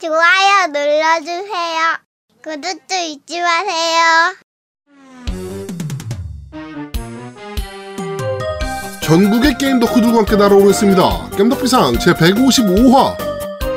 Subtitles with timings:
[0.00, 1.98] 좋아요 눌러주세요.
[2.42, 4.34] 구독도 잊지 마세요.
[9.02, 11.30] 전국의 게임 덕후들과 함께 날아오고 있습니다.
[11.36, 13.16] 겜덕비상 제155화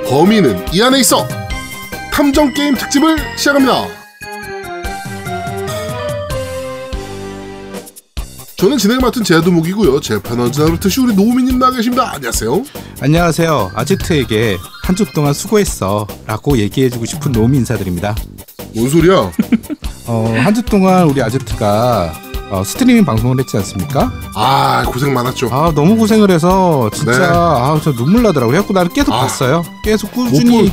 [0.10, 1.28] 범인은 이 안에 있어
[2.14, 3.97] 탐정 게임 특집을 시작합니다.
[8.58, 10.00] 저는 진행을 맡은 제아두목이고요.
[10.02, 12.12] 재판원자르트시 우리 노우미님 나와 계십니다.
[12.16, 12.64] 안녕하세요.
[13.02, 13.72] 안녕하세요.
[13.76, 16.08] 아지트에게 한 주 동안 수고했어.
[16.26, 18.16] 라고 얘기해주고 싶은 노미 인사드립니다.
[18.76, 19.32] 뭔 소리야?
[20.08, 22.14] 어, 한 주 동안 우리 아지트가
[22.50, 24.12] 어, 스트리밍 방송을 했지 않습니까?
[24.34, 25.50] 아 고생 많았죠.
[25.52, 27.26] 아, 너무 고생을 해서 진짜, 네.
[27.30, 28.54] 아, 저 눈물 나더라고요.
[28.54, 29.20] 그래갖고 나는 계속 아.
[29.22, 29.64] 봤어요.
[29.84, 30.72] 계속 꾸준히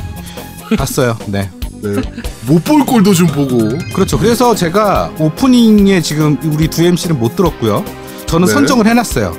[0.77, 1.17] 봤어요.
[1.27, 1.51] 네.
[1.93, 2.01] 네.
[2.47, 3.57] 못볼 꼴도 좀 보고.
[3.93, 4.17] 그렇죠.
[4.17, 7.83] 그래서 제가 오프닝에 지금 우리 두 MC는 못 들었고요.
[8.25, 8.53] 저는 네.
[8.53, 9.35] 선정을 해놨어요.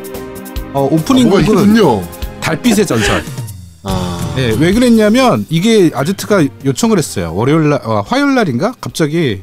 [0.72, 2.02] 어, 아, 오프닝 뭐가 곡은 있군요.
[2.41, 3.22] 달빛의 전설.
[3.82, 7.32] 아, 네, 왜 그랬냐면 이게 아지트가 요청을 했어요.
[7.34, 9.42] 월요일 날, 어, 화요일 날인가 갑자기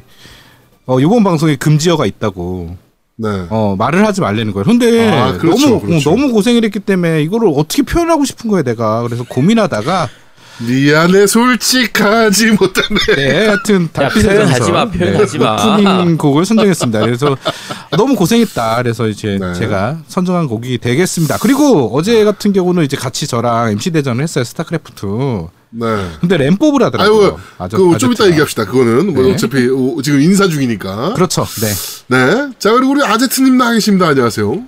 [0.86, 2.76] 어, 이번 방송에 금지어가 있다고
[3.16, 3.28] 네.
[3.48, 4.64] 어, 말을 하지 말라는 거예요.
[4.64, 6.10] 근데 아, 그렇죠, 너무 그렇죠.
[6.10, 9.02] 어, 너무 고생을 했기 때문에 이거를 어떻게 표현하고 싶은 거예요, 내가.
[9.02, 10.08] 그래서 고민하다가
[10.58, 12.98] 미안해 솔직하지 못하네.
[13.16, 15.54] 네, 하여튼 표현 하지 전설 마, 표현 하지 마.
[15.76, 17.00] 오프닝 곡을 선정했습니다.
[17.00, 17.36] 그래서
[17.96, 18.76] 너무 고생했다.
[18.76, 19.52] 그래서 이제 네.
[19.54, 21.38] 제가 선정한 곡이 되겠습니다.
[21.40, 24.44] 그리고 어제 같은 경우는 이제 같이 저랑 MC 대전을 했어요.
[24.44, 25.06] 스타크래프트.
[25.76, 25.86] 네.
[26.20, 27.24] 근데 램 뽑으라더라고요.
[27.24, 28.26] 아이고, 아저- 그거 좀 이따.
[28.28, 28.64] 얘기합시다.
[28.64, 29.32] 그거는 뭐 네.
[29.32, 31.14] 어차피 오- 지금 인사 중이니까.
[31.14, 31.44] 그렇죠.
[31.60, 32.16] 네.
[32.16, 32.48] 네.
[32.60, 34.06] 자 그리고 우리 아제트님 나와 계십니다.
[34.06, 34.62] 안녕하세요.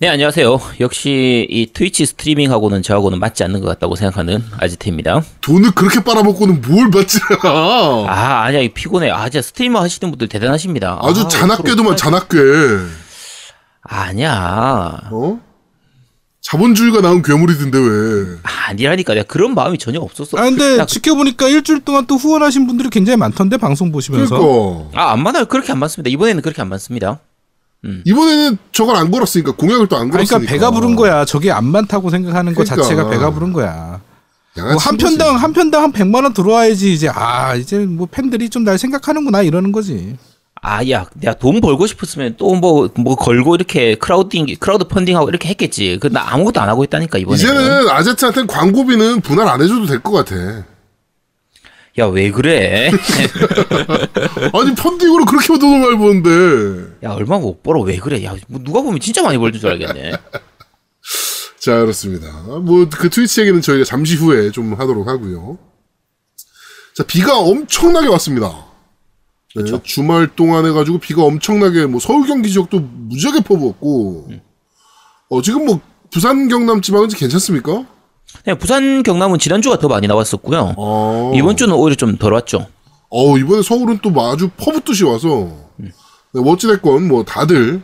[0.00, 0.58] 네, 안녕하세요.
[0.80, 5.22] 역시 이 트위치 스트리밍하고는 저하고는 맞지 않는 것 같다고 생각하는 아제트입니다.
[5.42, 7.36] 돈을 그렇게 빨아먹고는 뭘 받지라.
[7.44, 9.10] 아, 아니야, 이 피곤해.
[9.10, 10.98] 아, 진짜 스트리머 하시는 분들 대단하십니다.
[11.02, 12.38] 아주 아, 잔악괴도만 잔악괴.
[13.82, 15.00] 아니야.
[15.12, 15.38] 어?
[16.40, 18.38] 자본주의가 나온 괴물이던데 왜?
[18.68, 19.12] 아니라니까.
[19.12, 20.38] 내가 그런 마음이 전혀 없었어.
[20.38, 25.12] 아 근데 나- 지켜보니까 일주일 동안 또 후원하신 분들이 굉장히 많던데 방송 보시면서 그러니까 아,
[25.12, 25.44] 안 많아요.
[25.44, 26.08] 그렇게 안 많습니다.
[26.10, 27.20] 이번에는 그렇게 안 많습니다.
[28.04, 30.38] 이번에는 저걸 안 걸었으니까 공약을 또안 아니, 걸었으니까.
[30.38, 31.24] 그러니까 배가 부른 거야.
[31.24, 32.82] 저게 안 많다고 생각하는 것 그러니까.
[32.88, 34.00] 자체가 배가 부른 거야.
[34.56, 34.96] 뭐 한.
[34.96, 39.42] 편당 한 편당 한 100만 원 들어와야지 이제 아 이제 뭐 팬들이 좀 날 생각하는구나
[39.42, 40.16] 이러는 거지.
[40.62, 45.48] 아, 야, 내가 돈 벌고 싶었으면 또 뭐, 뭐 걸고 이렇게 crowding, 크라우드 펀딩하고 이렇게
[45.48, 45.96] 했겠지.
[46.02, 47.34] 그, 나 아무것도 안 하고 있다니까, 이번에.
[47.38, 50.34] 이제는 아제트한테 광고비는 분할 안 해줘도 될 것 같아.
[51.98, 52.90] 야, 왜 그래?
[54.54, 56.96] 아니 펀딩으로 그렇게 돈을 많이 버는데.
[57.04, 57.80] 야, 얼마 못 벌어.
[57.82, 58.22] 왜 그래?
[58.24, 60.12] 야, 뭐 누가 보면 진짜 많이 벌줄 줄 알겠네.
[61.60, 62.30] 자 그렇습니다.
[62.60, 65.58] 뭐 그 트위치 얘기는 저희가 잠시 후에 좀 하도록 하고요.
[66.94, 68.66] 자 비가 엄청나게 왔습니다.
[69.56, 74.30] 네, 주말 동안 해가지고 비가 엄청나게 뭐 서울 경기 지역도 무지하게 퍼부었고
[75.28, 75.80] 어 지금 뭐
[76.10, 77.84] 부산 경남 지방은 괜찮습니까?
[78.44, 80.74] 네, 부산 경남은 지난주가 더 많이 나왔었고요.
[80.76, 82.66] 어, 이번 주는 오히려 좀 덜 왔죠.
[83.10, 85.90] 어 이번에 서울은 또 아주 퍼붓듯이 와서 네,
[86.32, 87.82] 뭐 어찌됐건 뭐 다들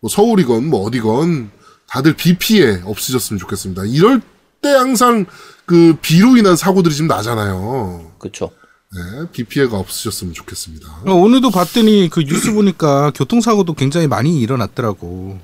[0.00, 1.50] 뭐 서울이건 뭐 어디건
[1.88, 3.84] 다들 비 피해 없으셨으면 좋겠습니다.
[3.86, 4.20] 이럴
[4.60, 5.24] 때 항상
[5.64, 8.12] 그 비로 인한 사고들이 좀 나잖아요.
[8.18, 8.50] 그렇죠.
[8.94, 10.86] 네, 비 피해가 없으셨으면 좋겠습니다.
[11.06, 15.38] 어, 오늘도 봤더니 그 뉴스 보니까 교통사고도 굉장히 많이 일어났더라고.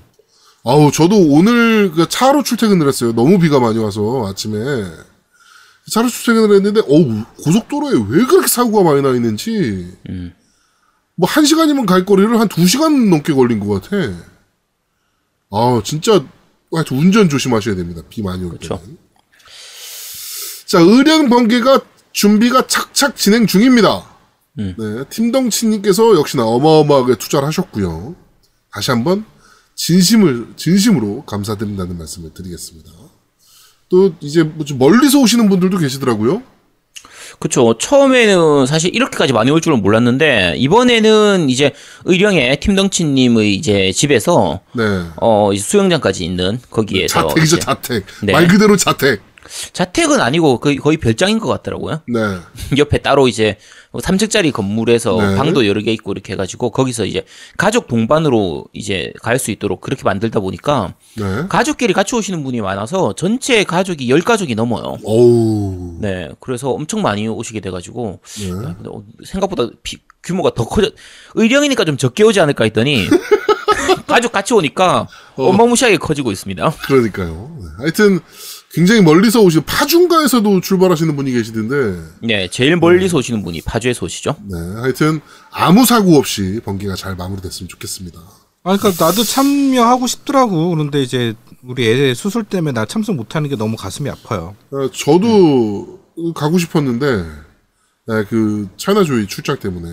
[0.65, 3.13] 아우 저도 오늘 그 차로 출퇴근을 했어요.
[3.13, 4.57] 너무 비가 많이 와서 아침에
[5.93, 9.93] 차로 출퇴근을 했는데 어우 고속도로에 왜 그렇게 사고가 많이 나 있는지
[11.17, 13.97] 뭐한 시간이면 갈 거리를 한 두 시간 넘게 걸린 것 같아.
[15.51, 16.25] 아 진짜
[16.73, 18.03] 하여튼 운전 조심하셔야 됩니다.
[18.09, 18.79] 비 많이 올 그렇죠.
[18.79, 18.99] 때는.
[20.67, 21.81] 자 의령 번개가
[22.13, 24.07] 준비가 착착 진행 중입니다.
[24.55, 24.75] 네,
[25.11, 28.15] 팀덩치님께서 역시나 어마어마하게 투자를 하셨고요.
[28.73, 29.25] 다시 한번
[29.75, 32.91] 진심을 진심으로 감사드린다는 말씀을 드리겠습니다.
[33.89, 36.43] 또 이제 뭐좀 멀리서 오시는 분들도 계시더라고요.
[37.39, 37.77] 그렇죠.
[37.77, 41.73] 처음에는 사실 이렇게까지 많이 올 줄은 몰랐는데 이번에는 이제
[42.05, 44.85] 의령의 팀덩치님의 이제 집에서 네.
[45.17, 48.05] 어 수영장까지 있는 거기에서 자택이죠, 이제 자택.
[48.23, 48.33] 네.
[48.33, 49.21] 말 그대로 자택.
[49.73, 52.03] 자택은 아니고 거의, 거의 별장인 것 같더라고요.
[52.07, 52.21] 네.
[52.79, 53.59] 옆에 따로 이제
[54.01, 55.37] 3층짜리 건물에서 네.
[55.37, 57.25] 방도 여러 개 있고 이렇게 해가지고 거기서 이제
[57.59, 61.25] 가족 동반으로 이제 갈 수 있도록 그렇게 만들다 보니까 네.
[61.49, 64.97] 가족끼리 같이 오시는 분이 많아서 전체 가족이 10가족이 넘어요.
[65.05, 65.97] 어우.
[66.01, 66.31] 네.
[66.41, 68.49] 그래서 엄청 많이 오시게 돼가지고 네.
[68.51, 70.91] 야, 근데 어, 생각보다 비- 규모가 더 커져
[71.35, 73.07] 의령이니까 좀 적게 오지 않을까 했더니
[74.07, 75.47] 가족 같이 오니까 어.
[75.49, 76.71] 어마무시하게 커지고 있습니다.
[76.87, 77.57] 그러니까요.
[77.59, 77.67] 네.
[77.79, 78.21] 하여튼
[78.75, 84.37] 굉장히 멀리서 오시고 파중가에서도 출발하시는 분이 계시던데 네, 제일 멀리서 오시는 분이 파주에서 오시죠.
[84.51, 85.21] 네, 하여튼
[85.51, 88.19] 아무 사고 없이 번개가 잘 마무리됐으면 좋겠습니다.
[88.65, 90.71] 아, 그러니까 나도 참여하고 싶더라고.
[90.71, 94.57] 그런데 이제 우리 애 수술 때문에 나 참석 못하는 게 너무 가슴이 아파요.
[94.71, 96.01] 아, 저도
[96.35, 97.25] 가고 싶었는데
[98.07, 99.89] 네, 그 차이나조이 출장 때문에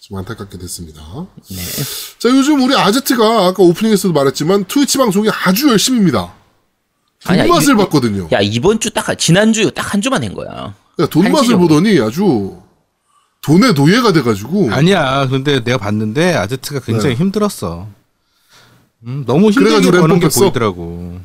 [0.00, 1.00] 좀 안타깝게 됐습니다.
[2.18, 6.41] 자, 요즘 우리 아제트가 아까 오프닝에서도 말했지만 트위치 방송이 아주 열심입니다.
[7.26, 8.28] 아니야, 돈맛을 이- 봤거든요.
[8.32, 10.74] 야 이번 주 딱 지난주 딱 한 주만 한 거야.
[10.96, 11.56] 그러니까 돈맛을.
[11.56, 12.56] 보더니 아주
[13.42, 15.26] 돈의 노예가 돼가지고 아니야.
[15.28, 17.86] 근데 내가 봤는데 아제트가 굉장히 힘들었어.
[19.06, 20.00] 음, 너무 힘들게 네.
[20.00, 21.18] 버는 게 램프 보이더라고.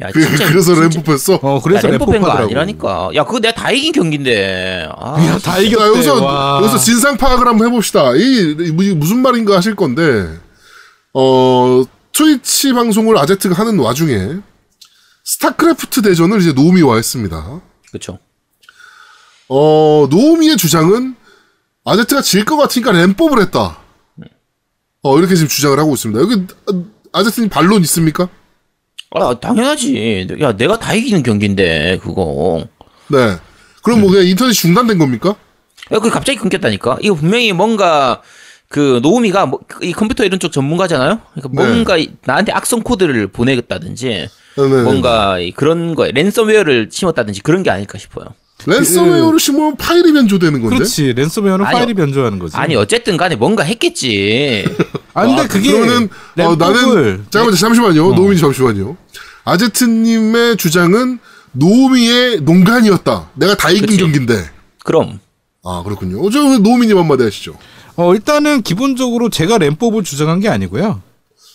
[0.00, 1.38] 야 그, 진짜 래서 진짜- 램프 뺐어.
[1.42, 2.28] 어, 야, 그래서 램프 뺀거.
[2.30, 3.10] 아니라니까.
[3.14, 4.88] 야 그거 내가 다 이긴 경기인데.
[4.98, 5.86] 아, 야, 다 자, 이겼대.
[5.88, 6.58] 여기서 와.
[6.62, 8.14] 여기서 진상 파악을 한번 해봅시다.
[8.16, 8.54] 이,
[8.96, 10.28] 무슨 말인가 하실 건데
[11.14, 14.36] 어 트위치 방송을 아제트가 하는 와중에
[15.24, 17.60] 스타크래프트 대전을 이제 노우미와 했습니다.
[17.88, 18.18] 그렇죠.
[19.48, 21.16] 어 노우미의 주장은
[21.84, 23.78] 아제트가 질 것 같으니까 램법을 했다.
[25.02, 26.20] 어 이렇게 지금 주장을 하고 있습니다.
[26.20, 26.46] 여기
[27.12, 28.28] 아, 아제트님 반론 있습니까?
[29.10, 30.28] 아 당연하지.
[30.40, 32.66] 야 내가 다 이기는 경기인데 그거.
[33.08, 33.36] 네.
[33.82, 35.36] 그럼 뭐 그냥 인터넷 중단된 겁니까?
[35.92, 36.98] 야, 그 갑자기 끊겼다니까.
[37.02, 38.22] 이거 분명히 뭔가
[38.74, 41.20] 그 노우미가 뭐, 이 컴퓨터 이런 쪽 전문가잖아요.
[41.32, 41.68] 그러니까 네.
[41.72, 44.82] 뭔가 이- 나한테 악성 코드를 보내겠다든지 네, 네.
[44.82, 48.26] 뭔가 이 그런 거에 랜섬웨어를 심었다든지 그런 게 아닐까 싶어요.
[48.66, 50.74] 랜섬웨어를 심으면 파일이 변조되는 건데.
[50.76, 51.12] 그렇지.
[51.12, 52.56] 랜섬웨어는 아니, 파일이 변조하는 거지.
[52.56, 54.64] 아니 어쨌든 간에 뭔가 했겠지.
[55.14, 56.08] 아, 근데 아, 그게 그러면은
[56.40, 58.08] 어, 나는 잠깐만 잠시만요.
[58.08, 58.12] 어.
[58.16, 58.96] 노우미 잠시만요.
[59.44, 61.20] 아제트님의 주장은
[61.52, 63.28] 노우미의 농간이었다.
[63.34, 63.98] 내가 다 이긴 그치.
[63.98, 64.50] 경기인데.
[64.82, 65.20] 그럼
[65.62, 66.28] 아 그렇군요.
[66.30, 67.56] 저 노우미님 한마디 하시죠.
[67.96, 71.00] 어, 일단은 기본적으로 제가 램법을 주장한 게 아니고요.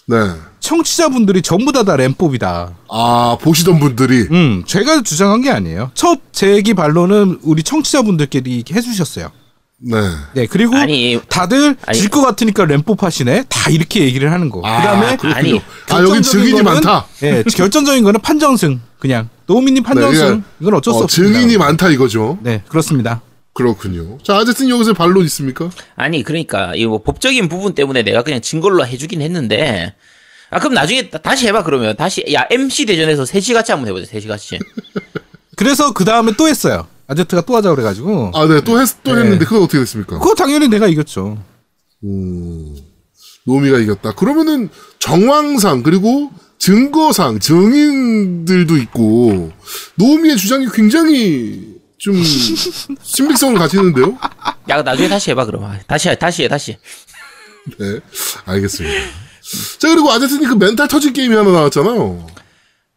[0.08, 0.18] 네.
[0.60, 2.72] 청취자분들이 전부 다 다 램법이다.
[2.90, 5.92] 아 보시던 분들이 음, 제가 주장한 게 아니에요.
[5.94, 9.32] 첫 제기 반론은 우리 청취자분들끼리 해주셨어요.
[9.82, 9.96] 네.
[10.34, 11.76] 네, 그리고 아니 다들.
[11.94, 13.46] 질 것 같으니까 램법 하시네.
[13.48, 14.62] 다 이렇게 얘기를 하는 거.
[14.66, 15.34] 아, 그다음에 그렇군요.
[15.36, 15.50] 아니,
[15.90, 17.06] 아 여긴 결정적인 증인이 거는- 많다.
[17.24, 18.82] 예, 결정적인 거는 판정승.
[19.00, 20.20] 그냥 노우미님 판정승.
[20.26, 21.40] 그러니까, 이건 어쩔 수 어, 없습니다.
[21.40, 22.38] 증인이 많다 이거죠.
[22.42, 23.22] 네, 그렇습니다.
[23.54, 24.18] 그렇군요.
[24.24, 25.70] 자 아제트님 여기서 반론 있습니까?
[25.96, 29.94] 아니 그러니까 이 뭐 법적인 부분 때문에 내가 그냥 진 걸로 해주긴 했는데.
[30.52, 34.06] 아 그럼 나중에 다- 다시 해봐 그러면 다시 야 MC 대전에서 셋이 같이 한번 해보자
[34.08, 34.58] 셋이 같이.
[35.58, 36.88] 그래서 그 다음에 또 했어요.
[37.08, 38.32] 아제트가 또 하자 그래가지고.
[38.34, 39.22] 아 네 또 했 또 네.
[39.22, 40.20] 했는데 그건 어떻게 됐습니까?
[40.20, 41.38] 그거 당연히 내가 이겼죠.
[43.46, 44.14] 노미가 이겼다.
[44.14, 44.70] 그러면은
[45.00, 49.52] 정황상 그리고 증거상 증인들도 있고
[49.96, 54.18] 노미의 주장이 굉장히 좀 신빙성을 가지는데요.
[54.70, 55.66] 야 나중에 다시 해봐 그럼.
[55.66, 56.78] 아, 다시 해 다시 해 다시.
[57.78, 58.00] 네,
[58.46, 58.96] 알겠습니다.
[59.80, 62.28] 자 그리고 아제트님 그 멘탈 터진 게임이 하나 나왔잖아요.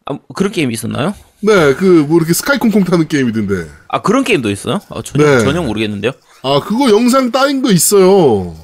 [0.05, 1.13] 아, 그런 게임 있었나요?
[1.41, 3.69] 네, 그 뭐 이렇게 스카이콩콩 타는 게임이던데.
[3.89, 4.79] 아 그런 게임도 있어요?
[4.89, 5.39] 아, 전혀 네.
[5.43, 6.11] 전혀 모르겠는데요.
[6.43, 8.55] 아 그거 영상 따인 거 있어요.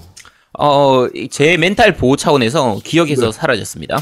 [0.57, 3.31] 어, 제 멘탈 보호 차원에서 기억에서 네.
[3.31, 3.99] 사라졌습니다.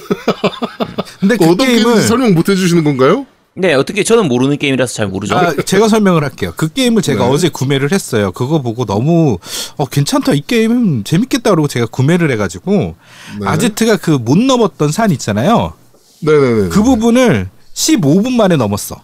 [1.19, 3.25] 근데 그그 어떤 게임인지 게임을 설명 못 해주시는 건가요?
[3.59, 5.35] 네, 어떻게 저는 모르는 게임이라서 잘 모르죠.
[5.35, 6.53] 아, 제가 설명을 할게요.
[6.55, 7.31] 그 게임을 제가 네.
[7.31, 8.31] 어제 구매를 했어요.
[8.31, 9.39] 그거 보고 너무
[9.77, 12.95] 어 괜찮다 이 게임 재밌겠다 그러고 제가 구매를 해 가지고
[13.39, 13.47] 네.
[13.47, 15.73] 아제트가 그 못 넘었던 산 있잖아요.
[16.21, 16.69] 네 네 네.
[16.69, 19.01] 그 부분을 15분 만에 넘었어.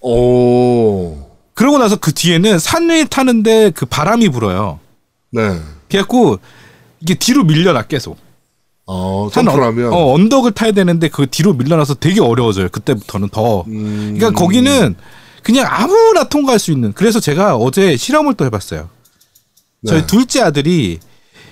[0.00, 1.16] 오.
[1.54, 4.78] 그러고 나서 그 뒤에는 산을 타는데 그 바람이 불어요.
[5.32, 5.58] 네.
[5.88, 6.38] 그래갖고
[7.00, 8.18] 이게 뒤로 밀려나 계속.
[8.86, 9.92] 어, 하면.
[9.92, 12.68] 어, 언덕을 타야 되는데 그 뒤로 밀려나서 되게 어려워져요.
[12.68, 13.62] 그때부터는 더.
[13.66, 14.14] 음.
[14.16, 14.94] 그러니까 거기는
[15.42, 16.92] 그냥 아무나 통과할 수 있는.
[16.92, 18.88] 그래서 제가 어제 실험을 또 해봤어요.
[19.86, 20.06] 저희 네.
[20.06, 21.00] 둘째 아들이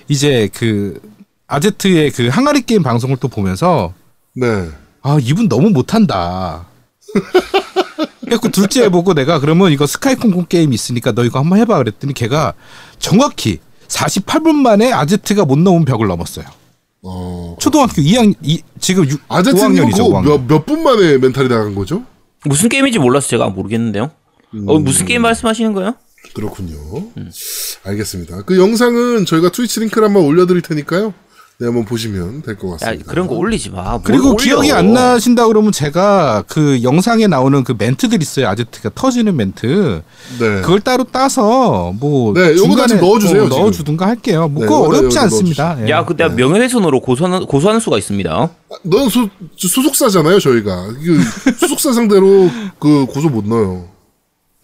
[0.07, 0.99] 이제 그
[1.47, 3.93] 아제트의 그 항아리 게임 방송을 또 보면서
[4.33, 4.69] 네.
[5.01, 6.65] 아 이분 너무 못한다.
[8.25, 12.13] 그래서 둘째 보고 내가 그러면 이거 스카이 콩콩 게임 있으니까 너 이거 한번 해봐 그랬더니
[12.13, 12.53] 걔가
[12.97, 16.45] 정확히 48분 만에 아제트가 못 넘은 벽을 넘었어요.
[17.07, 17.55] 어.
[17.59, 19.97] 초등학교 2학 이, 지금 6, 아제트님은 5학년이죠.
[19.97, 22.03] 그거 몇, 몇분 만에 멘탈이 나간 거죠?
[22.45, 24.11] 무슨 게임인지 몰라서 제가 모르겠는데요.
[24.67, 25.95] 어, 무슨 게임 말씀하시는 거예요?
[26.33, 26.77] 그렇군요.
[27.83, 28.41] 알겠습니다.
[28.43, 31.13] 그 영상은 저희가 트위치 링크를 한번 올려드릴 테니까요.
[31.57, 33.09] 네, 한번 보시면 될것 야, 같습니다.
[33.09, 33.83] 그런 거 올리지 마.
[33.91, 34.35] 뭘 그리고 올려.
[34.35, 38.49] 기억이 안 나신다 그러면 제가 그 영상에 나오는 그 멘트들 있어요.
[38.49, 40.01] 아제트가 터지는 멘트.
[40.37, 40.61] 네.
[40.61, 43.61] 그걸 따로 따서 뭐 네, 요거다 중간에 좀 넣어주세요, 뭐 지금.
[43.61, 44.49] 넣어주든가 할게요.
[44.49, 45.77] 뭐 네, 그거 어렵지 여기 않습니다.
[45.85, 45.89] 예.
[45.91, 48.31] 야, 그 내가 명예훼손으로 고소하는 고소하는 수가 있습니다.
[48.33, 50.87] 아, 넌 소, 소속사잖아요, 저희가.
[50.87, 51.19] 그
[51.57, 53.94] 소속사 상대로 그 고소 못 넣어요.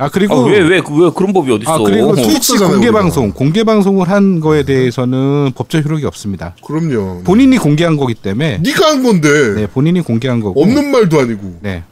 [0.01, 1.71] 아 아, 그리고 왜, 왜, 그- 왜 그런 법이 어딨어?
[1.71, 2.99] 아 그리고 트위치 소속사잖아요, 공개 우리가.
[2.99, 6.55] 방송 공개 방송을 한 거에 대해서는 법적 효력이 없습니다.
[6.65, 7.21] 그럼요.
[7.23, 11.59] 본인이 공개한 거기 때문에 네가 한 건데 네 본인이 공개한 거고 없는 말도 아니고.
[11.61, 11.83] 네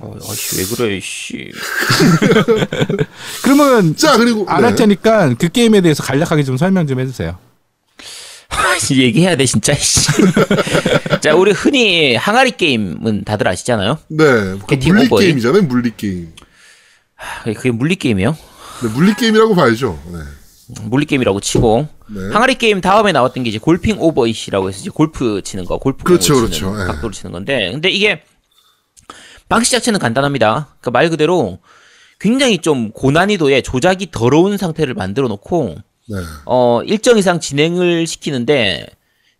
[0.00, 1.50] 어, 아씨, 왜 그래, 씨.
[3.42, 4.76] 그러면 자 그리고 안할 네.
[5.38, 7.38] 그 게임에 대해서 간략하게 좀 설명 좀 해주세요.
[9.00, 10.08] 얘기해야 돼, 진짜, 씨.
[11.20, 13.98] 자, 우리 흔히 항아리 게임은 다들 아시잖아요?
[14.08, 14.24] 네,
[14.66, 15.08] 그 물리.
[15.08, 16.32] 게임이잖아요, 물리 게임.
[17.40, 18.36] 아, 그게 물리 게임이에요?
[18.82, 19.98] 네, 물리 게임이라고 봐야죠.
[20.12, 20.18] 네.
[20.82, 22.20] 물리 게임이라고 치고 네.
[22.32, 26.04] 항아리 게임 다음에 나왔던 게 이제 Golfing Over It이라고 해서 이제 골프 치는 거, 골프
[26.04, 26.66] 그렇죠, 공을 그렇죠.
[26.66, 26.86] 치는 예.
[26.86, 28.22] 각도로 치는 건데, 근데 이게
[29.48, 30.76] 방식 자체는 간단합니다.
[30.80, 31.58] 그러니까 말 그대로
[32.18, 35.76] 굉장히 좀 고난이도의 조작이 더러운 상태를 만들어 놓고
[36.08, 36.16] 네.
[36.46, 38.86] 어 일정 이상 진행을 시키는데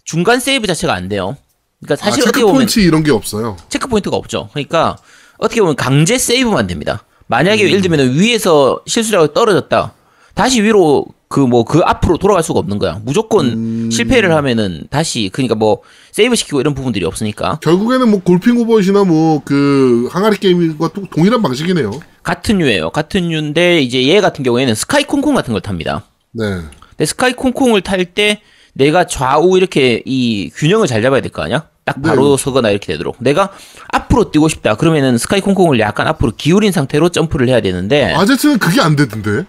[0.04, 1.36] 중간 세이브 자체가 안 돼요.
[1.80, 3.56] 그러니까 사실 아, 어떻게 체크 보면 포인트 이런 게 없어요.
[3.68, 4.48] 체크 포인트가 없죠.
[4.52, 4.96] 그러니까
[5.38, 7.04] 어떻게 보면 강제 세이브만 됩니다.
[7.28, 7.68] 만약에 음.
[7.68, 9.92] 예를 들면 위에서 실수하고 떨어졌다.
[10.34, 13.00] 다시 위로 그뭐 그 앞으로 돌아갈 수가 없는 거야.
[13.04, 13.90] 무조건 음.
[13.90, 15.80] 실패를 하면은 다시 그러니까 뭐
[16.12, 21.02] 세이브 시키고 이런 부분들이 없으니까 결국에는 뭐 Golfing Over It이나 뭐 그 항아리 게임과 또
[21.10, 21.90] 동일한 방식이네요.
[22.22, 22.90] 같은 류예요.
[22.90, 26.04] 같은 류인데 이제 얘 같은 경우에는 스카이 콩콩 같은 걸 탑니다.
[26.32, 26.44] 네.
[26.90, 28.40] 근데 스카이 콩콩을 탈 때
[28.74, 31.66] 내가 좌우 이렇게 이 균형을 잘 잡아야 될 거 아니야?
[31.86, 32.42] 딱 바로 네.
[32.42, 33.16] 서거나 이렇게 되도록.
[33.20, 33.50] 내가
[33.92, 34.74] 앞으로 뛰고 싶다.
[34.74, 39.46] 그러면은 스카이 콩콩을 약간 앞으로 기울인 상태로 점프를 해야 되는데 아제트는 그게 안 되던데.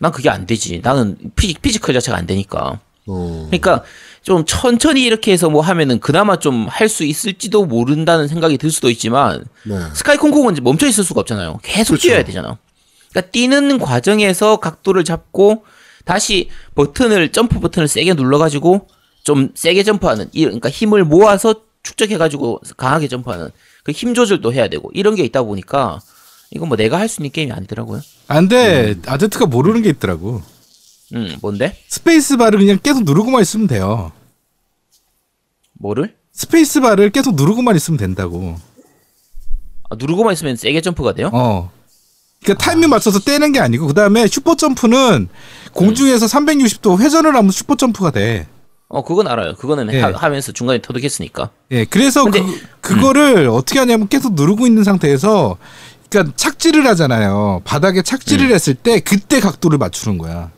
[0.00, 0.80] 난 그게 안 되지.
[0.82, 2.80] 나는 피지, 피지컬 자체가 안 되니까.
[3.06, 3.46] 어.
[3.46, 3.84] 그러니까
[4.22, 8.90] 좀 천천히 이렇게 해서 뭐 하면은 그나마 좀 할 수 있을지도 모른다는 생각이 들 수도
[8.90, 9.78] 있지만 네.
[9.94, 11.60] 스카이 콩콩은 멈춰 있을 수가 없잖아요.
[11.62, 12.08] 계속 그렇죠.
[12.08, 12.58] 뛰어야 되잖아.
[13.10, 15.64] 그러니까 뛰는 과정에서 각도를 잡고
[16.04, 18.88] 다시 버튼을 점프 버튼을 세게 눌러가지고
[19.30, 23.50] 좀 세게 점프하는 이 그러니까 힘을 모아서 축적해 가지고 강하게 점프하는
[23.84, 26.00] 그 힘 조절도 해야 되고 이런 게 있다 보니까
[26.50, 28.00] 이건 뭐 내가 할 수 있는 게임이 아니더라고요.
[28.26, 30.42] 안돼 아제트가 모르는 게 있더라고.
[31.14, 31.76] 음 뭔데?
[31.86, 34.10] 스페이스 바를 그냥 계속 누르고만 있으면 돼요.
[35.74, 36.16] 뭐를?
[36.32, 38.56] 스페이스 바를 계속 누르고만 있으면 된다고.
[39.88, 41.30] 아, 누르고만 있으면 세게 점프가 돼요?
[41.32, 41.70] 어.
[42.42, 45.28] 그러니까 타이밍 맞춰서 떼는 게 아니고 그다음에 슈퍼 점프는
[45.72, 48.48] 공중에서 360도 회전을 하면 슈퍼 점프가 돼.
[48.92, 49.54] 어 그건 알아요.
[49.54, 50.00] 그거는 예.
[50.00, 51.50] 하, 면서 중간에 터득했으니까.
[51.70, 52.40] 예, 그래서 근데-
[52.80, 55.56] 그, 그거를 어떻게 하냐면 계속 누르고 있는 상태에서
[56.10, 57.62] 그러니까 착지를 하잖아요.
[57.64, 60.50] 바닥에 착지를 했을 때 그때 각도를 맞추는 거야.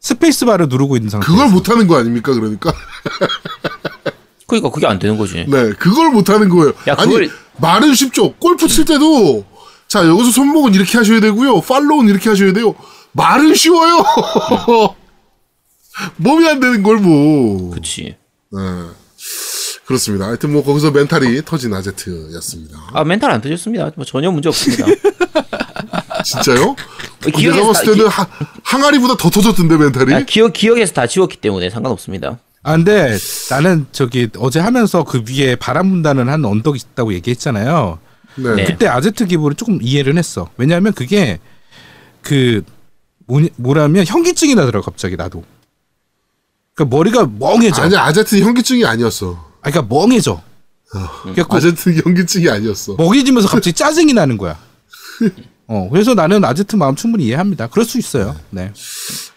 [0.00, 1.30] 스페이스 바를 누르고 있는 상태에서.
[1.30, 2.32] 그걸 못 하는 거 아닙니까?
[2.32, 2.72] 그러니까.
[4.46, 5.44] 그러니까 그게 안 되는 거지.
[5.46, 5.70] 네.
[5.78, 6.72] 그걸 못 하는 거예요.
[6.88, 8.32] 야, 아니, 그걸- 말은 쉽죠.
[8.36, 9.44] 골프 칠 때도
[9.88, 11.60] 자, 여기서 손목은 이렇게 하셔야 되고요.
[11.60, 12.74] follow는 이렇게 하셔야 돼요.
[13.12, 14.02] 말은 쉬워요.
[16.16, 17.70] 몸이 안 되는 걸 뭐.
[17.70, 18.16] 그렇지.
[18.52, 18.58] 네.
[19.86, 20.26] 그렇습니다.
[20.26, 22.78] 하여튼 뭐 거기서 멘탈이 터진 아제트였습니다.
[22.92, 23.90] 아 멘탈 안 터졌습니다.
[23.96, 24.86] 뭐 전혀 문제 없습니다.
[26.24, 26.74] 진짜요?
[27.34, 28.26] 기억에서 내가 봤을 다- 때는 하,
[28.62, 30.14] 항아리보다 더 터졌던데 멘탈이.
[30.14, 32.38] 아, 기억 기억에서 다 지웠기 때문에 상관없습니다.
[32.62, 33.16] 아, 근데
[33.50, 37.98] 나는 저기 어제 하면서 그 위에 바람 분다는 한 언덕이 있다고 얘기했잖아요.
[38.36, 38.54] 네.
[38.54, 38.64] 네.
[38.64, 40.48] 그때 아제트 기보를 조금 이해를 했어.
[40.56, 41.38] 왜냐하면 그게
[42.22, 42.62] 그
[43.26, 45.44] 뭐냐, 뭐라면 현기증이 나더라고 갑자기 나도.
[46.74, 47.82] 그러니까 머리가 멍해져.
[47.82, 49.34] 아니 아제트 현기증이 아니었어.
[49.62, 50.42] 아, 그러니까 멍해져.
[51.22, 52.94] 그래갖고 아제트 현기증이 아니었어.
[52.94, 54.58] 먹이지면서 갑자기 짜증이 나는 거야.
[55.66, 57.68] 어, 그래서 나는 아제트 마음 충분히 이해합니다.
[57.68, 58.36] 그럴 수 있어요.
[58.50, 58.72] 네.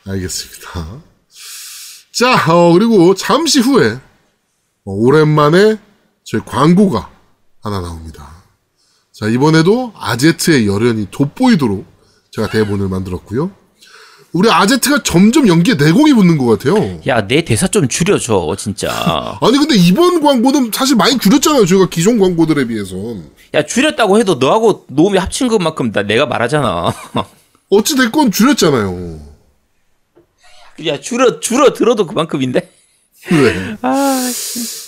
[0.05, 1.01] 알겠습니다.
[2.13, 5.77] 자, 어, 그리고 잠시 후에 어, 오랜만에
[6.23, 7.09] 저희 광고가
[7.61, 8.27] 하나 나옵니다.
[9.13, 11.85] 자, 이번에도 아제트의 열연이 돋보이도록
[12.31, 13.51] 제가 대본을 만들었고요.
[14.33, 16.99] 우리 아제트가 점점 연기에 내공이 붙는 것 같아요.
[17.07, 18.89] 야 내 대사 좀 줄여줘 진짜.
[19.41, 21.65] 아니 근데 이번 광고는 사실 많이 줄였잖아요.
[21.65, 23.31] 저희가 기존 광고들에 비해선.
[23.53, 26.93] 야 줄였다고 해도 너하고 노움이 합친 것만큼 나 내가 말하잖아.
[27.69, 29.19] 어찌 됐건 줄였잖아요.
[30.85, 32.71] 야 줄어 줄어 들어도 그만큼인데.
[33.29, 33.77] 네.
[33.81, 34.31] 아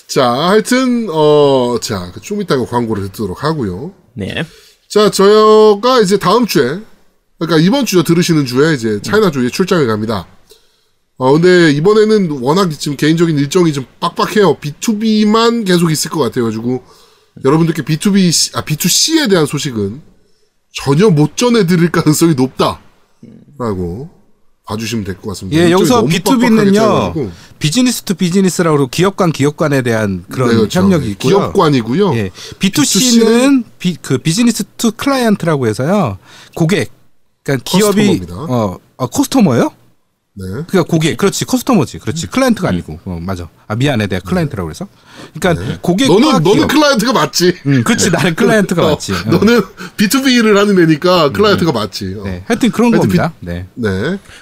[0.08, 3.94] 자, 하여튼 어, 자, 좀 이따가 광고를 듣도록 하고요.
[4.14, 4.44] 네.
[4.88, 6.80] 자, 저희가 이제 다음 주에,
[7.40, 10.28] 그러니까 이번 주에 들으시는 주에 이제 차이나 주에 출장을 갑니다.
[11.18, 14.58] 어, 근데 이번에는 워낙 지금 개인적인 일정이 좀 빡빡해요.
[14.58, 16.84] B2B만 계속 있을 것 같아가지고,
[17.44, 20.02] 여러분들께 B2B, 시- 아, B2C에 대한 소식은
[20.74, 22.80] 전혀 못 전해드릴 가능성이 높다.
[23.58, 24.10] 라고
[24.66, 25.60] 봐주시면 될 것 같습니다.
[25.62, 26.76] 예, 여기서 너무 빡빡하게 B2B는요.
[26.76, 27.32] 짜여가지고.
[27.58, 30.80] business to business라고 기업 간 기업 간에 대한 그런 네, 그렇죠.
[30.80, 31.38] 협력이 있고요.
[31.40, 32.14] 기업관이고요.
[32.16, 32.30] 예.
[32.60, 36.18] B2C는 비, 그 business to client라고 해서요.
[36.56, 36.92] 고객.
[37.50, 38.36] 그러니까 기업이 customer입니다.
[38.36, 39.72] 어, 어 customer요?
[40.34, 40.46] 네.
[40.68, 41.18] 그러니까 고객.
[41.18, 41.44] 그렇지.
[41.46, 42.00] customer지.
[42.00, 42.28] 그렇지.
[42.28, 43.00] client가 아니고.
[43.04, 43.50] 어, 맞아.
[43.68, 44.08] 아, 미안해.
[44.08, 44.88] 내가 client라고 그래서.
[45.38, 46.08] 그러니까 네.
[46.08, 46.68] 너는, 너는 기업.
[46.70, 47.56] client가 맞지.
[47.66, 48.12] 음, 그렇지.
[48.12, 49.12] 나는 클라이언트가 어, 맞지.
[49.12, 49.32] 어.
[49.32, 49.62] 너는
[49.98, 52.16] B2B를 하는 애니까 클라이언트가 맞지.
[52.20, 52.24] 어.
[52.24, 52.44] 네.
[52.48, 53.34] 하여튼 그런 하여튼 겁니다.
[53.42, 53.66] 네.
[53.74, 53.90] 네.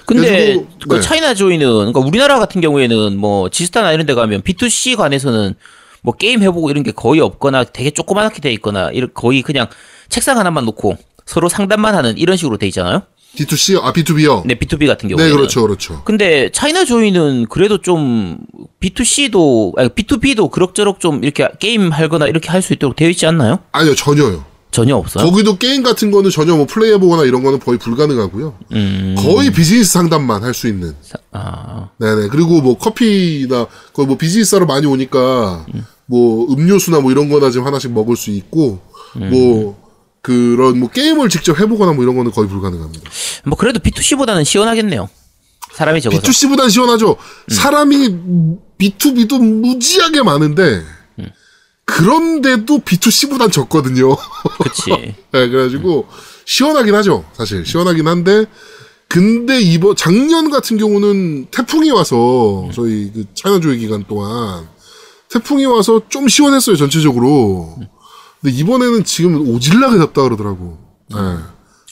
[0.06, 1.00] 근데 그래가지고, 그 네.
[1.00, 5.54] 차이나 조이는 그러니까 우리나라 같은 경우에는 뭐 지스타나 이런 데 가면 B2C 관에서는
[6.02, 9.66] 뭐 게임 해보고 이런 게 거의 없거나 되게 조그맣게 돼 있거나 거의 그냥
[10.08, 10.96] 책상 하나만 놓고
[11.28, 13.02] 서로 상담만 하는 이런 식으로 돼 있잖아요.
[13.36, 14.46] D2C, 아, B2B요?
[14.46, 15.36] 네, B2B 같은 네, 경우에는.
[15.36, 16.02] 그렇죠, 그렇죠.
[16.04, 18.38] 근데 차이나 조이는 그래도 좀
[18.80, 23.58] B2C도 아니 B2B도 그럭저럭 좀 이렇게 게임 할거나 이렇게 할 수 있도록 되어 있지 않나요?
[23.72, 24.44] 아니요, 전혀요.
[24.70, 25.24] 전혀 없어요.
[25.30, 28.54] 거기도 게임 같은 거는 전혀 뭐 플레이해보거나 이런 거는 거의 불가능하고요.
[28.72, 29.14] 음.
[29.18, 30.94] 거의 비즈니스 상담만 할 수 있는.
[31.32, 32.28] 아, 네네.
[32.28, 35.66] 그리고 뭐 커피나 거의 뭐 비즈니스하러 많이 오니까
[36.06, 38.80] 뭐 음료수나 뭐 이런 거나 지금 하나씩 먹을 수 있고
[39.14, 39.87] 뭐
[40.22, 43.10] 그런 뭐 게임을 직접 해보거나 뭐 이런 거는 거의 불가능합니다.
[43.44, 45.08] 뭐 그래도 B2C보다는 시원하겠네요.
[45.72, 46.20] 사람이 적어서.
[46.22, 47.16] B2C보단 시원하죠.
[47.48, 48.16] 사람이
[48.78, 50.82] B2B도 무지하게 많은데
[51.84, 54.14] 그런데도 B2C보단 적거든요.
[54.62, 54.90] 그치.
[55.32, 56.06] 네, 그래가지고
[56.44, 57.24] 시원하긴 하죠.
[57.32, 58.44] 사실 시원하긴 한데
[59.08, 64.68] 근데 이번 작년 같은 경우는 태풍이 와서 저희 그 차이나조의 기간 동안
[65.30, 67.74] 태풍이 와서 좀 시원했어요 전체적으로.
[68.40, 70.78] 근데 이번에는 지금 오질나게 덥다 그러더라고.
[71.10, 71.16] 네.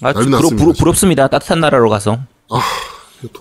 [0.02, 1.28] 아, 부러, 났습니다, 부러, 부럽습니다.
[1.28, 2.18] 따뜻한 나라로 가서.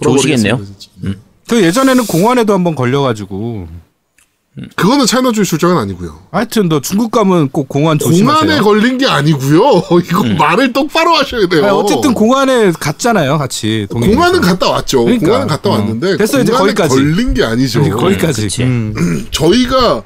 [0.02, 0.58] 좋으시겠네요.
[0.58, 0.90] 돌아버리겠습니다, 진짜.
[1.02, 1.14] 네.
[1.48, 3.68] 그 예전에는 공원에도 한번 걸려가지고
[4.78, 6.18] 그거는 차이나조의 출장은 아니고요.
[6.32, 8.40] 하여튼 너 중국 가면 꼭 공원 조심하세요.
[8.46, 9.84] 공안에 걸린 게 아니고요.
[10.04, 11.66] 이거 말을 똑바로 하셔야 돼요.
[11.66, 13.86] 아니, 어쨌든 공원에 갔잖아요, 같이.
[13.92, 14.18] 동행해서.
[14.18, 15.04] 공안은 갔다 왔죠.
[15.04, 15.26] 그러니까.
[15.28, 15.74] 공안은 갔다 어.
[15.74, 16.96] 왔는데 됐어요, 이제 공안에 거기까지.
[16.96, 17.82] 걸린 게 아니죠.
[17.82, 18.42] 아니, 거기까지.
[18.44, 18.64] 그치.
[18.64, 19.28] 음.
[19.30, 20.04] 저희가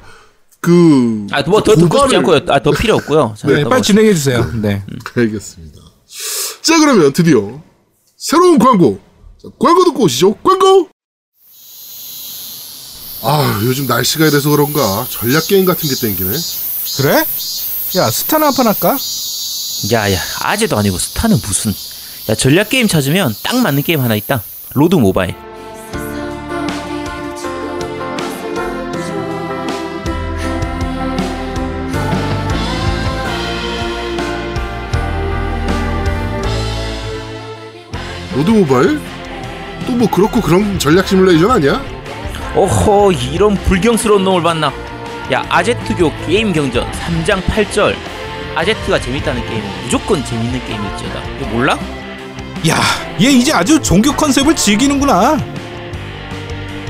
[0.60, 2.40] 그 아, 뭐더 듣고 싶지 않고요.
[2.48, 3.34] 아, 더 필요 없고요.
[3.38, 3.64] 자, 네.
[3.64, 4.50] 빨리 진행해 주세요.
[4.54, 4.82] 네.
[5.16, 5.80] 알겠습니다.
[6.62, 7.60] 자 그러면 드디어
[8.16, 8.98] 새로운 광고.
[9.42, 10.34] 자, 광고 듣고 오시죠.
[10.42, 10.88] 광고.
[13.22, 16.30] 아 요즘 날씨가 이래서 그런가 전략 게임 같은 게 땡기네.
[16.98, 17.24] 그래?
[17.96, 18.96] 야, 스타나 한판 할까?
[19.92, 21.72] 야, 야, 아재도 아니고 스타는 무슨.
[22.28, 24.42] 야, 전략 게임 찾으면 딱 맞는 게임 하나 있다.
[24.74, 25.34] 로드 모바일.
[38.34, 39.00] 로드 모바일?
[39.86, 41.80] 또 뭐 그렇고 그런 전략 시뮬레이션 아니야?
[42.54, 44.72] 오호, 이런 불경스러운 놈을 봤나?
[45.32, 47.94] 야, 아제트교 게임 경전 3장 8절.
[48.54, 51.20] 아제트가 재밌다는 게임은 무조건 재밌는 게임일지어다.
[51.38, 51.78] 이거 몰라?
[52.68, 52.76] 야,
[53.20, 55.38] 얘 이제 아주 종교 컨셉을 즐기는구나.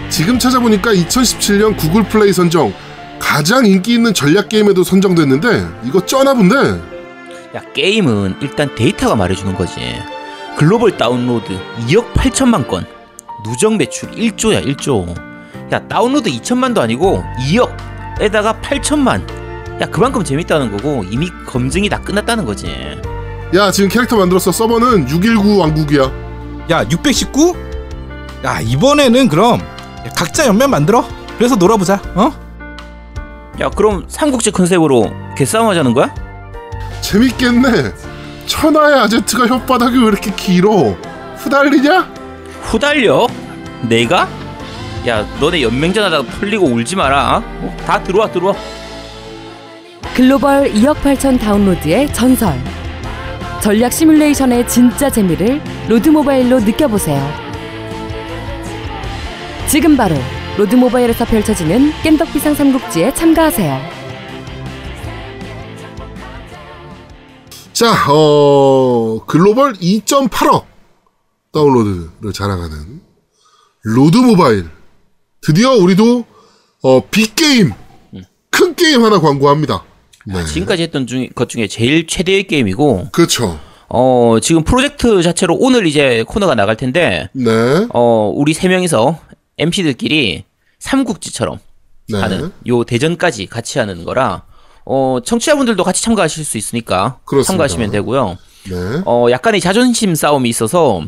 [0.09, 2.73] 지금 찾아보니까 2017년 구글 플레이 선정
[3.19, 6.57] 가장 인기 있는 전략 게임에도 선정됐는데 이거 쩌나 본데.
[7.55, 9.81] 야, 게임은 일단 데이터가 말해주는 거지.
[10.61, 12.85] 글로벌 다운로드 2억 8천만 건.
[13.43, 15.09] 누적 매출 1조야, 1조.
[15.73, 19.23] 야, 다운로드 2천만도 아니고 2억에다가 8천만.
[19.81, 22.67] 야, 그만큼 재밌다는 거고 이미 검증이 다 끝났다는 거지.
[23.55, 26.03] 야 지금 캐릭터 만들었어 서버는 619 왕국이야.
[26.71, 27.57] 야, 619?
[28.45, 29.63] 야, 이번에는 그럼
[30.15, 31.09] 각자 연면 만들어.
[31.39, 32.03] 그래서 놀아보자.
[32.15, 32.33] 어?
[33.61, 36.15] 야, 그럼 삼국지 컨셉으로 개싸움 하자는 거야?
[37.01, 38.10] 재밌겠네.
[38.51, 40.97] 천하의 아제트가 혓바닥이 왜 이렇게 길어?
[41.37, 42.13] 후달리냐?
[42.63, 43.29] 후달려?
[43.89, 44.29] 내가?
[45.07, 47.37] 야, 너네 연맹전 하다가 털리고 울지 마라.
[47.45, 47.77] 어?
[47.87, 48.55] 다 들어와, 들어와.
[50.17, 52.53] 글로벌 2억 8천 다운로드의 전설.
[53.63, 57.25] 전략 시뮬레이션의 진짜 재미를 로드 모바일로 느껴보세요.
[59.69, 60.17] 지금 바로
[60.59, 64.00] 로드 모바일에서 펼쳐지는 겜덕비상 삼국지에 참가하세요.
[67.81, 70.67] 자, 어, 글로벌 2.8억
[71.51, 73.01] 다운로드를 자랑하는
[73.85, 74.69] 로드 모바일.
[75.41, 76.27] 드디어 우리도
[76.83, 77.73] 어, big game,
[78.51, 79.83] 큰 게임 하나 광고합니다.
[80.27, 80.45] 네.
[80.45, 83.59] 지금까지 했던 중, 것 중에 제일 최대의 게임이고, 그렇죠.
[83.89, 87.87] 어, 지금 프로젝트 자체로 오늘 이제 코너가 나갈 텐데, 네.
[87.95, 89.19] 어, 우리 세 명이서
[89.57, 90.45] MC들끼리
[90.81, 91.59] 삼국지처럼
[92.11, 92.21] 네.
[92.21, 94.43] 하는 요 대전까지 같이 하는 거라,
[94.85, 97.53] 어, 청취자분들도 같이 참가하실 수 있으니까 그렇습니다.
[97.53, 98.39] 참가하시면 되고요.
[98.71, 99.03] 네.
[99.07, 101.03] 어, 약간의 자존심 싸움이 있어서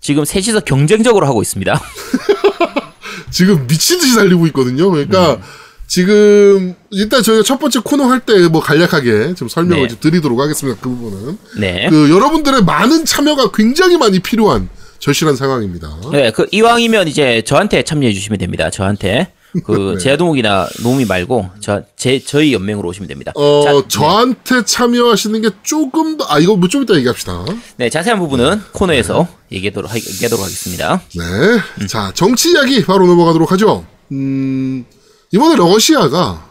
[0.00, 1.80] 지금 셋이서 경쟁적으로 하고 있습니다.
[3.30, 4.90] 지금 미친 듯이 달리고 있거든요.
[4.90, 5.40] 그러니까 음.
[5.86, 9.88] 지금 일단 저희가 첫 번째 코너 할 때 뭐 간략하게 좀 설명을 네.
[9.88, 10.78] 좀 드리도록 하겠습니다.
[10.80, 11.88] 그 부분은 네.
[11.90, 14.68] 그 여러분들의 많은 참여가 굉장히 많이 필요한
[14.98, 15.88] 절실한 상황입니다.
[16.12, 18.68] 네, 그 이왕이면 이제 저한테 참여해 주시면 됩니다.
[18.70, 19.32] 저한테
[19.64, 19.98] 그 네.
[19.98, 23.32] 제아동욱이나 노미 말고 저 제 저희 연맹으로 오시면 됩니다.
[23.34, 27.44] 어 자, 저한테 참여하시는 게 조금 더 아 이거 뭐 좀 이따 얘기합시다.
[27.76, 31.00] 네, 자세한 부분은 코너에서 얘기하도록, 하- 얘기하도록 하겠습니다.
[31.16, 31.86] 네.
[31.86, 33.84] 자 정치 이야기 바로 넘어가도록 하죠.
[34.12, 34.84] 음
[35.32, 36.46] 이번에 러시아가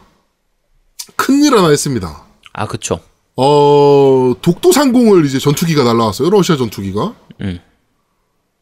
[1.16, 2.24] 큰일 하나 했습니다.
[2.52, 3.00] 아, 그쵸.
[3.36, 6.30] 어, 독도 상공을 이제 전투기가 날라왔어요.
[6.30, 7.14] 러시아 전투기가.
[7.40, 7.58] 음.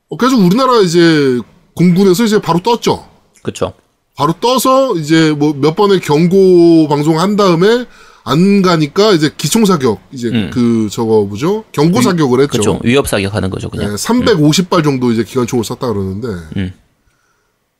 [0.09, 1.40] 어, 그래서 우리나라 이제
[1.75, 3.09] 공군에서 이제 바로 떴죠.
[3.42, 3.72] 그쵸.
[4.16, 7.85] 바로 떠서 이제 뭐 몇 번의 경고 방송 한 다음에
[8.24, 10.50] 안 가니까 이제 기총 사격 이제 음.
[10.52, 11.64] 그 저거 뭐죠?
[11.72, 12.59] 경고 사격을 했죠.
[12.59, 12.81] 그쵸.
[12.83, 13.94] 위협 사격하는 거죠, 네, 그냥.
[13.94, 16.29] 350발 정도 이제 기관총을 쐈다 그러는데.
[16.57, 16.72] 음.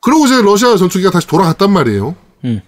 [0.01, 2.15] 그리고 이제 러시아 전투기가 다시 돌아갔단 말이에요.
[2.45, 2.61] 음.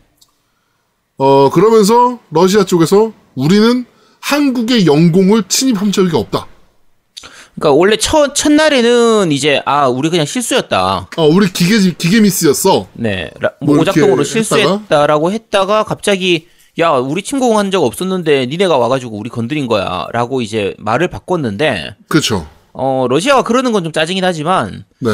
[1.18, 3.85] 어, 그러면서 러시아 쪽에서 우리는
[4.20, 6.48] 한국의 영공을 침입한 적이 없다.
[7.59, 11.09] 그러니까 원래 첫 첫날에는 이제 아 우리 그냥 실수였다.
[11.16, 12.87] 어, 우리 기계 기계 미스였어.
[12.92, 16.47] 네, 라- 뭐뭐 오작동으로 실수했다라고 했다가 갑자기
[16.79, 22.47] 야 우리 침공한 적 없었는데 니네가 와가지고 우리 건드린 거야라고 이제 말을 바꿨는데 그렇죠.
[22.73, 25.11] 어 러시아가 그러는 건 좀 짜증이긴 하지만 네.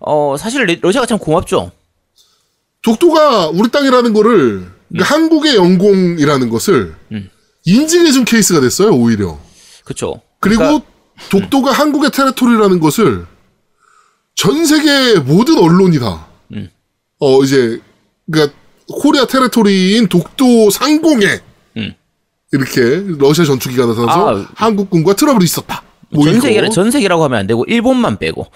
[0.00, 1.72] 어 사실 레- 러시아가 참 고맙죠.
[2.82, 7.28] 독도가 우리 땅이라는 거를 그러니까 한국의 영공이라는 것을 음.
[7.64, 9.38] 인증해준 케이스가 됐어요 오히려.
[9.84, 10.20] 그렇죠.
[10.40, 10.82] 그리고
[11.30, 13.26] 독도가 한국의 territory라는 것을
[14.34, 16.68] 전 세계 모든 언론이 다, 음.
[17.18, 17.80] 어, 이제,
[18.30, 18.52] 그니까,
[18.88, 21.40] Korea territory인 독도 상공에,
[21.76, 21.94] 음.
[22.52, 24.46] 이렇게 러시아 전투기가 나타나서 아.
[24.54, 25.82] 한국군과 트러블이 있었다.
[26.10, 26.40] 뭐 전.
[26.40, 28.46] 세계라 전 세계라고 하면 안 되고 일본만 빼고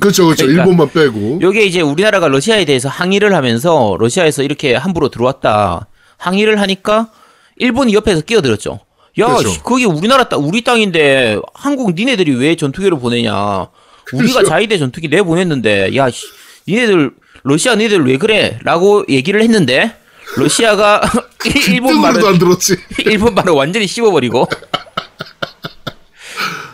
[0.00, 0.44] 그렇죠, 그렇죠.
[0.44, 1.40] 그러니까 일본만 빼고.
[1.40, 5.86] 요게 이제 우리나라가 러시아에 대해서 항의를 하면서 러시아에서 이렇게 함부로 들어왔다
[6.18, 7.10] 항의를 하니까
[7.56, 8.80] 일본이 옆에서 끼어들었죠.
[9.18, 9.48] 야, 그렇죠.
[9.50, 13.68] 씨, 거기 우리나라 땅, 우리 땅인데 한국 니네들이 왜 전투기를 보내냐?
[14.12, 14.44] 우리가 그렇죠.
[14.48, 16.26] 자위대 전투기 내 보냈는데 야, 씨,
[16.66, 17.10] 니네들
[17.42, 19.96] 러시아 니네들 왜 그래?라고 얘기를 했는데
[20.36, 21.00] 러시아가
[21.68, 22.76] 일본 뜨거도 말을 안 들었지.
[23.04, 24.46] 일본 말을 완전히 씹어버리고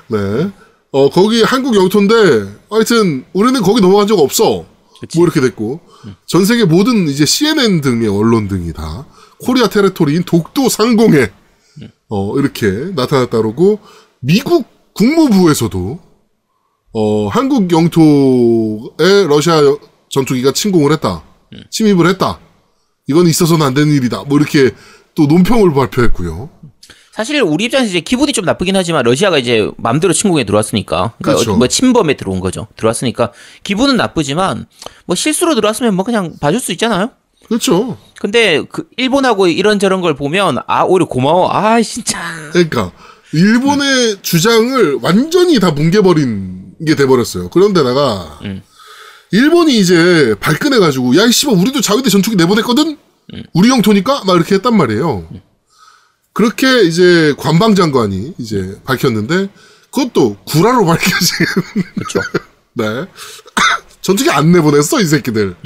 [0.08, 0.50] 네.
[0.92, 2.14] 어, 거기 한국 영토인데,
[2.70, 4.64] 하여튼, 우리는 거기 넘어간 적 없어.
[5.00, 5.18] 그치.
[5.18, 5.80] 뭐 이렇게 됐고.
[6.26, 9.04] 전 세계 모든 이제 CNN 등의 언론 등이 다
[9.40, 11.32] 코리아 테레토리인 독도 상공에,
[12.14, 13.80] 어, 이렇게 나타났다 그러고,
[14.20, 15.98] 미국 국무부에서도,
[16.92, 19.60] 어, 한국 영토에 러시아
[20.10, 21.24] 전투기가 침공을 했다.
[21.70, 22.38] 침입을 했다.
[23.08, 24.22] 이건 있어서는 안 되는 일이다.
[24.28, 24.70] 뭐 이렇게
[25.16, 26.50] 또 논평을 발표했고요.
[27.12, 31.56] 사실 우리 입장에서 이제 기분이 좀 나쁘긴 하지만 러시아가 이제 마음대로 침공에 들어왔으니까 그러니까 그렇죠.
[31.56, 32.66] 뭐 침범에 들어온 거죠.
[32.76, 34.66] 들어왔으니까 기분은 나쁘지만
[35.06, 37.10] 뭐 실수로 들어왔으면 뭐 그냥 봐줄 수 있잖아요.
[37.48, 37.98] 그렇죠.
[38.20, 41.50] 근데 그 일본하고 이런 저런 걸 보면 아 오히려 고마워.
[41.50, 42.18] 아 진짜.
[42.52, 42.92] 그러니까
[43.32, 47.50] 일본의 주장을 완전히 다 뭉개버린 게 돼버렸어요.
[47.50, 48.62] 그런데다가 음.
[49.30, 52.96] 일본이 이제 발끈해가지고 야이 씨발 우리도 자위대 전투기 내보냈거든.
[53.34, 53.42] 음.
[53.52, 55.26] 우리 영토니까 막 이렇게 했단 말이에요.
[56.32, 59.48] 그렇게 이제 관방 장관이 이제 밝혔는데
[59.90, 61.46] 그것도 구라로 밝혀진.
[61.94, 62.20] 그렇죠.
[62.74, 62.84] 네.
[64.02, 65.56] 전투기 안 내보냈어 이 새끼들.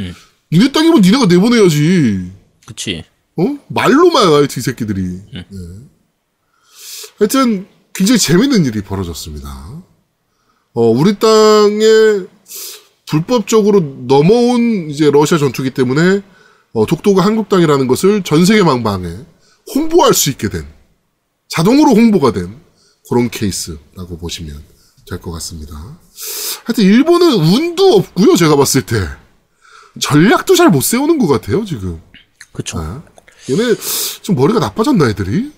[0.52, 0.58] 음.
[0.58, 2.32] 니네 땅이면 니네가 내보내야지.
[2.66, 3.04] 그치.
[3.37, 3.58] 어?
[3.68, 5.20] 말로만 하여튼 이 새끼들이.
[5.34, 5.46] 예.
[7.18, 9.82] 하여튼 굉장히 재밌는 일이 벌어졌습니다.
[10.74, 12.26] 어, 우리 땅에
[13.06, 16.22] 불법적으로 넘어온 이제 러시아 전투기 때문에
[16.72, 19.08] 어, 독도가 한국 땅이라는 것을 전 세계 망방에
[19.74, 20.66] 홍보할 수 있게 된
[21.48, 22.56] 자동으로 홍보가 된
[23.08, 24.62] 그런 케이스라고 보시면
[25.08, 25.74] 될 것 같습니다.
[26.64, 28.37] 하여튼 일본은 운도 없고요.
[28.37, 28.96] 제가 봤을 때
[30.00, 31.64] 전략도 잘 못 세우는 것 같아요.
[31.64, 32.00] 지금.
[32.52, 32.78] 그렇죠.
[32.78, 33.02] 아,
[33.50, 33.74] 얘네
[34.22, 35.50] 좀 머리가 나빠졌나 애들이?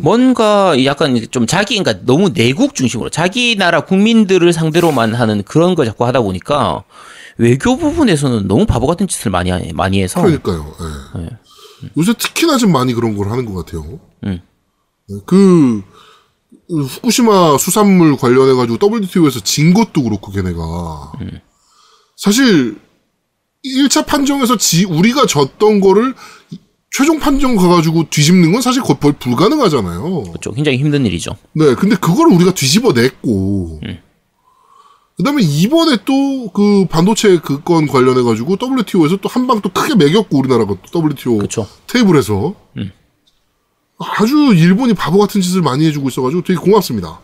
[0.00, 5.84] 뭔가 약간 좀 자기 그러니까 너무 내국 중심으로 자기 나라 국민들을 상대로만 하는 그런 거
[5.84, 6.84] 자꾸 하다 보니까
[7.38, 10.72] 외교 부분에서는 너무 바보 같은 짓을 많이 하- 많이 해서 그러니까요.
[11.18, 11.28] 예.
[11.98, 13.98] 요새 특히나 좀 많이 그런 걸 하는 것 같아요.
[14.24, 14.40] 음.
[15.08, 15.82] 네, 그
[16.68, 21.12] 후쿠시마 수산물 관련해 가지고 WTO에서 진 것도 그렇고 걔네가
[22.16, 22.78] 사실
[23.64, 26.14] 1차 판정에서 지 우리가 졌던 거를
[26.90, 30.22] 최종 판정 가가지고 뒤집는 건 사실 거의 불가능하잖아요.
[30.24, 30.52] 그렇죠.
[30.52, 31.36] 굉장히 힘든 일이죠.
[31.52, 33.80] 네, 근데 그걸 우리가 뒤집어 냈고,
[35.16, 39.94] 그 다음에 이번에 또 그 반도체 그 건 관련해가지고 WTO에서 또 한 방 또 크게
[39.94, 41.66] 매겼고, 우리나라가 또 WTO 그렇죠.
[41.86, 42.54] 테이블에서.
[43.98, 47.18] 아주 일본이 바보 같은 짓을 많이 해주고 있어가지고 되게 고맙습니다.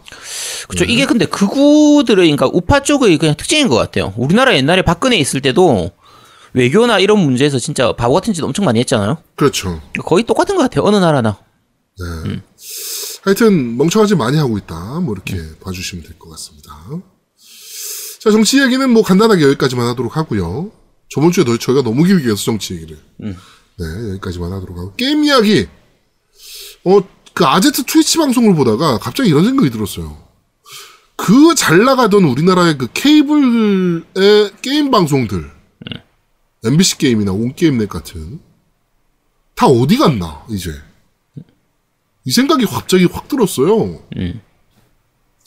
[0.68, 0.84] 그렇죠.
[0.84, 4.14] 이게 근데 극우들의 그러니까 우파 쪽의 그냥 특징인 것 같아요.
[4.16, 5.90] 우리나라 옛날에 박근혜 있을 때도
[6.54, 9.18] 외교나 이런 문제에서 진짜 바보 같은 짓 엄청 많이 했잖아요.
[9.36, 9.80] 그렇죠.
[10.04, 10.84] 거의 똑같은 것 같아요.
[10.84, 11.38] 어느 나라나.
[13.24, 15.00] 하여튼 멍청한 짓 많이 하고 있다.
[15.00, 16.72] 뭐 이렇게 봐주시면 될 것 같습니다.
[18.20, 20.70] 자, 정치 얘기는 뭐 간단하게 여기까지만 하도록 하고요.
[21.08, 22.98] 저번 주에 너- 저희가 너무 길게 해서 정치 얘기를.
[23.18, 23.34] 네,
[24.10, 24.94] 여기까지만 하도록 하고.
[24.96, 25.68] 게임 이야기.
[26.84, 27.00] 어,
[27.34, 30.20] 그 아제트 트위치 방송을 보다가 갑자기 이런 생각이 들었어요.
[31.16, 35.50] 그 잘 나가던 우리나라의 그 케이블의 게임 방송들.
[36.64, 38.40] MBC 게임이나 온게임넷 같은.
[39.54, 40.72] 다 어디 갔나, 이제.
[42.24, 44.00] 이 생각이 갑자기 확 들었어요.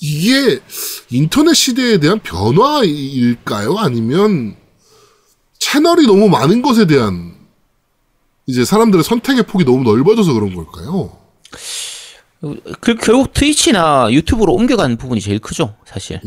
[0.01, 0.60] 이게
[1.10, 3.78] 인터넷 시대에 대한 변화일까요?
[3.78, 4.58] 아니면
[5.60, 7.34] 채널이 너무 많은 것에 대한
[8.45, 11.17] 이제 사람들의 선택의 폭이 너무 넓어져서 그런 걸까요?
[12.80, 15.76] 그, 결국 트위치나 유튜브로 옮겨간 부분이 제일 크죠.
[15.86, 16.20] 사실.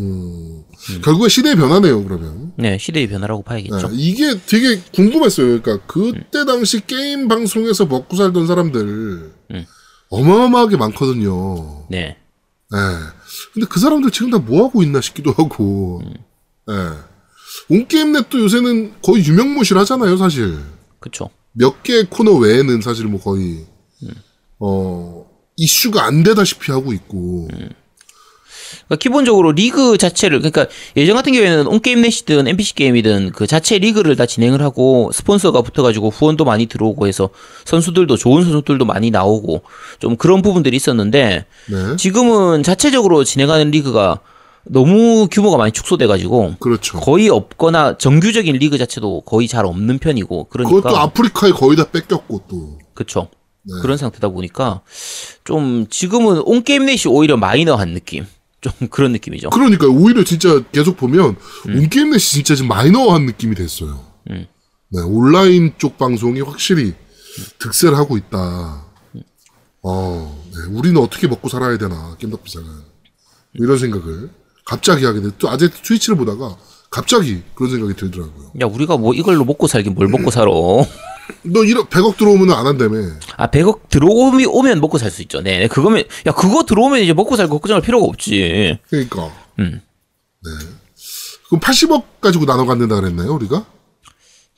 [1.04, 2.52] 결국에 시대의 변화네요, 그러면.
[2.56, 3.88] 네, 시대의 변화라고 봐야겠죠.
[3.88, 5.60] 네, 이게 되게 궁금했어요.
[5.62, 9.32] 그러니까 그때 당시 게임 방송에서 먹고 살던 사람들
[10.10, 11.86] 어마어마하게 많거든요.
[11.90, 12.16] 네.
[12.74, 12.76] 예.
[13.54, 16.00] 근데 그 사람들 지금 다 뭐 하고 있나 싶기도 하고.
[16.70, 16.74] 예.
[17.70, 20.58] 온게임넷도 요새는 거의 유명무실하잖아요, 사실.
[21.00, 21.30] 그쵸.
[21.52, 23.66] 몇개 코너 외에는 사실 뭐 거의
[24.58, 25.27] 어
[25.58, 27.48] 이슈가 안 되다시피 하고 있고.
[28.86, 30.66] 그러니까 기본적으로 리그 자체를 그러니까
[30.96, 36.10] 예전 같은 경우에는 온게임 넷이든 NPC 게임이든 그 자체 리그를 다 진행을 하고 스폰서가 붙어가지고
[36.10, 37.30] 후원도 많이 들어오고 해서
[37.64, 39.62] 선수들도 좋은 선수들도 많이 나오고
[39.98, 41.96] 좀 그런 부분들이 있었는데 네.
[41.96, 44.20] 지금은 자체적으로 진행하는 리그가
[44.64, 47.00] 너무 규모가 많이 축소돼가지고 그렇죠.
[47.00, 52.42] 거의 없거나 정규적인 리그 자체도 거의 잘 없는 편이고 그러니까 그것도 아프리카에 거의 다 뺏겼고
[52.48, 52.78] 또.
[52.92, 53.06] 그
[53.68, 54.82] 쵸 그런 상태다 보니까
[55.44, 58.26] 좀 지금은 온 게임 넷이 오히려 마이너한 느낌
[58.60, 59.50] 좀 그런 느낌이죠.
[59.50, 64.04] 그러니까 오히려 진짜 계속 보면 온게임 넷이 진짜 지금 마이너한 느낌이 됐어요.
[64.30, 64.46] 음.
[64.90, 66.94] 네, 온라인 쪽 방송이 확실히
[67.58, 68.84] 득세를 하고 있다.
[69.82, 72.68] 어, 네, 우리는 어떻게 먹고 살아야 되나 겜덕비상은
[73.54, 74.30] 이런 생각을
[74.64, 75.30] 갑자기 하게 돼.
[75.38, 76.56] 또 아재 트위치를 보다가
[76.90, 78.52] 갑자기 그런 생각이 들더라고요.
[78.60, 80.50] 야 우리가 뭐 이걸로 먹고 살긴 뭘 먹고 살아?
[81.42, 82.96] 너 1억 100억 들어오면 안 한다며.
[83.36, 85.40] 아 100억 들어오면 오면 먹고 살 수 있죠.
[85.40, 88.78] 네, 그거면 야 그거 들어오면 이제 먹고 살 걱정할 필요가 없지.
[88.88, 89.30] 그러니까.
[89.58, 89.80] 음.
[90.44, 90.50] 네.
[91.48, 93.64] 그럼 80억 가지고 나눠 갖는다 그랬나요, 우리가?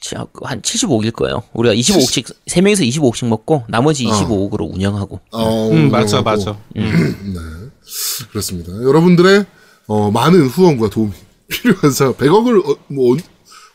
[0.00, 1.42] 자, 그한 75억일 거예요.
[1.52, 4.11] 우리가 25억씩 세 명이서 25억씩 먹고 나머지 어.
[4.11, 5.20] 25억으로 운영하고.
[5.30, 6.44] 어, 음, 맞아, 운영하고.
[6.44, 6.59] 맞아.
[8.30, 8.72] 그렇습니다.
[8.83, 9.44] 여러분들의
[9.87, 11.12] 어, 많은 후원과 도움이
[11.92, 13.20] 사람 100억을 어, 뭐 언-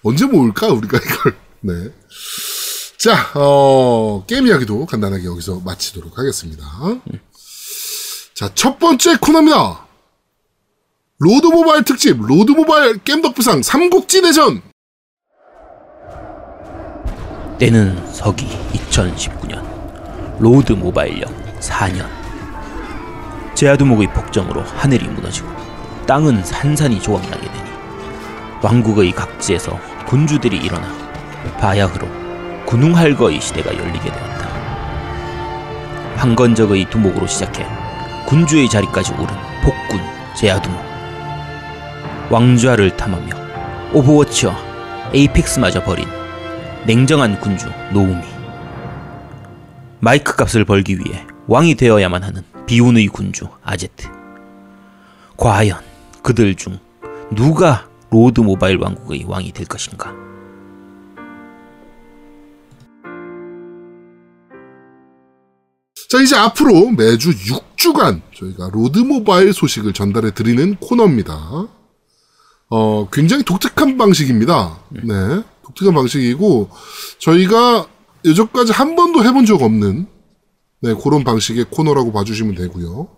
[0.03, 1.73] 언제 모을까 우리가 이걸 네.
[3.05, 6.65] 자, 어, 게임 이야기도 간단하게 여기서 마치도록 하겠습니다.
[8.33, 9.85] 자, 첫 번째 코너입니다.
[11.19, 14.63] 로드 모바일 특집, 로드 모바일 겜덕비상 삼국지 대전.
[17.59, 22.09] 때는 서기 2019년 로드 모바일력 4년
[23.53, 25.47] 제아두목의 폭정으로 하늘이 무너지고
[26.07, 27.69] 땅은 산산이 조각나게 되니
[28.63, 30.91] 왕국의 각지에서 군주들이 일어나
[31.59, 32.24] 바야흐로
[32.65, 34.45] 군웅할거의 시대가 열리게 되었다.
[36.17, 37.65] 황건적의 두목으로 시작해
[38.25, 39.27] 군주의 자리까지 오른
[39.63, 40.01] 폭군
[40.35, 40.79] 제아두목.
[42.31, 43.33] 왕좌를 탐하며
[43.93, 44.55] 오버워치와
[45.13, 46.07] 에이펙스마저 버린
[46.85, 48.23] 냉정한 군주 노우미.
[49.99, 54.09] 마이크 값을 벌기 위해 왕이 되어야만 하는 비운의 군주 아제트.
[55.37, 55.79] 과연
[56.23, 56.79] 그들 중
[57.31, 60.24] 누가 로드 모바일 왕국의 왕이 될 것인가
[66.15, 71.67] 자, 이제 앞으로 매주 6주간 저희가 로드 모바일 소식을 전달해 드리는 코너입니다.
[72.69, 74.79] 어, 굉장히 독특한 방식입니다.
[74.91, 75.41] 네.
[75.65, 76.69] 독특한 방식이고,
[77.19, 77.87] 저희가
[78.23, 80.07] 여태까지 한 번도 해본 적 없는,
[80.83, 83.09] 네, 그런 방식의 코너라고 봐주시면 되고요.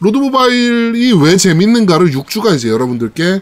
[0.00, 3.40] 로드 모바일이 왜 재밌는가를 6주간 이제 여러분들께,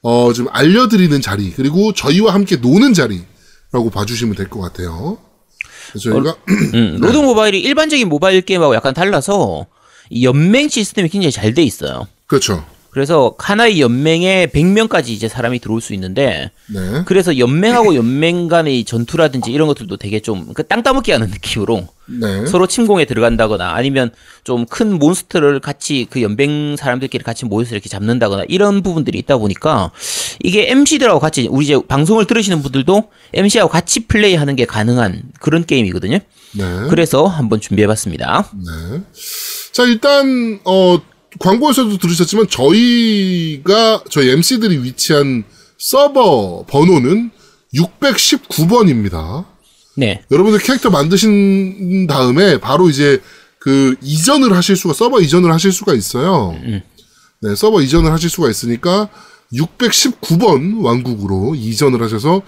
[0.00, 5.18] 어, 좀 알려드리는 자리, 그리고 저희와 함께 노는 자리라고 봐주시면 될 것 같아요.
[5.98, 6.36] 저희가,
[6.74, 9.66] 음, 로드 모바일이 일반적인 모바일 게임하고 약간 달라서
[10.10, 12.64] 이 연맹 시스템이 굉장히 잘 돼 있어요 그렇죠.
[12.92, 17.02] 그래서 하나의 연맹에 100명까지 이제 사람이 들어올 수 있는데 네.
[17.06, 22.46] 그래서 연맹하고 연맹 간의 전투라든지 이런 것들도 되게 좀그땅 따먹기 하는 느낌으로 네.
[22.46, 24.10] 서로 침공에 들어간다거나 아니면
[24.44, 29.90] 좀 큰 몬스터를 같이 그 연맹 사람들끼리 같이 모여서 이렇게 잡는다거나 이런 부분들이 있다 보니까
[30.42, 36.18] 이게 MC들하고 같이 우리 이제 방송을 들으시는 분들도 MC하고 같이 플레이하는 게 가능한 그런 게임이거든요.
[36.54, 36.64] 네.
[36.88, 38.50] 그래서 한번 준비해봤습니다.
[38.54, 39.02] 네.
[39.72, 41.00] 자, 일단, 어,
[41.42, 45.44] 광고에서도 들으셨지만, 저희가, 저희 MC들이 위치한
[45.78, 47.30] 서버 번호는
[47.74, 49.44] 619번입니다.
[49.96, 53.20] 네, 여러분들 캐릭터 만드신 다음에 바로 이제
[53.58, 56.54] 그 이전을 하실 수가, 서버 이전을 하실 수가 있어요.
[57.42, 59.08] 네, 서버 이전을 하실 수가 있으니까
[59.52, 62.42] 619번 왕국으로 이전을 하셔서,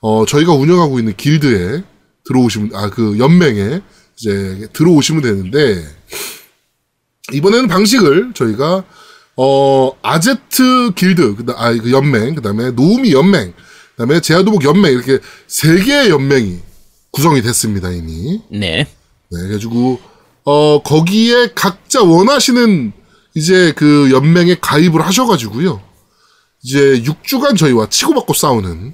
[0.00, 1.82] 어, 저희가 운영하고 있는 길드에
[2.26, 3.80] 들어오시면, 아, 그 연맹에
[4.18, 5.84] 이제 들어오시면 되는데,
[7.32, 8.84] 이번에는 방식을 저희가,
[9.36, 14.92] 어, 아제트 길드, 그, 아, 그 연맹, 그 다음에 노우미 연맹, 그 다음에 제아도복 연맹,
[14.92, 16.58] 이렇게 세 개의 연맹이
[17.10, 18.40] 구성이 됐습니다, 이미.
[18.50, 18.86] 네, 네,
[19.30, 20.00] 그래가지고,
[20.44, 22.92] 어, 거기에 각자 원하시는
[23.34, 25.80] 이제 그 연맹에 가입을 하셔가지고요.
[26.64, 28.92] 이제 6주간 저희와 치고받고 싸우는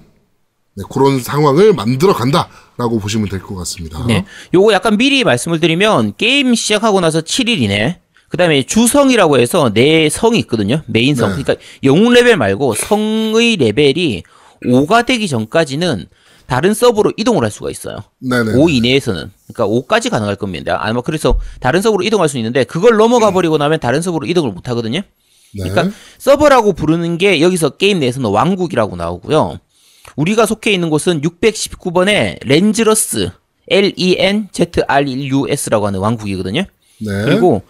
[0.77, 4.05] 네, 그런 상황을 만들어 간다라고 보시면 될 것 같습니다.
[4.07, 4.25] 네.
[4.55, 7.97] 요거 약간 미리 말씀을 드리면 게임 시작하고 나서 7일 이내.
[8.29, 10.83] 그 다음에 주성이라고 해서 내 성이 있거든요.
[10.87, 11.37] 메인 성.
[11.37, 11.43] 네.
[11.43, 14.23] 그러니까 영웅 레벨 말고 성의 레벨이
[14.65, 16.07] 5가 되기 전까지는
[16.47, 17.99] 다른 서버로 이동을 할 수가 있어요.
[18.19, 18.55] 네네.
[18.55, 19.31] 5 이내에서는.
[19.53, 20.79] 그러니까 5까지 가능할 겁니다.
[20.81, 24.69] 아마 그래서 다른 서버로 이동할 수 있는데 그걸 넘어가 버리고 나면 다른 서버로 이동을 못
[24.69, 25.01] 하거든요.
[25.55, 25.69] 네.
[25.69, 29.59] 그러니까 서버라고 부르는 게 여기서 게임 내에서는 왕국이라고 나오고요.
[30.17, 33.31] 우리가 속해 있는 곳은 619번의 렌즈러스
[33.69, 36.63] L E N Z R U S라고 하는 왕국이거든요.
[36.99, 37.25] 네.
[37.25, 37.63] 그리고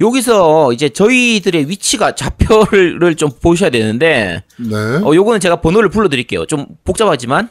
[0.00, 4.76] 여기서 이제 저희들의 위치가 좌표를 좀 보셔야 되는데 네.
[4.76, 6.46] 어 요거는 제가 번호를 불러드릴게요.
[6.46, 7.48] 좀 복잡하지만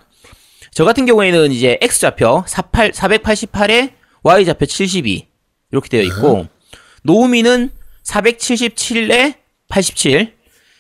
[0.71, 5.27] 저 같은 경우에는 이제 X 좌표 48 488에 Y 좌표 72
[5.71, 6.47] 이렇게 되어 있고
[7.03, 7.69] 노우미는
[8.03, 9.35] 477에
[9.69, 10.33] 87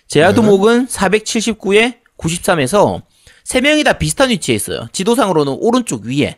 [0.07, 3.01] 제아두목은 479에 93에서
[3.43, 4.87] 세 명이 다 비슷한 위치에 있어요.
[4.91, 6.37] 지도상으로는 오른쪽 위에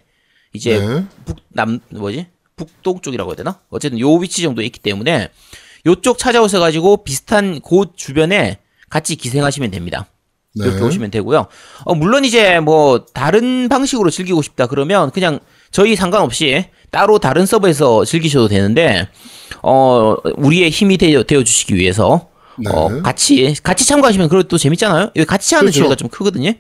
[0.54, 1.06] 이제 네.
[1.26, 3.60] 북남 뭐지 북동쪽이라고 해야 되나?
[3.70, 5.30] 어쨌든 요 위치 정도에 있기 때문에
[5.86, 10.08] 요쪽 찾아오셔 가지고 비슷한 곳 주변에 같이 기생하시면 됩니다.
[10.56, 10.68] 네.
[10.68, 11.48] 이렇게 오시면 되고요.
[11.84, 15.40] 어, 물론 이제 뭐 다른 방식으로 즐기고 싶다 그러면 그냥
[15.70, 19.10] 저희 상관없이 따로 다른 서버에서 즐기셔도 되는데
[19.62, 22.70] 어 우리의 힘이 되어, 되어 주시기 위해서 네.
[22.72, 25.10] 어 같이 같이 참가하시면 그래도 또 재밌잖아요.
[25.28, 25.80] 같이 하는 그렇죠.
[25.80, 26.54] 재미가 좀 크거든요.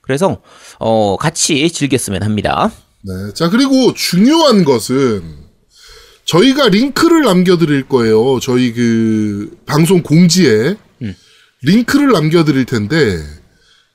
[0.00, 0.40] 그래서
[0.78, 2.70] 어 같이 즐겼으면 합니다.
[3.02, 3.32] 네.
[3.34, 5.22] 자, 그리고 중요한 것은
[6.24, 8.38] 저희가 링크를 남겨드릴 거예요.
[8.40, 11.14] 저희 그 방송 공지에 음.
[11.62, 13.18] 링크를 남겨드릴 텐데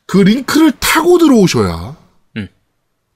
[0.06, 1.96] 그 링크를 타고 들어오셔야
[2.38, 2.48] 음.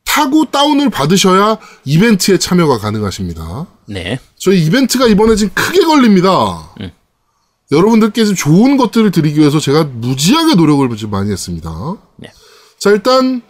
[0.06, 3.68] 타고 다운을 받으셔야 이벤트에 참여가 가능하십니다.
[3.88, 4.20] 네.
[4.38, 6.74] 저희 이벤트가 이번에 지금 크게 걸립니다.
[6.80, 6.92] 음.
[7.72, 11.98] 여러분들께 좀 좋은 것들을 드리기 위해서 제가 무지하게 노력을 좀 많이 했습니다.
[12.18, 12.32] 네.
[12.80, 13.42] 자, 일단,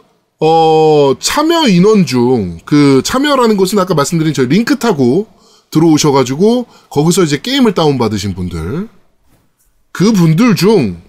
[0.41, 5.27] 어, 참여 인원 중, 그, 참여라는 것은 아까 말씀드린 저희 링크 타고
[5.71, 8.87] 들어오셔가지고, 거기서 이제 게임을 다운받으신 분들,
[9.91, 11.01] 그 분들 중,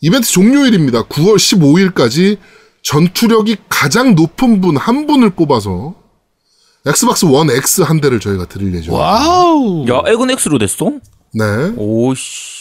[0.00, 1.04] 이벤트 종료일입니다.
[1.04, 2.38] 9월 15일까지
[2.82, 5.94] 전투력이 가장 높은 분 한 분을 뽑아서,
[6.86, 8.94] 엑스박스 원 X 한 대를 저희가 드릴 예정입니다.
[8.94, 9.86] 와우.
[9.88, 10.92] 야, 에건 X로 됐어?
[11.32, 11.44] 네.
[11.76, 12.53] 오씨.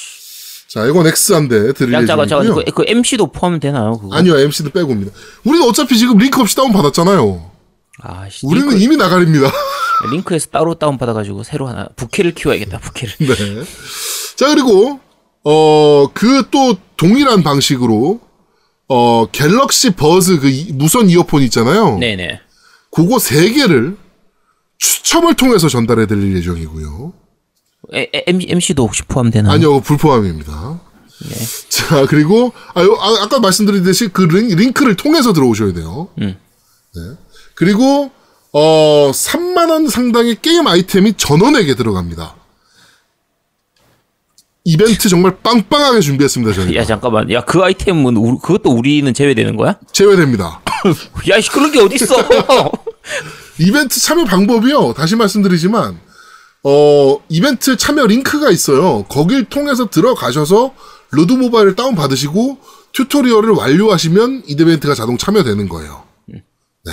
[0.73, 2.25] 자, 이건 X 한대 드릴 야, 잠깐.
[2.25, 2.65] 예정이고요.
[2.65, 3.97] 그, 그 MC도 포함 되나요?
[3.99, 4.15] 그거?
[4.15, 5.11] 아니요, MC도 빼고입니다.
[5.43, 7.51] 우리는 어차피 지금 링크 없이 다운 받았잖아요.
[8.01, 8.45] 아, 씨.
[8.47, 9.51] 우리는 링크, 이미 나가립니다.
[10.11, 13.13] 링크에서 따로 다운 받아가지고 새로 하나, 부캐를 키워야겠다, 부캐를.
[13.21, 13.63] 네.
[14.35, 14.99] 자, 그리고,
[15.43, 18.19] 어, 그 또 동일한 방식으로,
[18.87, 21.99] 어, 갤럭시 버즈 그 이- 무선 이어폰 있잖아요.
[21.99, 22.39] 네네.
[22.91, 23.95] 그거 세 개를
[24.79, 27.13] 추첨을 통해서 전달해 드릴 예정이고요.
[27.93, 29.51] 에, 에, MC도 혹시 포함되나요?
[29.53, 30.79] 아니요, 불포함입니다.
[31.69, 36.09] 자, 그리고, 아, 요- 아, 아까 말씀드리듯이 그 링, 링크를 통해서 들어오셔야 돼요.
[36.21, 36.37] 음.
[36.95, 37.01] 네.
[37.55, 38.11] 그리고,
[38.51, 42.35] 어, 3만원 상당의 게임 아이템이 전원에게 들어갑니다.
[44.65, 46.75] 이벤트 정말 빵빵하게 준비했습니다, 저희가.
[46.75, 47.29] 야, 잠깐만.
[47.31, 49.75] 야, 그 아이템은, 우리, 그것도 우리는 제외되는 거야?
[49.91, 50.61] 제외됩니다.
[51.29, 52.71] 야, 씨, 그런 게 어딨어!
[53.59, 54.93] 이벤트 참여 방법이요.
[54.93, 55.99] 다시 말씀드리지만,
[56.63, 59.03] 어, 이벤트 참여 링크가 있어요.
[59.09, 60.73] 거길 통해서 들어가셔서
[61.11, 62.57] 로드 모바일을 다운 받으시고
[62.93, 66.03] 튜토리얼을 완료하시면 이 이벤트가 자동 참여되는 거예요.
[66.85, 66.91] 네.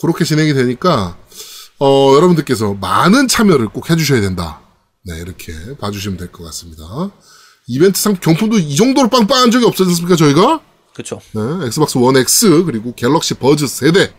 [0.00, 1.16] 그렇게 진행이 되니까,
[1.78, 4.60] 어, 여러분들께서 많은 참여를 꼭 해주셔야 된다.
[5.04, 6.84] 네, 이렇게 봐주시면 될 것 같습니다.
[7.68, 10.60] 이벤트 상 경품도 이 정도로 빵빵한 적이 없었습니까, 저희가?
[10.94, 11.20] 그쵸.
[11.32, 14.12] 네, 엑스박스 원 X 그리고 갤럭시 버즈 세 대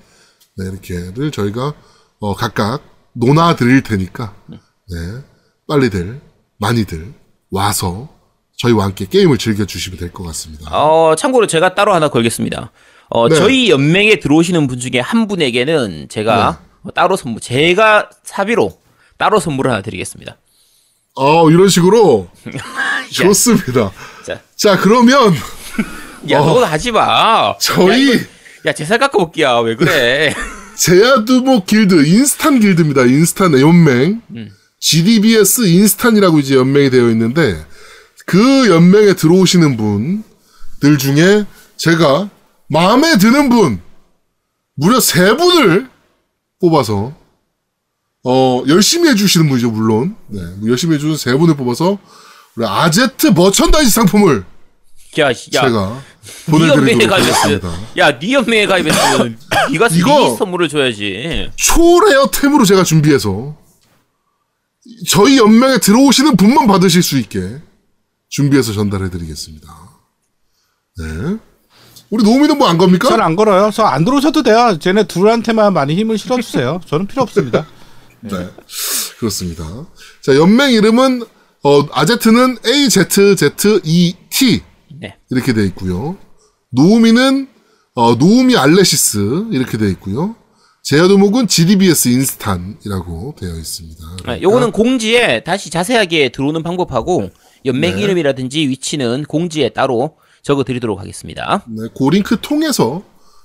[0.57, 1.73] 네, 이렇게를 저희가
[2.19, 2.81] 어, 각각
[3.13, 4.57] 나눠 드릴 테니까 네,
[5.67, 6.19] 빨리들
[6.57, 7.13] 많이들
[7.51, 8.09] 와서
[8.57, 10.69] 저희와 함께 게임을 즐겨 주시면 될 것 같습니다.
[10.71, 12.71] 어, 참고로 제가 따로 하나 걸겠습니다.
[13.09, 13.35] 어, 네.
[13.35, 16.67] 저희 연맹에 들어오시는 분 중에 한 분에게는 제가 네.
[16.83, 18.79] 어, 따로 선물, 제가 사비로
[19.17, 20.37] 따로 선물을 하나 드리겠습니다.
[21.15, 22.27] 어, 이런 식으로
[23.11, 23.91] 좋습니다.
[24.25, 25.33] 자, 자, 그러면
[26.31, 26.45] 야, 어.
[26.45, 27.55] 너도 하지 마.
[27.59, 28.25] 저희 야, 이거-
[28.65, 29.59] 야, 제살 깎아먹기야.
[29.59, 30.33] 왜 그래?
[30.77, 33.03] 제야두모 길드 인스탄 길드입니다.
[33.03, 34.21] 인스탄 연맹.
[34.79, 37.65] GDBS 인스탄이라고 이제 연맹이 되어 있는데
[38.25, 41.45] 그 연맹에 들어오시는 분들 중에
[41.77, 42.29] 제가
[42.67, 43.79] 마음에 드는 분
[44.75, 45.89] 무려 세 분을
[46.59, 47.15] 뽑아서
[48.25, 51.97] 어 열심히 해주시는 분이죠 물론 네 열심히 해주는 세 분을 뽑아서
[52.57, 54.43] 우리 아제트 merchandise 상품을
[55.19, 55.33] 야, 야.
[55.33, 56.03] 제가
[56.45, 57.37] 네 가입했어.
[57.39, 57.73] 하겠습니다.
[57.97, 59.37] 야, 네 연맹에 가입했으면
[59.71, 61.49] 네가 이거- 네 선물을 줘야지.
[61.55, 63.55] 초rare 템으로 제가 준비해서
[65.09, 67.61] 저희 연맹에 들어오시는 분만 받으실 수 있게
[68.29, 69.67] 준비해서 전달해 드리겠습니다.
[70.99, 71.37] 네.
[72.09, 73.09] 우리 노미는 뭐 안 겁니까?
[73.09, 73.71] 저는 안 걸어요.
[73.71, 74.77] 저 안 들어오셔도 돼요.
[74.79, 76.81] 쟤네 둘한테만 많이 힘을 실어주세요.
[76.87, 77.65] 저는 필요 없습니다.
[78.21, 78.49] 네.
[79.19, 79.63] 그렇습니다.
[80.21, 81.23] 자, 연맹 이름은
[81.63, 84.61] 어, 아제트는 AZZET
[84.99, 85.15] 네.
[85.29, 86.17] 이렇게 돼 있고요.
[86.69, 87.47] 노우미는
[87.95, 90.35] 어, 노우미 알레시스 이렇게 되어 있고요.
[90.81, 94.03] 제야 도목은 GDBS 인스탄이라고 되어 있습니다.
[94.25, 97.29] 네, 요거는 공지에 다시 자세하게 들어오는 방법하고
[97.65, 101.63] 연맹 이름이라든지 위치는 공지에 따로 적어 드리도록 하겠습니다.
[101.69, 103.01] 네, 그 링크 통해서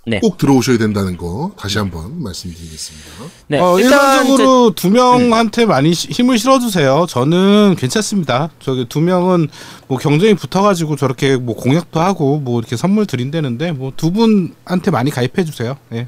[0.08, 0.20] 네.
[0.20, 3.06] 꼭 들어오셔야 된다는 거 다시 한번 말씀드리겠습니다.
[3.48, 3.58] 네.
[3.60, 7.06] 어, 일반적으로 두 명한테 많이 시- 힘을 실어주세요.
[7.08, 8.50] 저는 괜찮습니다.
[8.60, 9.48] 저기 두 명은
[9.86, 15.10] 뭐 경쟁이 붙어가지고 저렇게 뭐 공약도 하고 뭐 이렇게 선물 드린다는데 뭐 두 분한테 많이
[15.10, 15.76] 가입해 주세요.
[15.92, 16.06] 예.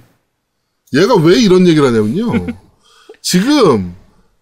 [0.94, 2.46] 얘가 왜 이런 얘기를 하냐면요.
[3.22, 3.94] 지금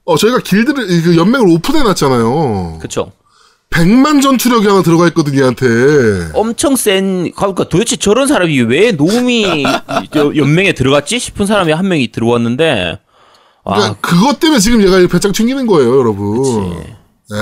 [0.04, 2.78] 어 저희가 길드를 그 연맹을 오픈해 놨잖아요.
[2.80, 3.12] 그쵸.
[3.70, 6.30] 100만 전투력이 하나 들어가 있거든요, 얘한테.
[6.34, 9.64] 엄청 센, 그러니까 도대체 저런 사람이 왜 노미
[10.12, 12.98] 저 연맹에 들어갔지 싶은 사람이 한 명이 들어왔는데,
[13.64, 16.38] 와, 그러니까 그것 때문에 지금 얘가 배짱 튕기는 거예요, 여러분.
[16.38, 16.86] 그치.
[17.34, 17.36] 예.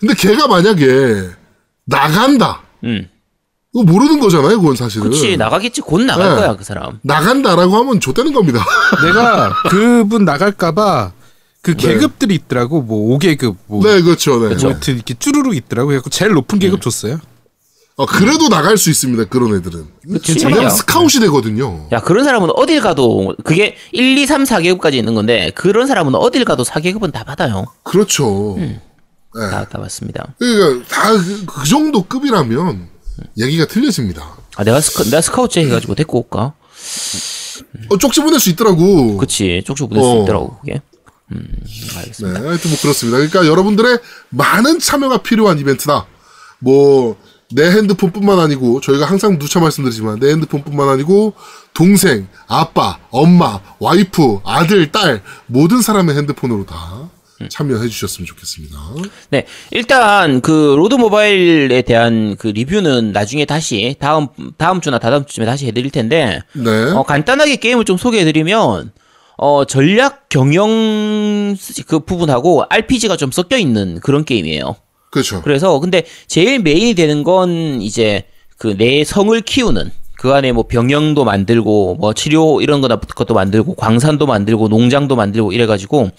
[0.00, 1.30] 근데 걔가 만약에
[1.86, 2.62] 나간다.
[2.84, 3.08] 음,
[3.72, 5.10] 그거 모르는 거잖아요, 그건 사실은.
[5.10, 6.34] 그치 나가겠지 곧 나갈 네.
[6.36, 6.98] 거야 그 사람.
[7.02, 8.64] 나간다라고 하면 좆되는 겁니다.
[9.04, 11.12] 내가 그분 나갈까봐
[11.62, 12.82] 그 계급들이 있더라고.
[12.82, 14.38] 뭐 5계급 뭐, 네, 그렇죠.
[14.40, 14.54] 네.
[14.54, 15.88] 뭐 하여튼 이렇게 쭈루룩 있더라고.
[15.88, 17.20] 그래서 제일 높은 계급 줬어요.
[17.96, 19.86] 어, 그래도 나갈 수 있습니다, 그런 애들은.
[20.10, 20.46] 그치.
[20.46, 21.86] 왜냐면 야, 스카웃이 되거든요.
[21.92, 26.46] 야 그런 사람은 어딜 가도 그게 1, 2, 3, 4계급까지 있는 건데 그런 사람은 어딜
[26.46, 27.66] 가도 4계급은 다 받아요.
[27.82, 28.56] 그렇죠.
[28.56, 28.80] 음.
[29.34, 29.50] 네.
[29.50, 30.34] 다, 다 받습니다.
[30.38, 32.88] 그러니까 다그 그 정도 급이라면
[33.38, 34.38] 얘기가 틀려집니다.
[34.56, 36.54] 아 내가 스카 내가 스카우트 해가지고 데리고 올까?
[37.90, 39.18] 어, 쪽지 보낼 수 있더라고.
[39.18, 40.16] 그치 쪽쪽 보낼 어.
[40.16, 40.80] 수 있더라고 그게.
[41.32, 41.46] 음
[41.96, 42.40] 알겠습니다.
[42.40, 43.18] 네, 하여튼 뭐 그렇습니다.
[43.18, 43.98] 그러니까 여러분들의
[44.30, 46.06] 많은 참여가 필요한 이벤트다.
[46.60, 47.16] 뭐,
[47.52, 51.34] 내 핸드폰뿐만 아니고, 저희가 항상 누차 말씀드리지만, 내 핸드폰뿐만 아니고,
[51.72, 57.10] 동생, 아빠, 엄마, 와이프, 아들, 딸, 모든 사람의 핸드폰으로 다
[57.48, 58.76] 참여해 주셨으면 좋겠습니다.
[59.30, 64.28] 네, 일단 그 로드 모바일에 대한 그 리뷰는 나중에 다시 다음
[64.58, 66.90] 다음 주나 다다음 주쯤에 다시 해 드릴 텐데 네.
[66.92, 68.92] 어, 간단하게 게임을 좀 소개해 드리면
[69.42, 74.76] 어 전략 경영 그 부분하고 RPG가 좀 섞여 있는 그런 게임이에요.
[75.10, 75.40] 그렇죠.
[75.40, 78.24] 그래서 근데 제일 메인이 되는 건 이제
[78.58, 83.76] 그 내 성을 키우는 그 안에 뭐 병영도 만들고 뭐 치료 이런 거나 것도 만들고
[83.76, 86.10] 광산도 만들고 농장도 만들고 이래 가지고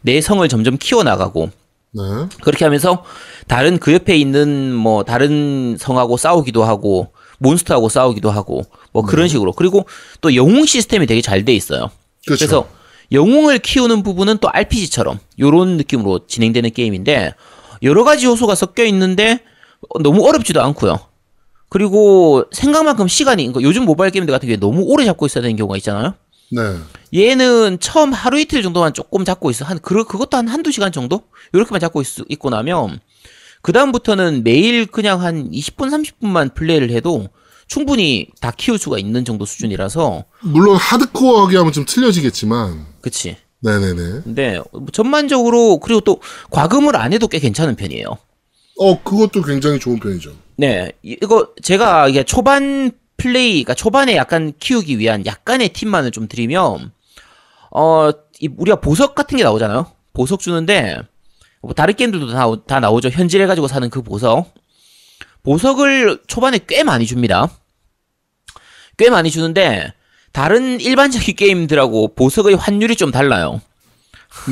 [0.00, 1.50] 내 성을 점점 키워 나가고
[1.92, 2.02] 네.
[2.40, 3.04] 그렇게 하면서
[3.46, 7.08] 다른 그 옆에 있는 뭐 다른 성하고 싸우기도 하고
[7.40, 8.62] 몬스터하고 싸우기도 하고
[8.92, 9.84] 뭐 그런 식으로 그리고
[10.22, 11.90] 또 영웅 시스템이 되게 잘 돼 있어요.
[12.26, 12.46] 그렇죠.
[12.46, 12.68] 그래서
[13.12, 17.34] 영웅을 키우는 부분은 또 RPG처럼 요런 느낌으로 진행되는 게임인데
[17.82, 19.40] 여러 가지 요소가 섞여 있는데
[20.02, 20.98] 너무 어렵지도 않고요.
[21.68, 25.76] 그리고 생각만큼 시간이 그러니까 요즘 모바일 게임들 같은 경우에 너무 오래 잡고 있어야 되는 경우가
[25.78, 26.14] 있잖아요.
[26.50, 26.76] 네.
[27.14, 29.64] 얘는 처음 하루 이틀 정도만 조금 잡고 있어.
[29.64, 31.22] 한, 그, 그것도 한 한두 시간 정도?
[31.54, 33.00] 요렇게만 잡고 있, 있고 나면,
[33.62, 37.28] 그다음부터는 매일 그냥 한 20분, 30분만 플레이를 해도
[37.80, 43.36] 충분히 다 키울 수가 있는 정도 수준이라서, 물론 하드코어하게 하면 좀 틀려지겠지만, 그치.
[43.60, 44.22] 네네네.
[44.24, 44.60] 근데,
[44.92, 48.06] 전반적으로, 그리고 또, 과금을 안 해도 꽤 괜찮은 편이에요.
[48.80, 50.32] 어, 그것도 굉장히 좋은 편이죠.
[50.56, 56.26] 네, 이- 이거 제가 이게 초반 플레이, 그러니까 초반에 약간 키우기 위한 약간의 팁만을 좀
[56.26, 56.90] 드리면,
[57.70, 58.10] 어,
[58.40, 59.86] 이 우리가 보석 같은 게 나오잖아요.
[60.12, 60.98] 보석 주는데,
[61.62, 63.10] 뭐 다른 게임들도 다, 다 나오죠.
[63.10, 64.52] 현질해가지고 사는 그 보석.
[65.44, 67.48] 보석을 초반에 꽤 많이 줍니다.
[69.00, 69.94] 꽤 많이 주는데,
[70.32, 73.60] 다른 일반적인 게임들하고 보석의 환율이 좀 달라요.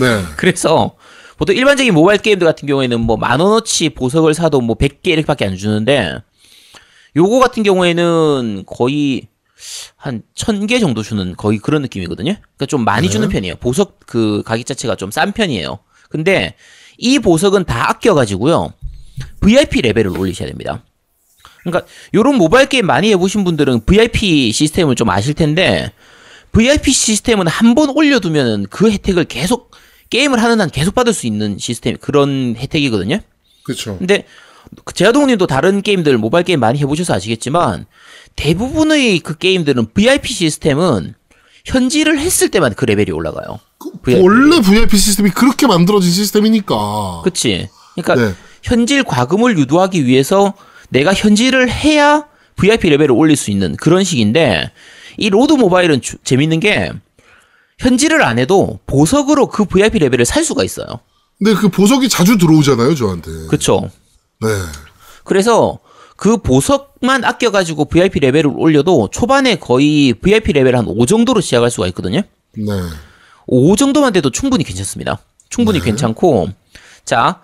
[0.01, 0.22] 네.
[0.36, 0.96] 그래서
[1.36, 5.57] 보통 일반적인 모바일 게임들 같은 경우에는 뭐 만 원어치 보석을 사도 뭐 100개 이렇게밖에 안
[5.57, 6.16] 주는데
[7.16, 9.28] 요거 같은 경우에는 거의
[9.96, 12.32] 한 1000개 정도 주는 거의 그런 느낌이거든요.
[12.32, 13.57] 그러니까 좀 많이 주는 편이에요.
[13.57, 15.78] 보석 그 가격 자체가 좀 싼 편이에요.
[16.09, 16.55] 근데
[16.96, 18.72] 이 보석은 다 아껴 가지고요.
[19.40, 20.82] VIP 레벨을 올리셔야 됩니다.
[21.62, 25.92] 그러니까 요런 모바일 게임 많이 해 보신 분들은 VIP 시스템을 좀 아실 텐데
[26.52, 29.70] VIP 시스템은 한 번 올려두면 그 혜택을 계속
[30.11, 33.20] 게임을 하는 한 계속 받을 수 있는 시스템 그런 혜택이거든요.
[33.64, 33.98] 그렇죠.
[33.98, 34.24] 근데
[34.94, 37.86] 제아동님도 다른 게임들 모바일 게임 많이 해보셔서 아시겠지만
[38.36, 41.14] 대부분의 그 게임들은 VIP 시스템은
[41.66, 43.59] 현질을 했을 때만 그 레벨이 올라가요.
[44.02, 44.22] VIP.
[44.22, 47.20] 원래 VIP 시스템이 그렇게 만들어진 시스템이니까.
[47.24, 47.68] 그치?
[47.94, 48.34] 그러니까 네.
[48.62, 50.54] 현질 과금을 유도하기 위해서
[50.89, 52.24] 내가 현질을 해야
[52.57, 54.72] VIP 레벨을 올릴 수 있는 그런 식인데
[55.16, 56.93] 이 로드 모바일은 주- 재밌는 게
[57.78, 60.86] 현질을 안 해도 보석으로 그 VIP 레벨을 살 수가 있어요.
[61.39, 63.30] 근데 그 보석이 자주 들어오잖아요, 저한테.
[63.49, 63.89] 그쵸?
[64.41, 64.49] 네.
[65.24, 65.78] 그래서
[66.16, 71.86] 그 보석만 아껴가지고 VIP 레벨을 올려도 초반에 거의 VIP 레벨 한 5 정도로 시작할 수가
[71.89, 72.22] 있거든요.
[72.57, 72.72] 네.
[73.47, 75.18] 5 정도만 돼도 충분히 괜찮습니다.
[75.49, 76.49] 충분히 괜찮고,
[77.05, 77.41] 자,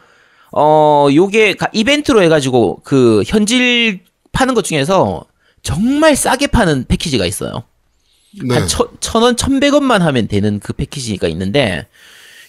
[0.56, 4.00] 어, 요게 가- 이벤트로 해가지고 그 현질
[4.32, 5.24] 파는 것 중에서
[5.62, 7.64] 정말 싸게 파는 패키지가 있어요.
[8.42, 8.54] 네.
[8.54, 11.86] 한 천, 천 원, 천백 원만 하면 되는 그 패키지가 있는데,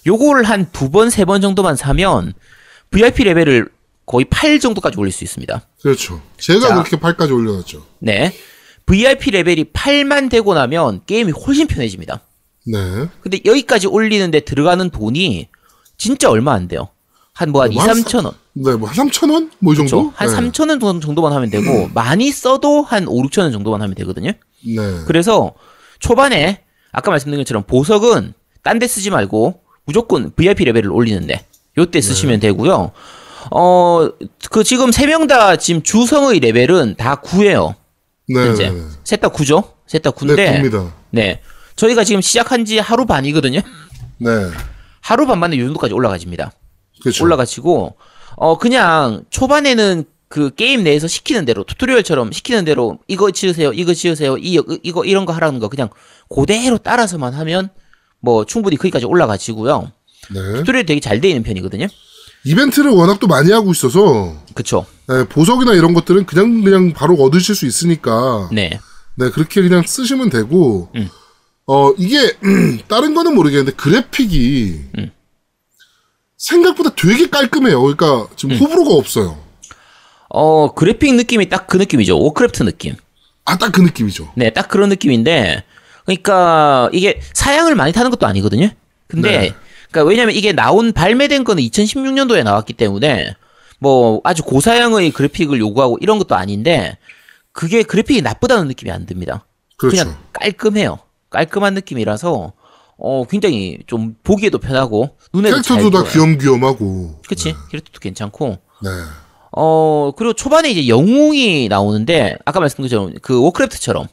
[0.08, 2.34] 요거를 한 두 번, 세 번 정도만 사면,
[2.91, 3.70] VIP 레벨을
[4.06, 5.62] 거의 8 정도까지 올릴 수 있습니다.
[5.82, 6.22] 그렇죠.
[6.38, 6.74] 제가 자.
[6.76, 7.86] 그렇게 8까지 올려놨죠.
[7.99, 8.34] 네.
[8.86, 12.22] VIP 레벨이 8만 되고 나면 게임이 훨씬 편해집니다.
[12.68, 12.78] 네.
[13.22, 15.47] 근데 여기까지 올리는데 들어가는 돈이
[15.97, 16.89] 진짜 얼마 안 돼요.
[17.36, 18.34] 한 뭐한 2, 뭐한 3천 원.
[18.54, 19.52] 네, 뭐, 한 3,000원?
[19.60, 20.12] 뭐, 이 정도?
[20.12, 20.14] 그렇죠?
[20.16, 20.36] 한 네.
[20.52, 24.32] 3천 원 정도- 정도만 하면 되고 많이 써도 한 5, 6천 원 정도만 하면 되거든요.
[24.66, 24.76] 네.
[25.06, 25.54] 그래서
[26.00, 26.64] 초반에
[26.94, 28.34] 아까 말씀드린 것처럼 보석은
[28.64, 31.46] 딴 데 쓰지 말고 무조건 VIP 레벨을 올리는데
[31.78, 32.92] 요때 쓰시면 되고요.
[33.52, 34.10] 어,
[34.50, 37.76] 그 지금 세 명 다 지금 주성의 레벨은 다 9예요.
[38.30, 38.40] 네.
[38.40, 38.70] 현재.
[38.70, 38.82] 네.
[39.04, 39.72] 셋다 9죠?
[39.88, 40.94] 셋다 9인데 네, 굽니다.
[41.12, 41.42] 네.
[41.76, 43.60] 저희가 지금 시작한 지 하루 반이거든요.
[44.20, 44.30] 네.
[45.02, 46.52] 하루 반 만에 요 정도까지 올라가집니다.
[47.02, 47.24] 그렇죠.
[47.24, 47.96] 올라가지고
[48.38, 54.38] 어 그냥 초반에는 그 게임 내에서 시키는 대로 튜토리얼처럼 시키는 대로 이거 지으세요, 이거 지으세요,
[54.38, 55.89] 이 이거 이런 거 하라는 거 그냥
[56.36, 57.70] 그대로 따라서만 하면
[58.20, 59.91] 뭐 충분히 거기까지 올라가지고요.
[60.34, 60.39] 네.
[60.60, 61.88] 튜토리얼 되게 잘 돼 있는 편이거든요.
[62.46, 64.86] 이벤트를 워낙 또 많이 하고 있어서, 그쵸?
[65.08, 68.80] 네, 보석이나 이런 것들은 그냥, 그냥 바로 얻으실 수 있으니까, 네,
[69.16, 71.10] 네, 그렇게 그냥 쓰시면 되고, 음.
[71.66, 72.38] 어, 이게,
[72.88, 75.12] 다른 거는 모르겠는데, 그래픽이, 음.
[76.38, 77.82] 생각보다 되게 깔끔해요.
[77.82, 79.38] 그러니까, 지금 호불호가 없어요.
[80.30, 82.20] 어 그래픽 느낌이 딱 그 느낌이죠.
[82.20, 82.96] 워크래프트 느낌.
[83.46, 84.32] 아, 딱 그 느낌이죠.
[84.36, 85.64] 네, 딱 그런 느낌인데,
[86.06, 88.70] 그러니까 이게 사양을 많이 타는 것도 아니거든요.
[89.08, 89.54] 근데, 네.
[89.92, 93.36] 그러니까 왜냐면 이게 나온 발매된 거는 2016년도에 나왔기 때문에
[93.80, 96.98] 뭐 아주 고사양의 그래픽을 요구하고 이런 것도 아닌데,
[97.52, 99.46] 그게 그래픽이 나쁘다는 느낌이 안 듭니다.
[99.78, 99.98] 그렇죠.
[100.04, 101.00] 냥 깔끔해요.
[101.30, 102.52] 깔끔한 느낌이라서
[102.98, 106.12] 어 굉장히 좀 보기에도 편하고 눈에도 잘 캐릭터도 다.
[106.12, 107.22] 귀염귀염하고.
[107.28, 107.54] 그치?
[107.70, 108.89] 캐릭터도 괜찮고 네.
[109.58, 114.08] 어, 그리고 초반에 이제 영웅이 나오는데, 아까 말씀드린 것처럼 그 워크래프트처럼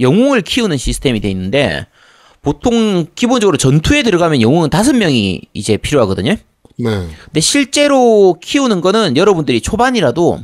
[0.00, 1.86] 영웅을 키우는 시스템이 돼 있는데,
[2.42, 6.34] 보통 기본적으로 전투에 들어가면 영웅은 다섯 명이 이제 필요하거든요.
[6.78, 7.08] 네.
[7.26, 10.40] 근데 실제로 키우는 거는 여러분들이 초반이라도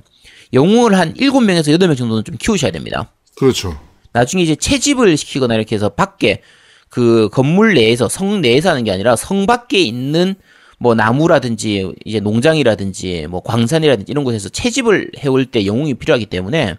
[0.53, 3.11] 영웅을 한 일곱 명에서 여덟 명 정도는 좀 키우셔야 됩니다.
[3.37, 3.76] 그렇죠.
[4.12, 6.43] 나중에 이제 채집을 시키거나 이렇게 해서 밖에
[6.89, 10.34] 그 건물 내에서 성 내에서 하는 게 아니라 성 밖에 있는
[10.78, 16.76] 뭐 나무라든지 이제 농장이라든지 뭐 광산이라든지 이런 곳에서 채집을 해올 때 영웅이 필요하기 때문에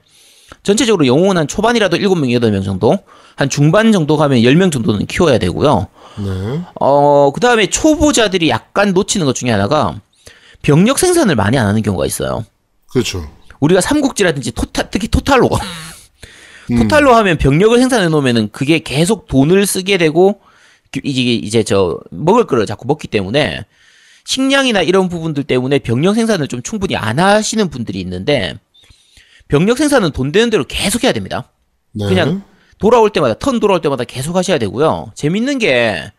[0.64, 2.97] 전체적으로 영웅은 한 초반이라도 7명, 8명 정도
[3.36, 5.88] 한 중반 정도 가면 10명 정도는 키워야 되고요.
[6.18, 6.62] 네.
[6.80, 9.99] 어, 그 다음에 초보자들이 약간 놓치는 것 중에 하나가
[10.62, 12.45] 병력 생산을 많이 안 하는 경우가 있어요.
[12.91, 13.30] 그렇죠.
[13.60, 15.49] 우리가 삼국지라든지 토탈, 특히 토탈로.
[16.78, 20.39] 토탈로 하면 병력을 생산해 놓으면은 그게 계속 돈을 쓰게 되고,
[20.91, 23.65] 그- 이제, 이제 저, 먹을 거를 자꾸 먹기 때문에,
[24.26, 28.55] 식량이나 이런 부분들 때문에 병력 생산을 좀 충분히 안 하시는 분들이 있는데,
[29.47, 31.49] 병력 생산은 돈 되는 대로 계속 해야 됩니다.
[31.91, 32.05] 네.
[32.07, 32.43] 그냥
[32.78, 35.11] 돌아올 때마다, 턴 돌아올 때마다 계속 하셔야 되고요.
[35.15, 36.11] 재밌는 게,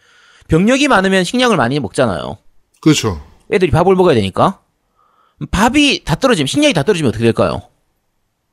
[0.48, 2.38] 병력이 많으면 식량을 많이 먹잖아요.
[2.80, 3.24] 그렇죠.
[3.52, 4.60] 애들이 밥을 먹어야 되니까.
[5.50, 7.62] 밥이 다 떨어지면, 식량이 다 떨어지면 어떻게 될까요?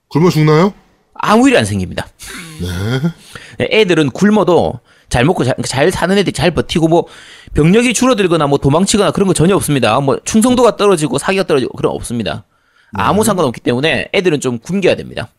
[0.10, 0.74] 굶어 죽나요?
[1.20, 2.08] 아무 일이 안 생깁니다.
[3.60, 3.68] 네.
[3.82, 7.06] 애들은 굶어도 잘 먹고 잘, 잘 사는 애들이 잘 버티고 뭐
[7.54, 10.00] 병력이 줄어들거나 뭐 도망치거나 그런 거 전혀 없습니다.
[10.00, 12.44] 뭐 충성도가 떨어지고 사기가 떨어지고 그런 거 없습니다.
[12.94, 15.30] 아무 상관없기 때문에 애들은 좀 굶겨야 됩니다.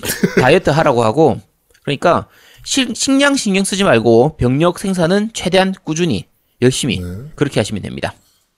[0.40, 1.40] 다이어트 하라고 하고
[1.82, 2.26] 그러니까
[2.64, 6.26] 식, 식량 신경 쓰지 말고 병력 생산은 최대한 꾸준히
[6.62, 7.00] 열심히
[7.34, 8.14] 그렇게 하시면 됩니다.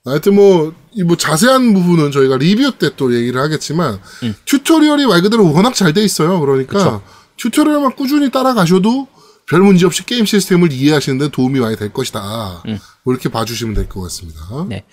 [0.09, 4.33] 하여튼 뭐, 이 뭐 자세한 부분은 저희가 리뷰 때 또 얘기를 하겠지만, 음.
[4.45, 6.39] 튜토리얼이 말 그대로 워낙 잘 돼 있어요.
[6.39, 7.01] 그러니까,
[7.37, 9.07] 튜토리얼만 꾸준히 따라가셔도
[9.49, 12.63] 별 문제 없이 게임 시스템을 이해하시는 데 도움이 많이 될 것이다.
[13.03, 14.39] 뭐 이렇게 봐주시면 될 것 같습니다.
[14.53, 14.69] 음.
[14.69, 14.83] 네.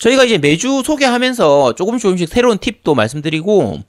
[0.00, 3.80] 저희가 이제 매주 소개하면서 조금씩 조금씩 새로운 팁도 말씀드리고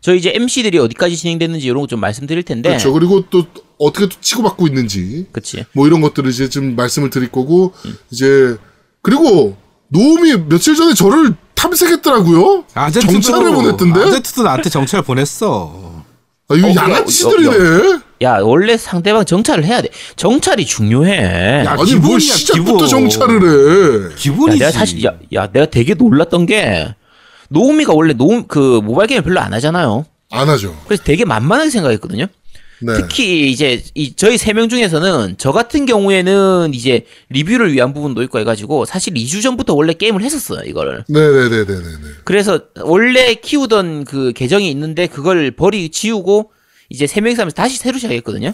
[0.00, 2.68] 저희 이제 MC들이 어디까지 진행됐는지 이런 거 좀 말씀드릴 텐데.
[2.70, 2.92] 그렇죠.
[2.92, 3.44] 그리고 또
[3.78, 5.64] 어떻게 또 치고받고 있는지, 그치.
[5.72, 7.96] 뭐 이런 것들을 이제 좀 말씀을 드릴 거고, 음.
[8.10, 8.56] 이제,
[9.02, 9.56] 그리고,
[9.92, 12.64] 노움이 며칠 전에 저를 탐색했더라고요?
[12.74, 14.00] 아제트도 정찰을 보냈던데?
[14.02, 16.02] 아제트도 나한테 정찰 보냈어.
[16.48, 17.98] 아, 이거 어, 양아치들이네?
[18.22, 19.88] 야, 원래 상대방 정찰을 해야 돼.
[20.16, 21.64] 정찰이 중요해.
[21.66, 22.88] 야, 아니, 기본이야, 뭘 시작부터 기본.
[22.88, 24.06] 정찰을 해.
[24.06, 24.58] 야, 기본이지.
[24.60, 26.94] 내가 사실 야, 야, 내가 되게 놀랐던 게
[27.50, 30.06] 노우미가 원래 노그 모바일 게임을 별로 안 하잖아요.
[30.30, 30.74] 안 하죠.
[30.86, 32.26] 그래서 되게 만만하게 생각했거든요.
[32.84, 32.94] 네.
[32.94, 38.38] 특히 이제 이 저희 세 명 중에서는 저 같은 경우에는 이제 리뷰를 위한 부분도 있고
[38.38, 41.04] 해가지고 사실 2주 전부터 원래 게임을 했었어요 이거를.
[41.08, 41.82] 네네네네네.
[42.24, 46.50] 그래서 원래 키우던 그 계정이 있는데 그걸 버리 지우고
[46.88, 48.48] 이제 세 명이서 하면서 다시 새로 시작했거든요.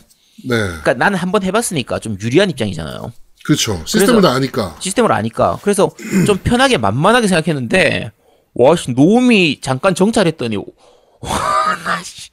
[0.45, 0.57] 네.
[0.57, 3.13] 그러니까 나는 한번 해봤으니까 좀 유리한 입장이잖아요.
[3.45, 3.83] 그렇죠.
[3.87, 4.77] 시스템을 다 아니까.
[4.81, 5.59] 시스템을 아니까.
[5.63, 5.91] 그래서
[6.27, 8.13] 좀 편하게 만만하게 생각했는데
[8.55, 10.57] 와씨 노우미 잠깐 정찰했더니
[11.21, 12.28] 와 나 씨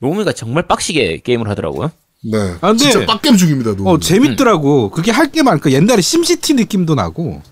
[0.00, 1.90] 노우미가 정말 빡시게 게임을 하더라고요.
[2.24, 2.38] 네.
[2.60, 3.74] 아, 근데- 진짜 빡겜 중입니다.
[3.76, 3.90] 노무.
[3.90, 4.90] 어 재밌더라고.
[4.90, 7.42] 그게 할 게 많으니까 옛날에 심시티 느낌도 나고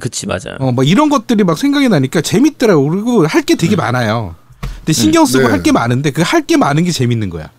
[0.00, 0.56] 그치 맞아요.
[0.60, 2.88] 어뭐 이런 것들이 막 생각이 나니까 재밌더라고.
[2.90, 4.36] 그리고 할 게 되게 많아요.
[4.78, 5.50] 근데 신경 쓰고 네.
[5.50, 7.50] 할게 많은데 그 할 게 많은 게 재밌는 거야.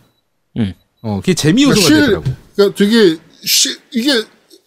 [0.58, 0.74] 음.
[1.02, 2.26] 어 그게 재미 요소가 그러니까 되더라고.
[2.26, 4.24] 실- 그러니까 되게 쉬, 이게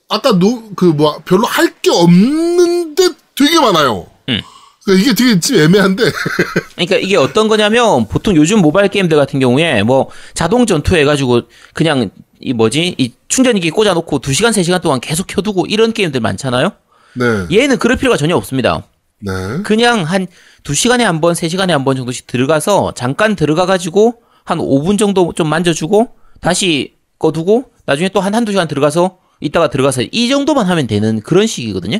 [0.08, 4.06] 아까 노 그 뭐 별로 할 게 없는데 되게 많아요.
[4.28, 4.40] 음.
[4.84, 6.04] 그러니까 이게 되게 좀 애매한데.
[6.76, 12.10] 그러니까 이게 어떤 거냐면 보통 요즘 모바일 게임들 같은 경우에 뭐 자동 전투 해가지고 그냥
[12.40, 16.72] 이 뭐지 이 충전기 꽂아놓고 2 시간 3 시간 동안 계속 켜두고 이런 게임들 많잖아요.
[17.14, 17.24] 네.
[17.56, 18.82] 얘는 그럴 필요가 전혀 없습니다.
[19.20, 19.32] 네.
[19.64, 20.26] 그냥 한
[20.64, 25.48] 2시간에 한 번, 3시간에 한 번 정도씩 들어가서 잠깐 들어가 가지고 한 5분 정도 좀
[25.48, 26.08] 만져주고
[26.40, 31.46] 다시 꺼두고 나중에 또 한 한두 시간 들어가서 이따가 들어가서 이 정도만 하면 되는 그런
[31.46, 31.98] 식이거든요.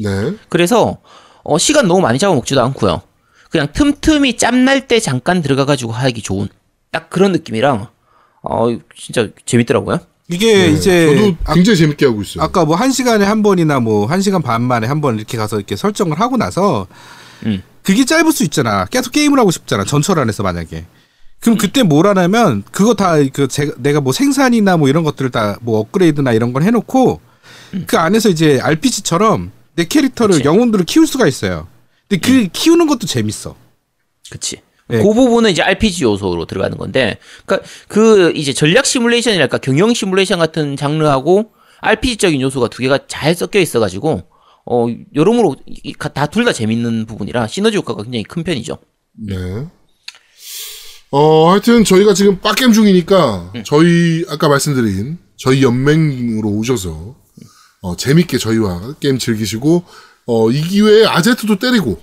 [0.00, 0.32] 네.
[0.48, 0.98] 그래서
[1.44, 3.02] 어, 시간 너무 많이 잡아먹지도 않고요.
[3.50, 6.48] 그냥 틈틈이 짬날 때 잠깐 들어가가지고 하기 좋은
[6.90, 7.86] 딱 그런 느낌이랑
[8.42, 9.98] 어 진짜 재밌더라고요.
[10.28, 10.68] 이게 네.
[10.70, 12.42] 이제 저도 아, 굉장히 재밌게 하고 있어요.
[12.42, 15.56] 아까 뭐 한 시간에 한 번이나 뭐 한 시간 반 만에 한 번 이렇게 가서
[15.56, 16.86] 이렇게 설정을 하고 나서
[17.46, 17.62] 음.
[17.82, 18.86] 그게 짧을 수 있잖아.
[18.86, 19.84] 계속 게임을 하고 싶잖아.
[19.84, 20.86] 전철 안에서 만약에.
[21.40, 25.78] 그럼 그때 뭘 하냐면 그거 다 그 내가 뭐 생산이나 뭐 이런 것들을 다 뭐
[25.80, 27.20] 업그레이드나 이런 걸 해놓고
[27.86, 30.44] 그 안에서 이제 RPG처럼 내 캐릭터를 그치.
[30.46, 31.66] 영혼들을 키울 수가 있어요.
[32.08, 33.56] 근데 그 키우는 것도 재밌어.
[34.30, 34.60] 그치.
[34.88, 34.98] 네.
[34.98, 40.76] 그 부분은 이제 RPG 요소로 들어가는 건데, 그니까 그 이제 전략 시뮬레이션이랄까 경영 시뮬레이션 같은
[40.76, 41.50] 장르하고
[41.80, 44.22] RPG적인 요소가 두 개가 잘 섞여 있어가지고,
[44.66, 45.56] 어, 여러모로
[46.14, 48.78] 다 둘 다 재밌는 부분이라 시너지 효과가 굉장히 큰 편이죠.
[49.26, 49.36] 네.
[51.10, 57.14] 어, 하여튼 저희가 지금 빡겜 중이니까 저희 아까 말씀드린 저희 연맹으로 오셔서
[57.84, 59.84] 어, 재밌게 저희와 게임 즐기시고
[60.24, 62.00] 어, 이 기회에 아제트도 때리고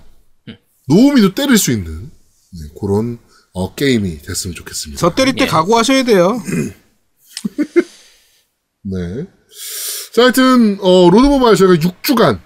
[0.87, 2.11] 노우미도 때릴 수 있는
[2.51, 3.17] 네, 그런
[3.51, 4.99] 어, 게임이 됐으면 좋겠습니다.
[4.99, 5.47] 저 때릴 때 예.
[5.47, 6.39] 각오하셔야 돼요.
[8.83, 9.25] 네.
[10.13, 12.39] 자, 하여튼 어, 로드 모바일 저희가 6주간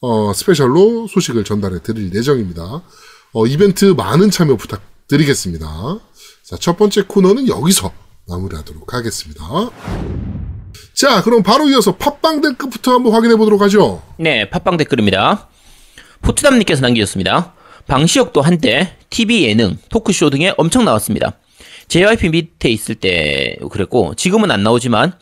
[0.00, 2.82] 어, 스페셜로 소식을 전달해 드릴 예정입니다.
[3.34, 5.66] 어, 이벤트 많은 참여 부탁드리겠습니다.
[6.46, 7.92] 자, 첫 번째 코너는 여기서
[8.28, 9.44] 마무리하도록 하겠습니다.
[10.98, 14.02] 자, 그럼 바로 이어서 팟빵 댓글부터 한번 확인해 보도록 하죠.
[14.16, 15.46] 네, 팟빵 댓글입니다.
[16.22, 17.52] 포트담님께서 남기셨습니다.
[17.86, 21.34] 방시혁도 한때 TV 예능, 토크쇼 등에 엄청 나왔습니다.
[21.86, 25.12] JYP 밑에 있을 때 그랬고 지금은 안 나오지만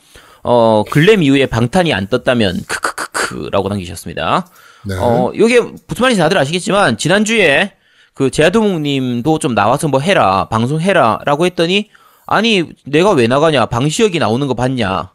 [0.42, 4.46] 어 글램 이후에 방탄이 안 떴다면 크크크크라고 남기셨습니다.
[4.86, 4.94] 네.
[4.98, 7.72] 어 이게 무슨 말인지 다들 아시겠지만 지난주에
[8.14, 11.90] 그 제아도목님도 좀 나와서 뭐 해라 방송 해라라고 했더니
[12.24, 15.10] 아니 내가 왜 나가냐 방시혁이 나오는 거 봤냐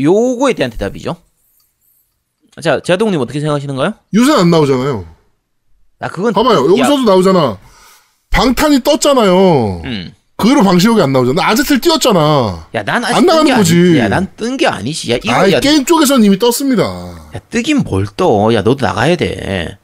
[0.00, 1.16] 요거에 대한 대답이죠.
[2.62, 3.94] 자 제아도목님 어떻게 생각하시는가요?
[4.14, 5.06] 요새 안 나오잖아요.
[6.00, 6.68] 아 그건 봐봐요.
[6.70, 7.58] 여기서도 나오잖아.
[8.30, 9.82] 방탄이 떴잖아요.
[9.84, 10.12] 음.
[10.36, 11.42] 그대로 방시혁이 안 나오잖아.
[11.48, 12.68] 아제트를 띄웠잖아.
[12.74, 13.96] 야, 난 안 나가는 아니- 거지.
[13.98, 15.10] 야, 난 뜬 게 아니지.
[15.12, 16.82] 야, 이거 아, 야, 게임 쪽에서는 이미 떴습니다.
[17.34, 18.52] 야, 뜨긴 뭘 떠.
[18.52, 19.78] 야, 너도 나가야 돼.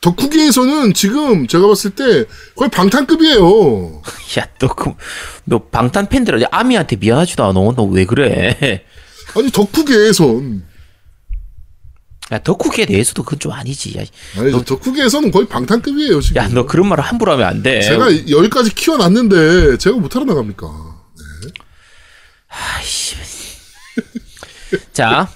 [0.00, 2.24] 덕후기에서는 지금 제가 봤을 때
[2.56, 4.02] 거의 방탄급이에요.
[4.38, 4.92] 야, 너, 그,
[5.44, 7.52] 너 방탄 팬들, 야, 아미한테 미안하지도 않아.
[7.54, 8.84] 너 왜 그래?
[9.36, 10.64] 아니 덕후계에선
[12.32, 13.98] 야, 덕후기에 대해서도 그건 좀 아니지.
[13.98, 14.04] 야,
[14.38, 16.42] 아니 덕후계에서는 거의 방탄급이에요 지금.
[16.42, 17.82] 야, 너 그런 말을 함부로 하면 안 돼.
[17.82, 20.66] 제가 여기까지 키워놨는데 제가 못하러 나갑니까?
[22.48, 23.16] 아이씨.
[24.92, 25.28] 자,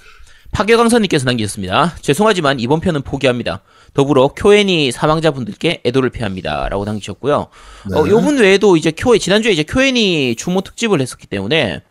[0.52, 1.96] 파괴강선님께서 남기셨습니다.
[2.00, 3.62] 죄송하지만 이번 편은 포기합니다.
[3.92, 6.68] 더불어 쿄엔이 사망자분들께 애도를 표합니다.
[6.70, 7.48] 라고 남기셨고요.
[7.90, 7.98] 네.
[7.98, 11.82] 어, 요분 외에도 이제 쿄에, 지난주에 이제 쿄엔이 추모 특집을 했었기 때문에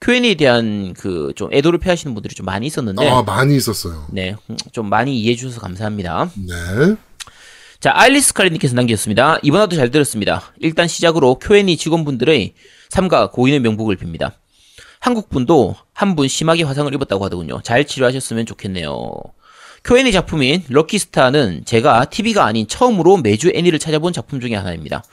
[0.00, 4.06] 쿄엔에 대한 그 좀 애도를 표하시는 분들이 좀 많이 있었는데, 아 많이 있었어요.
[4.10, 6.30] 네, 음, 좀 많이 이해해 주셔서 감사합니다.
[6.36, 6.96] 네.
[7.80, 9.38] 자, 아일리스 카리님께서 남기셨습니다.
[9.42, 10.42] 이번 화도 잘 들었습니다.
[10.60, 12.54] 일단 시작으로 Q&A 직원분들의
[12.90, 14.32] 삼가 고인의 명복을 빕니다.
[15.00, 17.60] 한국분도 한 분 심하게 화상을 입었다고 하더군요.
[17.62, 19.12] 잘 치료하셨으면 좋겠네요.
[19.84, 25.04] Q&A 작품인 럭키스타는 제가 TV가 아닌 처음으로 매주 애니를 찾아본 작품 중에 하나입니다.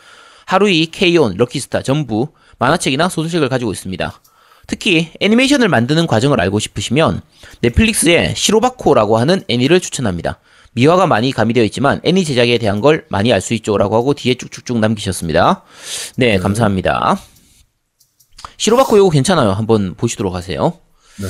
[0.46, 2.30] 하루이, 케이온, 럭키스타 전부
[2.60, 4.22] 만화책이나 소설책을 가지고 있습니다.
[4.68, 7.22] 특히 애니메이션을 만드는 과정을 알고 싶으시면
[7.62, 10.40] 넷플릭스의 시로바코라고 하는 애니를 추천합니다.
[10.74, 14.80] 미화가 많이 가미되어 있지만 애니 제작에 대한 걸 많이 알 수 있죠라고 하고 뒤에 쭉쭉쭉
[14.80, 15.64] 남기셨습니다.
[16.16, 17.20] 네, 감사합니다.
[18.58, 19.52] 시로바코 요거 괜찮아요.
[19.52, 20.74] 한번 보시도록 하세요.
[21.20, 21.28] 네.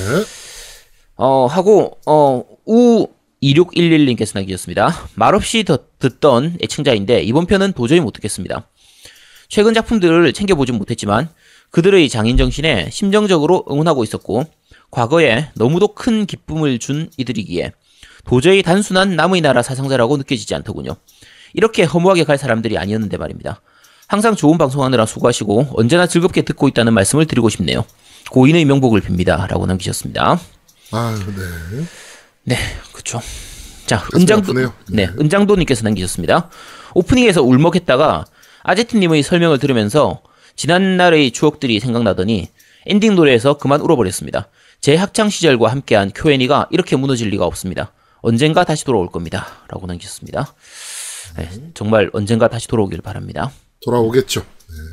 [1.16, 3.06] 어, 하고, 어, 우
[3.42, 5.08] 2611님께서 남기셨습니다.
[5.14, 8.68] 말없이 더, 듣던 애청자인데, 이번 편은 도저히 못 듣겠습니다.
[9.48, 11.28] 최근 작품들을 챙겨보진 못했지만,
[11.72, 14.44] 그들의 장인 정신에 심정적으로 응원하고 있었고,
[14.90, 17.72] 과거에 너무도 큰 기쁨을 준 이들이기에,
[18.24, 20.94] 도저히 단순한 남의 나라 사상자라고 느껴지지 않더군요.
[21.54, 23.60] 이렇게 허무하게 갈 사람들이 아니었는데 말입니다.
[24.06, 27.84] 항상 좋은 방송하느라 수고하시고 언제나 즐겁게 듣고 있다는 말씀을 드리고 싶네요.
[28.30, 29.48] 고인의 명복을 빕니다.
[29.48, 30.38] 라고 남기셨습니다.
[30.92, 31.84] 아, 네.
[32.44, 32.56] 네,
[32.92, 33.20] 그쵸.
[33.86, 34.72] 자, 가슴이 은장도, 아프네요.
[34.90, 36.50] 네, 은장도님께서 남기셨습니다.
[36.94, 38.26] 오프닝에서 울먹했다가
[38.62, 40.20] 아제트님의 설명을 들으면서
[40.62, 42.48] 지난날의 추억들이 생각나더니
[42.86, 44.48] 엔딩 노래에서 그만 울어버렸습니다.
[44.80, 47.92] 제 학창 시절과 함께한 쿄애니가 이렇게 무너질 리가 없습니다.
[48.20, 49.44] 언젠가 다시 돌아올 겁니다.
[49.66, 50.54] 라고 남기셨습니다.
[51.36, 53.50] 네, 정말 언젠가 다시 돌아오길 바랍니다.
[53.84, 54.46] 돌아오겠죠.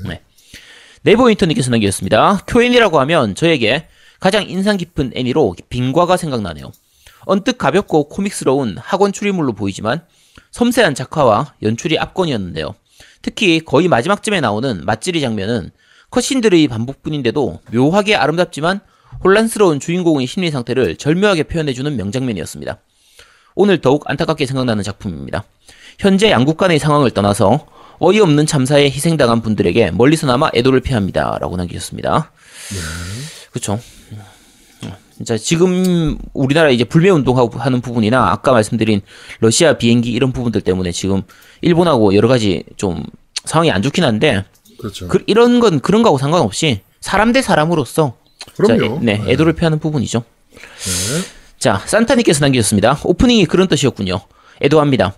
[0.08, 0.22] 네.
[1.04, 2.46] 네 이버 인터넷께서 남기셨습니다.
[2.48, 3.88] 쿄애니라고 하면 저에게
[4.20, 6.72] 가장 인상 깊은 애니로 빙과가 생각나네요.
[7.26, 10.02] 언뜻 가볍고 코믹스러운 학원 추리물로 보이지만
[10.50, 12.74] 섬세한 작화와 연출이 압권이었는데요.
[13.22, 15.72] 특히 거의 마지막쯤에 나오는 맛지리 장면은
[16.12, 18.80] 컷신들의 반복뿐인데도 묘하게 아름답지만
[19.24, 22.78] 혼란스러운 주인공의 심리 상태를 절묘하게 표현해주는 명장면이었습니다.
[23.56, 25.44] 오늘 더욱 안타깝게 생각나는 작품입니다.
[25.98, 27.68] 현재 양국 간의 상황을 떠나서
[28.00, 31.38] 어이없는 참사에 희생당한 분들에게 멀리서나마 애도를 표합니다.
[31.40, 32.32] 라고 남기셨습니다.
[33.52, 33.80] 그쵸.
[35.20, 39.02] 진짜 지금 우리나라 이제 불매 운동하고 하는 부분이나 아까 말씀드린
[39.42, 41.24] 러시아 비행기 이런 부분들 때문에 지금
[41.60, 43.04] 일본하고 여러 가지 좀
[43.44, 44.46] 상황이 안 좋긴 한데
[44.80, 45.10] 그렇죠.
[45.10, 48.16] 그, 이런 건 그런 거하고 상관없이 사람 대 사람으로서
[48.56, 48.96] 그럼요.
[48.96, 49.32] 자, 네, 네.
[49.34, 50.24] 애도를 표하는 부분이죠.
[50.54, 50.58] 네.
[51.58, 53.02] 자, 산타님께서 남기셨습니다.
[53.04, 54.22] 오프닝이 그런 뜻이었군요.
[54.64, 55.16] 애도합니다.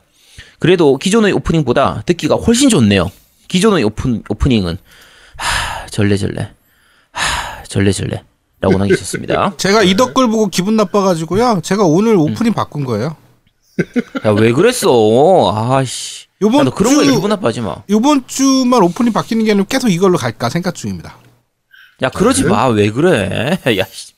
[0.58, 3.12] 그래도 기존의 오프닝보다 듣기가 훨씬 좋네요.
[3.50, 4.80] 기존의 오픈, 오프닝은
[5.38, 6.50] 하, 절레절레,
[7.12, 8.31] 하, 절레절레
[8.62, 9.56] 라고 남기셨습니다.
[9.58, 11.62] 제가 이 덧글 보고 기분 나빠가지고요.
[11.64, 13.16] 제가 오늘 오프닝 바꾼 거예요.
[14.26, 15.52] 야, 왜 그랬어?
[15.56, 16.28] 아씨.
[16.42, 17.76] 요번 야, 너 그런 주- 기분 나빠하지 마.
[17.90, 21.18] 요번 주만 오프닝 바뀌는 게 아니라 계속 이걸로 갈까 생각 중입니다.
[22.04, 22.68] 야, 그러지 마.
[22.68, 23.58] 왜 그래?
[23.78, 24.14] 야, 씨.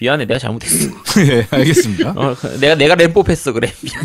[0.00, 0.26] 미안해.
[0.26, 0.90] 내가 잘못했어.
[1.26, 2.10] 예, 알겠습니다.
[2.16, 3.72] 어, 내가 내가 램법했어 그래.
[3.82, 4.02] 미안.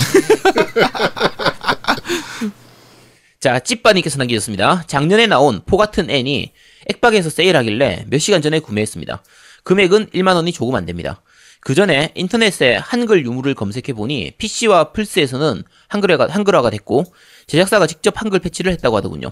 [3.40, 4.86] 자, 찌빠님께서 남기셨습니다.
[4.88, 6.52] 작년에 나온 포 같은 앤이
[6.88, 9.22] 액박에서 세일하길래 몇 시간 전에 구매했습니다.
[9.64, 11.22] 금액은 1만 원이 조금 안 됩니다.
[11.66, 17.06] 그 전에 인터넷에 한글 유물을 검색해 보니 PC와 플스에서는 한글화가, 한글화가 됐고
[17.48, 19.32] 제작사가 직접 한글 패치를 했다고 하더군요.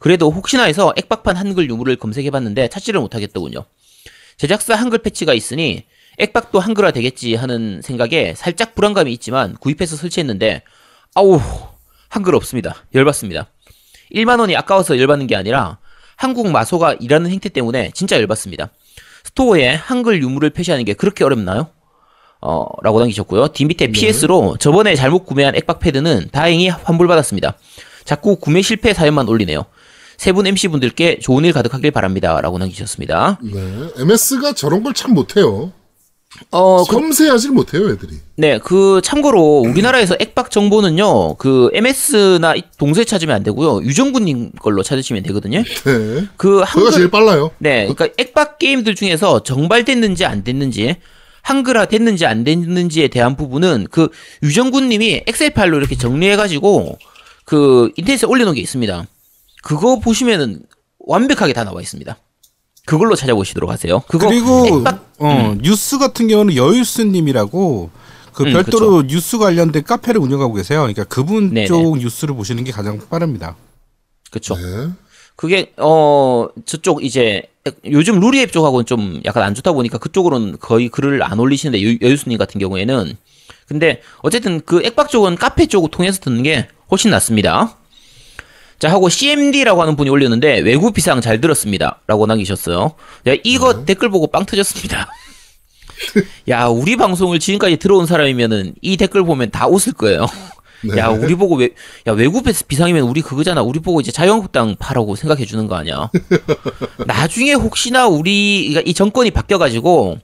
[0.00, 3.64] 그래도 혹시나 해서 액박판 한글 유물을 검색해 봤는데 찾지를 못하겠더군요.
[4.36, 5.84] 제작사 한글 패치가 있으니
[6.18, 10.62] 액박도 한글화 되겠지 하는 생각에 살짝 불안감이 있지만 구입해서 설치했는데
[11.14, 11.40] 아우
[12.08, 12.86] 한글 없습니다.
[12.92, 13.46] 열받습니다.
[14.14, 15.78] 1만 원이 아까워서 열받는 게 아니라
[16.16, 18.70] 한국 마소가 일하는 행태 때문에 진짜 열받습니다.
[19.38, 21.68] 스토어에 한글 유물을 표시하는 게 그렇게 어렵나요?
[22.40, 23.48] 어, 라고 남기셨고요.
[23.48, 27.56] 뒤 밑에 PS로 저번에 잘못 구매한 액박 패드는 다행히 환불받았습니다.
[28.04, 29.64] 자꾸 구매 실패 사연만 올리네요.
[30.16, 32.40] 세 분 MC분들께 좋은 일 가득하길 바랍니다.
[32.40, 33.38] 라고 남기셨습니다.
[33.40, 33.88] 네.
[33.98, 35.72] MS가 저런 걸 참 못해요.
[36.50, 38.14] 어, 그, 섬세하질 못해요, 애들이.
[38.36, 45.22] 네, 그, 참고로, 우리나라에서 액박 정보는요, 그, MS나 동서에 찾으면 안 되고요, 유정군님 걸로 찾으시면
[45.24, 45.62] 되거든요.
[45.62, 46.28] 네.
[46.36, 47.50] 그, 한글, 제일 빨라요.
[47.58, 50.96] 네, 그러니까 액박 게임들 중에서 정발됐는지 안 됐는지,
[51.42, 54.08] 한글화 됐는지 안 됐는지에 대한 부분은 그,
[54.42, 56.98] 유정군님이 엑셀 파일로 이렇게 정리해가지고,
[57.44, 59.06] 그, 인터넷에 올려놓은 게 있습니다.
[59.62, 60.60] 그거 보시면은
[60.98, 62.16] 완벽하게 다 나와 있습니다.
[62.88, 64.02] 그걸로 찾아보시도록 하세요.
[64.08, 67.90] 그리고 액박, 어, 뉴스 같은 경우는 여유스님이라고
[68.32, 70.80] 그 음, 별도로 뉴스 관련된 카페를 운영하고 계세요.
[70.80, 71.66] 그러니까 그분 네네.
[71.66, 73.56] 쪽 뉴스를 보시는 게 가장 빠릅니다.
[74.30, 74.54] 그쵸.
[74.56, 74.88] 네.
[75.36, 77.42] 그게 어 저쪽 이제
[77.84, 82.38] 요즘 루리앱 쪽하고는 좀 약간 안 좋다 보니까 그쪽으로는 거의 글을 안 올리시는데 여- 여유수님
[82.38, 83.16] 같은 경우에는
[83.66, 87.76] 근데 어쨌든 그 액박 쪽은 카페 쪽을 통해서 듣는 게 훨씬 낫습니다.
[88.78, 92.92] 자 하고 CMD라고 하는 분이 올렸는데 외국 비상 잘 들었습니다라고 남기셨어요.
[93.26, 95.08] 야 이거 댓글 보고 빵 터졌습니다.
[96.48, 100.26] 야 우리 방송을 지금까지 들어온 사람이면은 이 댓글 보면 다 웃을 거예요.
[100.96, 101.70] 야 우리 보고 외,
[102.06, 103.62] 야 외국 비- 비상이면 우리 그거잖아.
[103.62, 106.08] 우리 보고 이제 자유한국당 파라고 생각해 주는 거 아니야.
[107.04, 110.18] 나중에 혹시나 우리 그러니까 이 정권이 바뀌어 가지고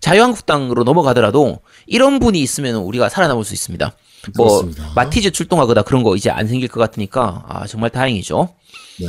[0.00, 3.92] 자유한국당으로 넘어가더라도 이런 분이 있으면 우리가 살아남을 수 있습니다.
[4.36, 4.92] 뭐 그렇습니다.
[4.94, 8.48] 마티즈 출동하거나 그런 거 이제 안 생길 것 같으니까 아 정말 다행이죠.
[9.00, 9.06] 네.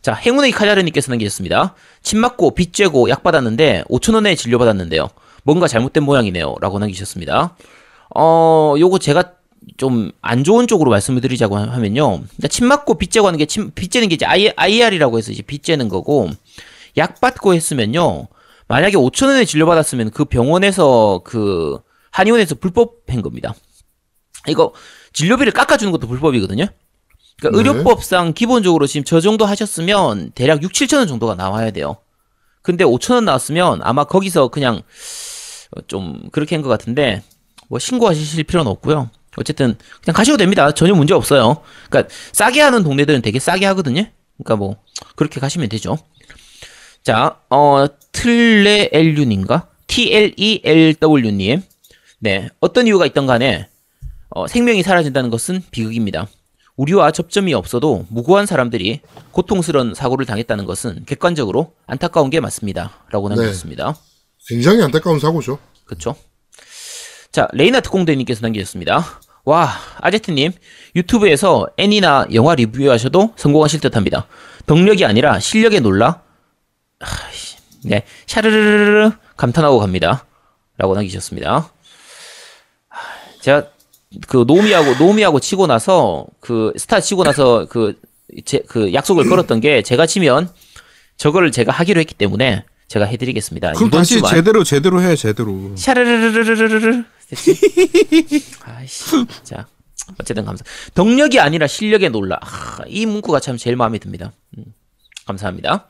[0.00, 1.74] 자, 행운의 카자르님께서 남기셨습니다.
[2.02, 5.08] 침 맞고 빚 쬐고 약 받았는데 5천 원에 진료 받았는데요.
[5.42, 7.56] 뭔가 잘못된 모양이네요.라고 남기셨습니다.
[8.14, 9.32] 어, 요거 제가
[9.76, 12.08] 좀 안 좋은 쪽으로 말씀을 드리자고 하- 하면요.
[12.18, 14.24] 그러니까 침 맞고 빚 쬐고 하는 게 침, 빚 쬐는 게 이제
[14.56, 16.30] IR이라고 해서 이제 빚 쬐는 거고
[16.96, 18.28] 약 받고 했으면요.
[18.68, 21.78] 만약에 5천 원에 진료 받았으면 그 병원에서 그
[22.10, 23.54] 한의원에서 불법 한 겁니다.
[24.48, 24.72] 이거
[25.12, 26.66] 진료비를 깎아주는 것도 불법이거든요.
[27.38, 27.68] 그러니까 네.
[27.70, 31.96] 의료법상 기본적으로 지금 저 정도 하셨으면 대략 6, 7천 원 정도가 나와야 돼요.
[32.62, 34.82] 근데 5천 원 나왔으면 아마 거기서 그냥
[35.76, 37.22] 어, 좀 그렇게 한 것 같은데
[37.68, 39.10] 뭐 신고하실 필요는 없고요.
[39.36, 40.72] 어쨌든 그냥 가셔도 됩니다.
[40.72, 41.62] 전혀 문제 없어요.
[41.90, 44.04] 그러니까 싸게 하는 동네들은 되게 싸게 하거든요.
[44.38, 44.76] 그러니까 뭐
[45.14, 45.98] 그렇게 가시면 되죠.
[47.02, 49.68] 자, 어 틀레 엘륜인가?
[49.86, 51.62] T L E L W 님.
[52.18, 53.68] 네, 어떤 이유가 있던 간에
[54.30, 56.26] 어, 생명이 사라진다는 것은 비극입니다.
[56.76, 59.00] 우리와 접점이 없어도 무고한 사람들이
[59.32, 63.04] 고통스러운 사고를 당했다는 것은 객관적으로 안타까운 게 맞습니다.
[63.10, 63.96] 라고 남겼습니다.
[64.46, 65.58] 굉장히 안타까운 사고죠.
[65.84, 66.14] 그쵸?
[67.32, 69.04] 자, 레이나 특공대님께서 남기셨습니다.
[69.44, 69.70] 와,
[70.00, 70.52] 아제트님,
[70.96, 74.26] 유튜브에서 애니나 영화 리뷰하셔도 성공하실 듯 합니다.
[74.66, 76.22] 덕력이 아니라 실력에 놀라,
[77.00, 80.26] 하이씨, 네, 샤르르르르 감탄하고 갑니다.
[80.78, 81.70] 라고 남기셨습니다.
[82.88, 83.00] 하,
[83.40, 83.68] 제가
[84.28, 87.98] 그 노미하고, 노미하고 치고 나서, 그 스타 치고 나서 그,
[88.44, 90.50] 제, 그 약속을 걸었던 게 제가 치면
[91.16, 93.72] 저거를 제가 하기로 했기 때문에 제가 해드리겠습니다.
[93.72, 94.34] 그럼 이번 다시 주만.
[94.34, 95.72] 제대로 제대로 해 제대로.
[95.76, 97.58] 샤르르르르르르르 됐지?
[98.64, 99.66] 아이씨 자
[100.20, 100.64] 어쨌든 감사
[100.94, 104.64] 덕력이 아니라 실력에 놀라 아, 이 문구가 참 제일 마음에 듭니다 음,
[105.26, 105.88] 감사합니다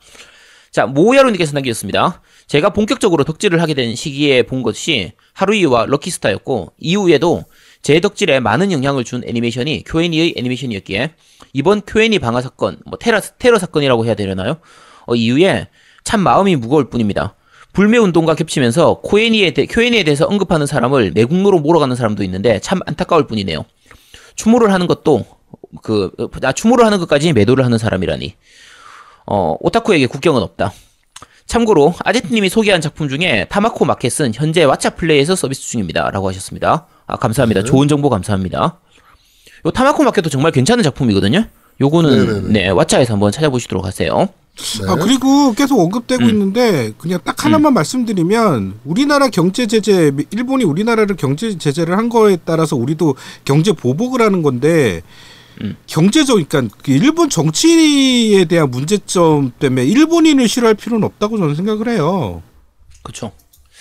[0.71, 7.45] 자 모야로님께서 남기셨습니다 제가 본격적으로 덕질을 하게 된 시기에 본 것이 하루이와 럭키스타였고 이후에도
[7.87, 11.13] 제 덕질에 많은 영향을 준 애니메이션이 쿄애니의 애니메이션이었기에
[11.53, 14.57] 이번 쿄애니 방화 사건 뭐 테러, 테러 사건이라고 해야 되려나요
[15.05, 15.69] 어, 이후에
[16.03, 17.35] 참 마음이 무거울 뿐입니다
[17.71, 23.25] 불매 운동과 겹치면서 코에니에 대, 쿄애니에 대해서 언급하는 사람을 매국노로 몰아가는 사람도 있는데 참 안타까울
[23.27, 23.63] 뿐이네요.
[24.35, 25.23] 추모를 하는 것도
[25.83, 26.11] 그
[26.41, 28.33] 아, 추모를 하는 것까지 매도를 하는 사람이라니.
[29.27, 30.73] 어, 오타쿠에게 국경은 없다.
[31.45, 36.87] 참고로 아제트님이 소개한 작품 중에 타마코 마켓은 현재 왓챠 플레이에서 서비스 중입니다.라고 하셨습니다.
[37.07, 37.63] 아 감사합니다.
[37.63, 38.77] 좋은 정보 감사합니다.
[39.65, 41.45] 요 타마코 마켓도 정말 괜찮은 작품이거든요.
[41.79, 42.49] 요거는 네네네.
[42.49, 44.29] 네 왓챠에서 한번 찾아보시도록 하세요.
[44.81, 44.89] 네.
[44.89, 46.29] 아 그리고 계속 언급되고 음.
[46.29, 52.75] 있는데 그냥 딱 하나만 말씀드리면 우리나라 경제 제재 일본이 우리나라를 경제 제재를 한 거에 따라서
[52.75, 55.01] 우리도 경제 보복을 하는 건데
[55.61, 55.75] 음.
[55.85, 62.41] 경제적 그러니까 그 일본 정치에 대한 문제점 때문에 일본인을 싫어할 필요는 없다고 저는 생각을 해요.
[63.03, 63.31] 그쵸.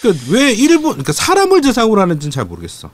[0.01, 2.91] 그러니까 왜 일본 그러니까 사람을 대상으로 하는지는 잘 모르겠어.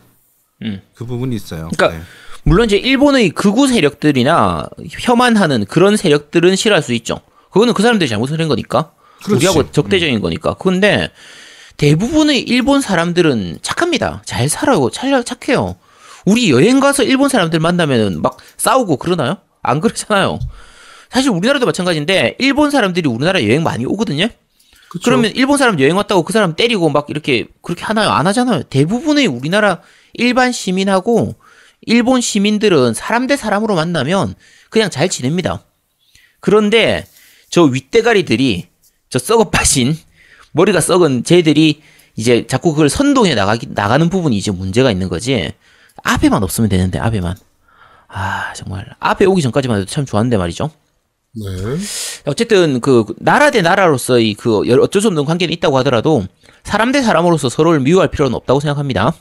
[0.64, 0.82] 음.
[0.94, 1.70] 그 부분이 있어요.
[1.74, 2.04] 그러니까 네.
[2.44, 4.66] 물론 이제 일본의 극우 세력들이나
[5.00, 7.20] 혐한하는 그런 세력들은 싫어할 수 있죠.
[7.50, 8.92] 그거는 그 사람들이 잘못을 한 거니까.
[9.24, 9.46] 그렇지.
[9.46, 10.54] 우리하고 적대적인 거니까.
[10.58, 11.10] 그런데
[11.76, 14.22] 대부분의 일본 사람들은 착합니다.
[14.24, 14.90] 잘 살아요.
[14.90, 15.76] 잘 착해요.
[16.24, 19.38] 우리 여행 가서 일본 사람들 만나면은 막 싸우고 그러나요?
[19.62, 20.38] 안 그러잖아요.
[21.10, 24.28] 사실 우리나라도 마찬가지인데 일본 사람들이 우리나라 여행 많이 오거든요.
[24.88, 25.04] 그쵸?
[25.04, 28.10] 그러면 일본 사람 여행 왔다고 그 사람 때리고 막 이렇게 그렇게 하나요?
[28.10, 28.64] 안 하잖아요.
[28.64, 29.80] 대부분의 우리나라
[30.14, 31.34] 일반 시민하고
[31.82, 34.34] 일본 시민들은 사람 대 사람으로 만나면
[34.70, 35.62] 그냥 잘 지냅니다.
[36.40, 37.06] 그런데
[37.50, 38.68] 저 윗대가리들이
[39.10, 39.96] 저 썩어 빠진
[40.52, 41.82] 머리가 썩은 쟤들이
[42.16, 45.52] 이제 자꾸 그걸 선동해 나가기 나가는 부분이 이제 문제가 있는 거지.
[46.02, 47.36] 앞에만 없으면 되는데 앞에만.
[48.08, 50.70] 아 정말 앞에 오기 전까지만 해도 참 좋았는데 말이죠.
[51.34, 51.44] 네.
[52.26, 56.26] 어쨌든 그 나라 대 나라로서의 그 어쩔 수 없는 관계는 있다고 하더라도
[56.62, 59.14] 사람 대 사람으로서 서로를 미워할 필요는 없다고 생각합니다.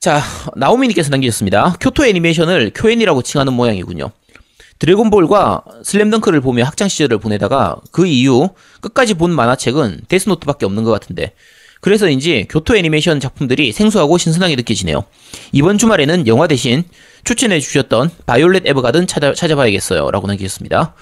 [0.00, 0.22] 자,
[0.56, 1.76] 나오미님께서 남기셨습니다.
[1.78, 4.10] 교토 애니메이션을 쿄엔이라고 칭하는 모양이군요.
[4.78, 8.48] 드래곤볼과 슬램덩크를 보며 학창 시절을 보내다가 그 이후
[8.80, 11.34] 끝까지 본 만화책은 데스노트밖에 없는 것 같은데
[11.82, 15.04] 그래서인지 교토 애니메이션 작품들이 생소하고 신선하게 느껴지네요.
[15.52, 16.84] 이번 주말에는 영화 대신
[17.24, 20.10] 추천해 주셨던 바이올렛 에버가든 찾아, 찾아봐야겠어요.
[20.10, 20.94] 라고 남기셨습니다.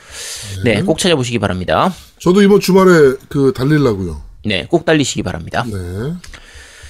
[0.64, 1.94] 네, 꼭 찾아보시기 바랍니다.
[2.18, 4.20] 저도 이번 주말에 그 달리려고요.
[4.44, 5.64] 네, 꼭 달리시기 바랍니다.
[5.68, 6.14] 네.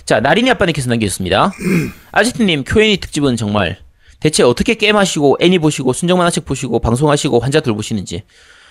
[0.08, 1.52] 자, 나린이 아빠님께서 남겨주셨습니다.
[2.12, 3.76] 아지트님, Q&A 특집은 정말
[4.20, 8.22] 대체 어떻게 게임하시고 애니 보시고 순정 만화책 보시고 방송하시고 환자 돌보시는지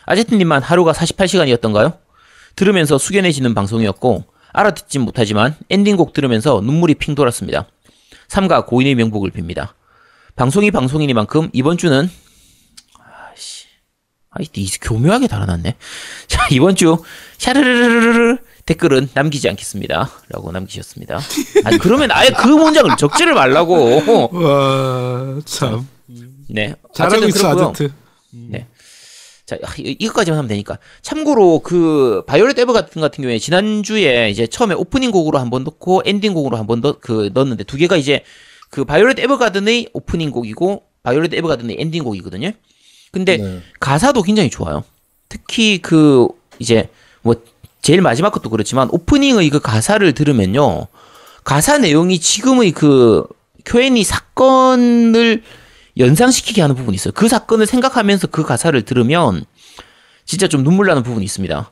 [0.08, 2.00] 아제트님만 하루가 48시간이었던가요?
[2.56, 7.68] 들으면서 숙연해지는 방송이었고 알아듣진 못하지만 엔딩곡 들으면서 눈물이 핑 돌았습니다.
[8.28, 9.74] 삼가 고인의 명복을 빕니다.
[10.36, 12.10] 방송이 방송이니만큼 이번 주는
[12.96, 13.68] 아씨,
[14.32, 15.76] 아이 이 교묘하게 달아놨네.
[16.26, 16.98] 자 이번 주
[17.38, 18.38] 샤르르르르르
[18.68, 21.20] 댓글은 남기지 않겠습니다.라고 남기셨습니다.
[21.66, 24.30] 아니 그러면 아예 그 문장을 적지를 말라고.
[24.34, 25.88] 와 참.
[26.50, 26.76] 네.
[26.94, 27.70] 잘하고 있어.
[27.72, 27.92] 아제트.
[28.32, 28.68] 네.
[29.46, 30.78] 자, 이- 이것까지만 하면 되니까.
[31.02, 36.34] 참고로 그 바이올렛 에버가든 같은 경우에 지난주에 이제 처음에 오프닝 곡으로 한 번 넣고 엔딩
[36.34, 38.24] 곡으로 한번그 넣었는데 두 개가 이제
[38.70, 42.52] 그 바이올렛 에버가든의 오프닝 곡이고 바이올렛 에버가든의 엔딩 곡이거든요.
[43.14, 43.62] 근데 네.
[43.80, 44.84] 가사도 굉장히 좋아요.
[45.30, 46.28] 특히 그
[46.60, 46.90] 이제
[47.22, 47.36] 뭐
[47.82, 50.88] 제일 마지막 것도 그렇지만 오프닝의 그 가사를 들으면요.
[51.44, 53.26] 가사 내용이 지금의 그
[53.66, 55.44] 쿄애니 사건을
[55.98, 57.14] 연상시키게 하는 부분이 있어요.
[57.14, 59.46] 그 사건을 생각하면서 그 가사를 들으면
[60.26, 61.72] 진짜 좀 눈물 나는 부분이 있습니다.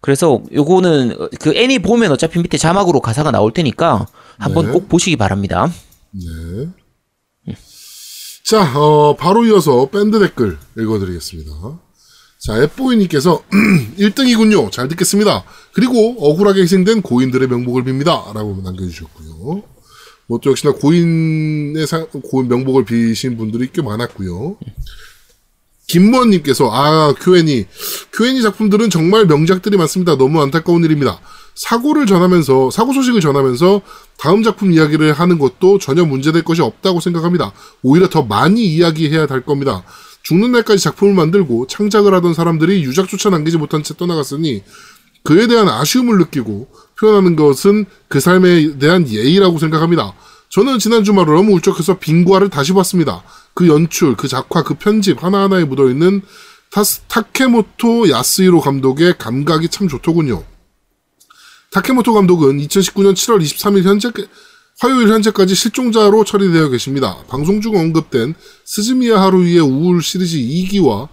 [0.00, 4.06] 그래서 요거는 그 애니 보면 어차피 밑에 자막으로 가사가 나올 테니까
[4.38, 4.72] 한번 네.
[4.72, 5.72] 꼭 보시기 바랍니다.
[6.12, 7.54] 네.
[8.44, 11.52] 자, 어, 바로 이어서 밴드 댓글 읽어드리겠습니다.
[12.44, 13.42] 자, 앱보이님께서
[13.98, 14.68] 1등이군요.
[14.72, 15.44] 잘 듣겠습니다.
[15.72, 18.34] 그리고 억울하게 희생된 고인들의 명복을 빕니다.
[18.34, 19.62] 라고 남겨주셨고요.
[20.26, 24.58] 뭐또 역시나 고인의 사- 고인 명복을 비신 분들이 꽤 많았고요.
[25.86, 27.66] 김모원님께서 아 Q&A
[28.12, 30.16] Q&A 작품들은 정말 명작들이 많습니다.
[30.18, 31.20] 너무 안타까운 일입니다.
[31.54, 33.80] 사고를 전하면서 사고 소식을 전하면서
[34.18, 37.52] 다음 작품 이야기를 하는 것도 전혀 문제될 것이 없다고 생각합니다.
[37.82, 39.84] 오히려 더 많이 이야기해야 할 겁니다.
[40.24, 44.64] 죽는 날까지 작품을 만들고 창작을 하던 사람들이 유작조차 남기지 못한 채 떠나갔으니
[45.22, 46.68] 그에 대한 아쉬움을 느끼고
[46.98, 50.14] 표현하는 것은 그 삶에 대한 예의라고 생각합니다.
[50.48, 53.22] 저는 지난 주말에 너무 울적해서 빙과를 다시 봤습니다.
[53.54, 56.22] 그 연출, 그 작화, 그 편집 하나하나에 묻어있는
[56.70, 60.44] 타스, 타케모토 야스히로 감독의 감각이 참 좋더군요.
[61.70, 64.10] 타케모토 감독은 2019년 7월 23일 현재
[64.80, 67.16] 화요일 현재까지 실종자로 처리되어 계십니다.
[67.28, 71.08] 방송 중 언급된 스즈미야 하루히의 우울 시리즈 2기와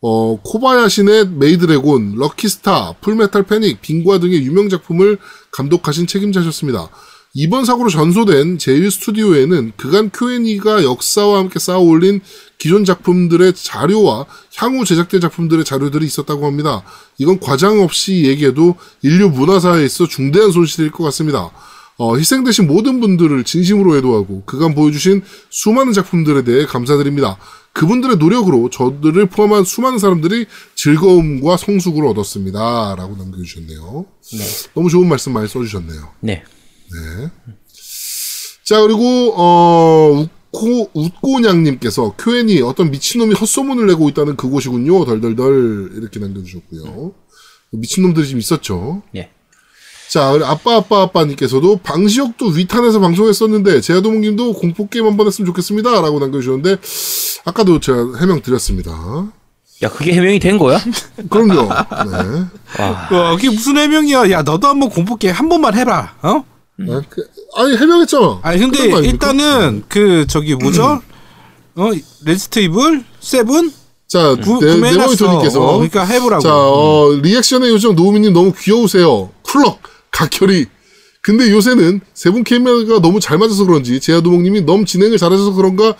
[0.00, 5.18] 어, 코바야시네 메이드래곤, 럭키스타, 풀메탈 패닉, 빙과 등의 유명 작품을
[5.50, 6.88] 감독하신 책임자셨습니다.
[7.34, 12.20] 이번 사고로 전소된 제1 스튜디오에는 그간 Q&A가 역사와 함께 쌓아 올린
[12.58, 16.82] 기존 작품들의 자료와 향후 제작된 작품들의 자료들이 있었다고 합니다.
[17.18, 21.50] 이건 과장 없이 얘기해도 인류 문화사에 있어 중대한 손실일 것 같습니다.
[21.98, 27.38] 어, 희생되신 모든 분들을 진심으로 애도하고 그간 보여주신 수많은 작품들에 대해 감사드립니다.
[27.72, 30.46] 그분들의 노력으로 저들을 포함한 수많은 사람들이
[30.76, 32.94] 즐거움과 성숙을 얻었습니다.
[32.96, 34.06] 라고 남겨주셨네요.
[34.74, 36.08] 너무 좋은 말씀 많이 써주셨네요.
[36.92, 37.30] 네.
[38.64, 45.04] 자, 그리고, 어, 웃고, 웃고냥님께서 Q&A 어떤 미친놈이 헛소문을 내고 있다는 그곳이군요.
[45.04, 45.92] 덜덜덜.
[45.96, 47.12] 이렇게 남겨주셨고요.
[47.72, 49.02] 미친놈들이 좀 있었죠.
[49.16, 49.30] 예.
[50.08, 55.90] 자, 그리고 아빠, 아빠, 아빠님께서도 방시혁도 위탄에서 방송했었는데, 제아도목님도 공포 게임 한번 했으면 좋겠습니다.
[56.00, 56.76] 라고 남겨주셨는데,
[57.44, 58.90] 아까도 제가 해명 드렸습니다.
[59.82, 60.80] 야, 그게 해명이 된 거야?
[61.28, 61.62] 그럼요.
[61.62, 63.16] 네.
[63.16, 64.30] 와, 그게 무슨 해명이야?
[64.30, 66.16] 야, 너도 한번 공포게 한 번만 해라.
[66.22, 66.44] 어?
[66.80, 68.40] 아, 그, 아니, 해명했잖아.
[68.42, 68.84] 아니 근데?
[69.06, 71.02] 일단은 그 저기 뭐죠?
[71.74, 71.90] 어
[72.24, 73.70] 레지트 이블 세븐
[74.08, 74.90] 자, 구, 네, 구매해놨어.
[74.90, 75.62] 네모니터님께서.
[75.62, 76.42] 어, 그러니까 해보라고.
[76.42, 79.30] 자, 어, 리액션의 요정 노우미님 너무 귀여우세요.
[79.42, 79.80] 쿨럭,
[80.10, 80.66] 각혈이.
[81.20, 85.94] 근데 요새는 세븐 케미가 너무 잘 맞아서 그런지 제아도목님이 너무 진행을 잘하셔서 그런가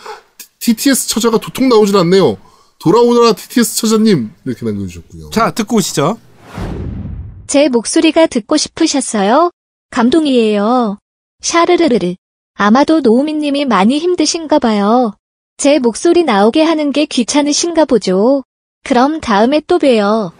[0.61, 2.39] TTS 처자가 도통 나오질 않네요.
[2.79, 5.31] 돌아오너라 TTS 처자님 이렇게 남겨주셨고요.
[5.31, 6.19] 자 듣고 오시죠.
[7.47, 9.51] 제 목소리가 듣고 싶으셨어요?
[9.91, 10.99] 감동이에요.
[11.41, 12.15] 샤르르르르.
[12.55, 15.13] 아마도 노우미님이 많이 힘드신가 봐요.
[15.57, 18.43] 제 목소리 나오게 하는 게 귀찮으신가 보죠.
[18.85, 20.33] 그럼 다음에 또 봬요.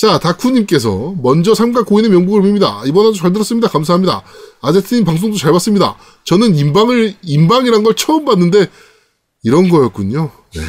[0.00, 2.86] 자, 다쿠님께서 먼저 삼각 고인의 명복을 빕니다.
[2.86, 3.68] 이번에도 잘 들었습니다.
[3.68, 4.22] 감사합니다.
[4.62, 5.94] 아제트님 방송도 잘 봤습니다.
[6.24, 8.68] 저는 인방을 인방이란 걸 처음 봤는데
[9.42, 10.30] 이런 거였군요.
[10.54, 10.62] 네.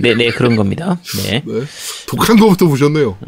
[0.00, 0.98] 네, 네, 그런 겁니다.
[1.22, 1.42] 네.
[1.44, 1.64] 네.
[2.06, 3.18] 독한 거부터 보셨네요.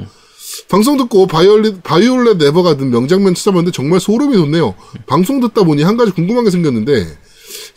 [0.70, 4.74] 방송 듣고 바이올렛, 바이올렛 에버가든 명장면 찾아봤는데 정말 소름이 돋네요.
[5.07, 7.07] 방송 듣다 보니 한 가지 궁금한 게 생겼는데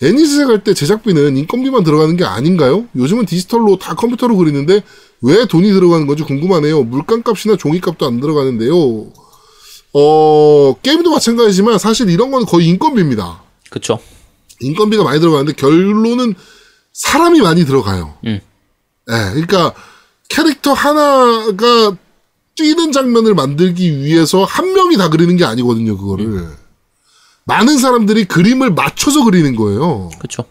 [0.02, 2.86] 애니스 할때 제작비는 인건비만 들어가는 게 아닌가요?
[2.96, 4.84] 요즘은 디지털로 다 컴퓨터로 그리는데
[5.22, 6.84] 왜 돈이 들어가는 건지 궁금하네요.
[6.84, 8.74] 물감값이나 종이값도 안 들어가는데요.
[9.94, 13.44] 어, 게임도 마찬가지지만 사실 이런 건 거의 인건비입니다.
[13.70, 14.00] 그쵸.
[14.60, 16.34] 인건비가 많이 들어가는데 결론은
[16.92, 18.16] 사람이 많이 들어가요.
[18.26, 18.40] 음.
[19.10, 19.74] 예, 그러니까
[20.30, 21.96] 캐릭터 하나가
[22.56, 26.26] 뛰는 장면을 만들기 위해서 한 명이 다 그리는 게 아니거든요, 그거를.
[26.26, 26.63] 음.
[27.46, 30.10] 많은 사람들이 그림을 맞춰서 그리는 거예요.
[30.20, 30.44] 그쵸.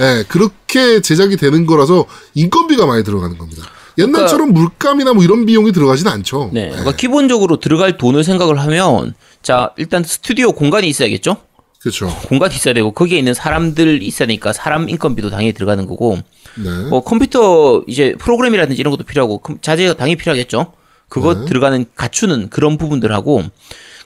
[0.00, 3.62] 예, 그렇게 제작이 되는 거라서 인건비가 많이 들어가는 겁니다.
[3.98, 6.50] 옛날처럼 물감이나 뭐 이런 비용이 들어가진 않죠.
[6.52, 6.66] 네.
[6.66, 11.38] 예, 그러니까 기본적으로 들어갈 돈을 생각을 하면, 자, 일단 스튜디오 공간이 있어야겠죠?
[11.80, 12.08] 그렇죠.
[12.28, 16.18] 공간이 있어야 되고, 거기에 있는 사람들 있어야 되니까 사람 인건비도 당연히 들어가는 거고,
[16.62, 16.70] 네.
[16.90, 20.74] 뭐 컴퓨터 이제 프로그램이라든지 이런 것도 필요하고, 컴- 자재가 당연히 필요하겠죠?
[21.08, 21.44] 그거 네.
[21.46, 23.44] 들어가는, 갖추는 그런 부분들하고,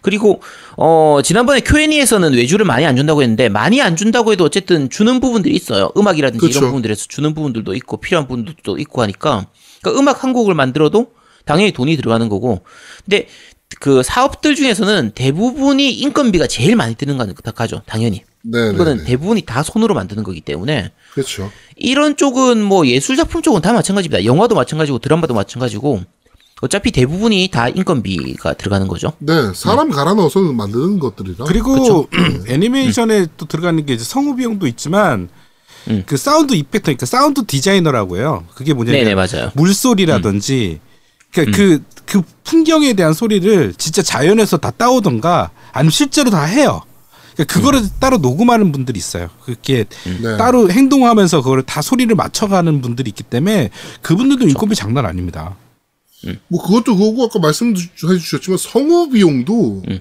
[0.02, 0.40] 그리고,
[0.76, 5.54] 어, 지난번에 Q&A에서는 외주를 많이 안 준다고 했는데, 많이 안 준다고 해도 어쨌든 주는 부분들이
[5.54, 5.90] 있어요.
[5.96, 6.58] 음악이라든지 그쵸.
[6.58, 9.46] 이런 부분들에서 주는 부분들도 있고, 필요한 부분들도 있고 하니까,
[9.82, 11.12] 그러니까 음악 한 곡을 만들어도
[11.44, 12.60] 당연히 돈이 들어가는 거고,
[13.04, 13.26] 근데
[13.78, 17.82] 그 사업들 중에서는 대부분이 인건비가 제일 많이 드는 건 하죠.
[17.86, 18.24] 당연히.
[18.42, 19.04] 네, 네, 이거는 네.
[19.04, 21.50] 대부분이 다 손으로 만드는 거기 때문에 그렇죠.
[21.76, 24.24] 이런 쪽은 뭐 예술 작품 쪽은 다 마찬가지입니다.
[24.24, 26.02] 영화도 마찬가지고 드라마도 마찬가지고
[26.60, 29.12] 어차피 대부분이 다 인건비가 들어가는 거죠.
[29.18, 31.46] 네, 사람 갈아 넣어서 만드는 것들이라.
[31.46, 32.08] 그리고
[32.48, 35.28] 애니메이션에 또 들어가는 게 이제 성우 비용도 있지만
[35.88, 36.02] 음.
[36.06, 38.44] 그 사운드 이펙터, 그러니까 사운드 디자이너라고 해요.
[38.54, 39.50] 그게 뭐냐면 네네 맞아요.
[39.54, 40.80] 물소리라든지
[41.32, 46.82] 그러니까 그, 그 풍경에 대한 소리를 진짜 자연에서 다 따오던가 아니면 실제로 다 해요.
[47.34, 49.30] 그러니까 그거를 따로 녹음하는 분들이 있어요.
[49.44, 50.36] 그게 네.
[50.36, 53.70] 따로 행동하면서 그걸 다 소리를 맞춰가는 분들이 있기 때문에
[54.02, 55.56] 그분들도 인건비 장난 아닙니다.
[56.48, 60.00] 뭐 그것도 그거고 아까 말씀해 주셨지만 성우 비용도 음.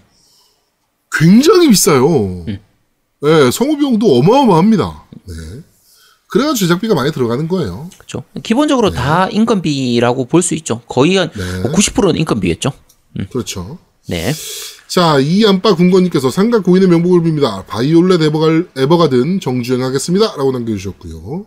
[1.17, 2.45] 굉장히 비싸요.
[3.21, 5.03] 네, 성우 비용도 어마어마합니다.
[5.27, 5.33] 네.
[6.27, 7.89] 그래가 제작비가 많이 들어가는 거예요.
[7.97, 8.23] 그렇죠.
[8.43, 10.81] 기본적으로 다 인건비라고 볼 수 있죠.
[10.87, 11.63] 거의 한 네.
[11.63, 12.71] 90%는 인건비겠죠.
[13.31, 13.79] 그렇죠.
[14.07, 14.31] 네.
[14.87, 17.65] 자, 이 안빠 군건님께서 상가 고인의 명복을 빕니다.
[17.67, 18.47] 바이올렛 에버가,
[18.77, 20.35] 에버가든 정주행하겠습니다.
[20.35, 21.45] 라고 남겨주셨고요.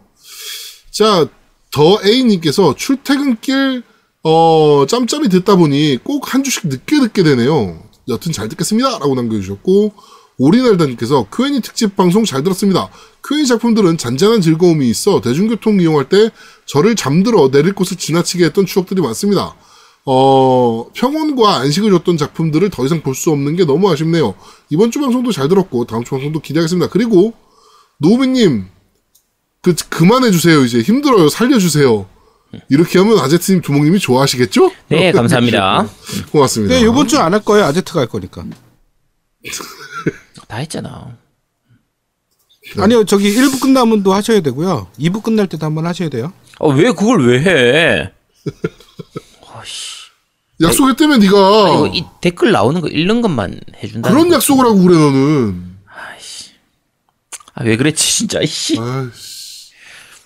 [0.90, 1.26] 자,
[1.72, 3.82] 더 A님께서 출퇴근길,
[4.24, 7.82] 어, 짬짬이 듣다 보니 꼭 한 주씩 늦게 듣게 되네요.
[8.08, 8.98] 여튼 잘 듣겠습니다.
[8.98, 9.92] 라고 남겨주셨고,
[10.38, 12.88] 오리날다님께서 큐엔이 특집 방송 잘 들었습니다.
[13.24, 16.30] 큐엔이 작품들은 잔잔한 즐거움이 있어 대중교통 이용할 때
[16.66, 19.54] 저를 잠들어 내릴 곳을 지나치게 했던 추억들이 많습니다.
[20.04, 24.34] 어, 평온과 안식을 줬던 작품들을 더 이상 볼 수 없는 게 너무 아쉽네요.
[24.70, 26.88] 이번 주 방송도 잘 들었고, 다음 주 방송도 기대하겠습니다.
[26.90, 27.34] 그리고,
[27.98, 28.66] 노우미님,
[29.60, 30.64] 그, 그만해주세요.
[30.64, 31.28] 이제 힘들어요.
[31.28, 32.06] 살려주세요.
[32.68, 34.70] 이렇게 하면 아제트님, 두목님이 좋아하시겠죠?
[34.88, 35.88] 네, 감사합니다.
[36.30, 36.74] 고맙습니다.
[36.74, 37.64] 근데 이번 주 안 할 거예요.
[37.66, 38.44] 아제트가 할 거니까.
[40.48, 41.16] 다 했잖아.
[42.76, 42.82] 네.
[42.82, 44.88] 아니요, 저기 1부 끝나면 또 하셔야 되고요.
[44.98, 46.32] 2부 끝날 때도 한번 하셔야 돼요.
[46.58, 48.12] 어, 왜 그걸 왜 해?
[49.54, 50.02] 아씨.
[50.62, 54.08] 약속했다며, 네가 이거 이 댓글 나오는 거 읽는 것만 해준다.
[54.10, 55.72] 그런 약속을 하고 그래, 너는.
[57.54, 58.78] 아, 왜 그랬지, 진짜, 이씨.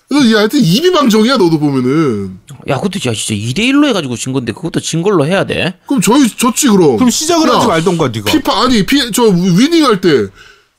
[0.09, 2.39] 이 하여튼 입이 방정이야, 너도 보면은.
[2.69, 5.73] 야, 그것도 야, 진짜 2대 1로 해가지고 진 건데, 그것도 진 걸로 해야 돼.
[5.85, 6.95] 그럼 저희, 졌지, 그럼.
[6.95, 8.31] 그럼 시작을 야, 하지 말던가, 네가.
[8.31, 10.27] 피파 아니 피 저 위닝 할 때.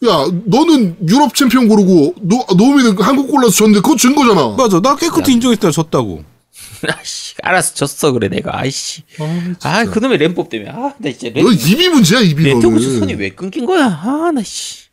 [0.07, 4.55] 야, 너는 유럽 챔피언 고르고 노 노미는 한국 골라서 졌는데 그거 진 거잖아.
[4.57, 4.81] 맞아.
[4.81, 5.73] 나 깨끗이 인정했다.
[5.73, 6.23] 졌다고.
[6.89, 8.57] 아씨, 알았어, 졌어, 그래, 내가.
[8.61, 9.03] 아이씨.
[9.65, 10.71] 아, 그놈의 램법 때문에.
[10.71, 12.99] 아, 나 진짜 램, 너 입이 문제야, 입이 렌트고스 너는.
[13.01, 13.87] 선이 왜 끊긴 거야?
[13.87, 14.88] 아, 나 씨.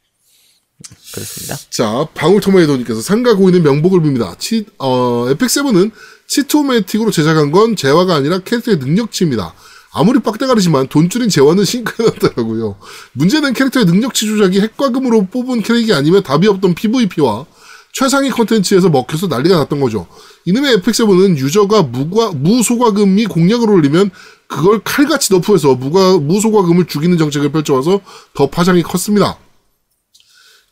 [1.16, 1.58] 그렇습니다.
[1.70, 4.38] 자, 방울토마토님께서 상가 고인의 명복을 빕니다.
[4.38, 5.92] 치, 어, 에픽7은
[6.28, 9.54] 치토매틱으로 제작한 건 재화가 아니라 캐릭터의 능력치입니다.
[9.94, 12.76] 아무리 빡대가리지만 돈 줄인 재화는 싱크해놨더라고요.
[13.14, 17.46] 문제는 캐릭터의 능력치 조작이 핵과금으로 뽑은 캐릭이 아니면 답이 없던 PVP와
[17.94, 20.06] 최상위 컨텐츠에서 먹혀서 난리가 났던 거죠.
[20.44, 24.12] 이놈의 에픽7은 유저가 무과, 무소과금이 공략을 올리면
[24.48, 28.02] 그걸 칼같이 너프해서 무과, 무소과금을 죽이는 정책을 펼쳐와서
[28.34, 29.38] 더 파장이 컸습니다.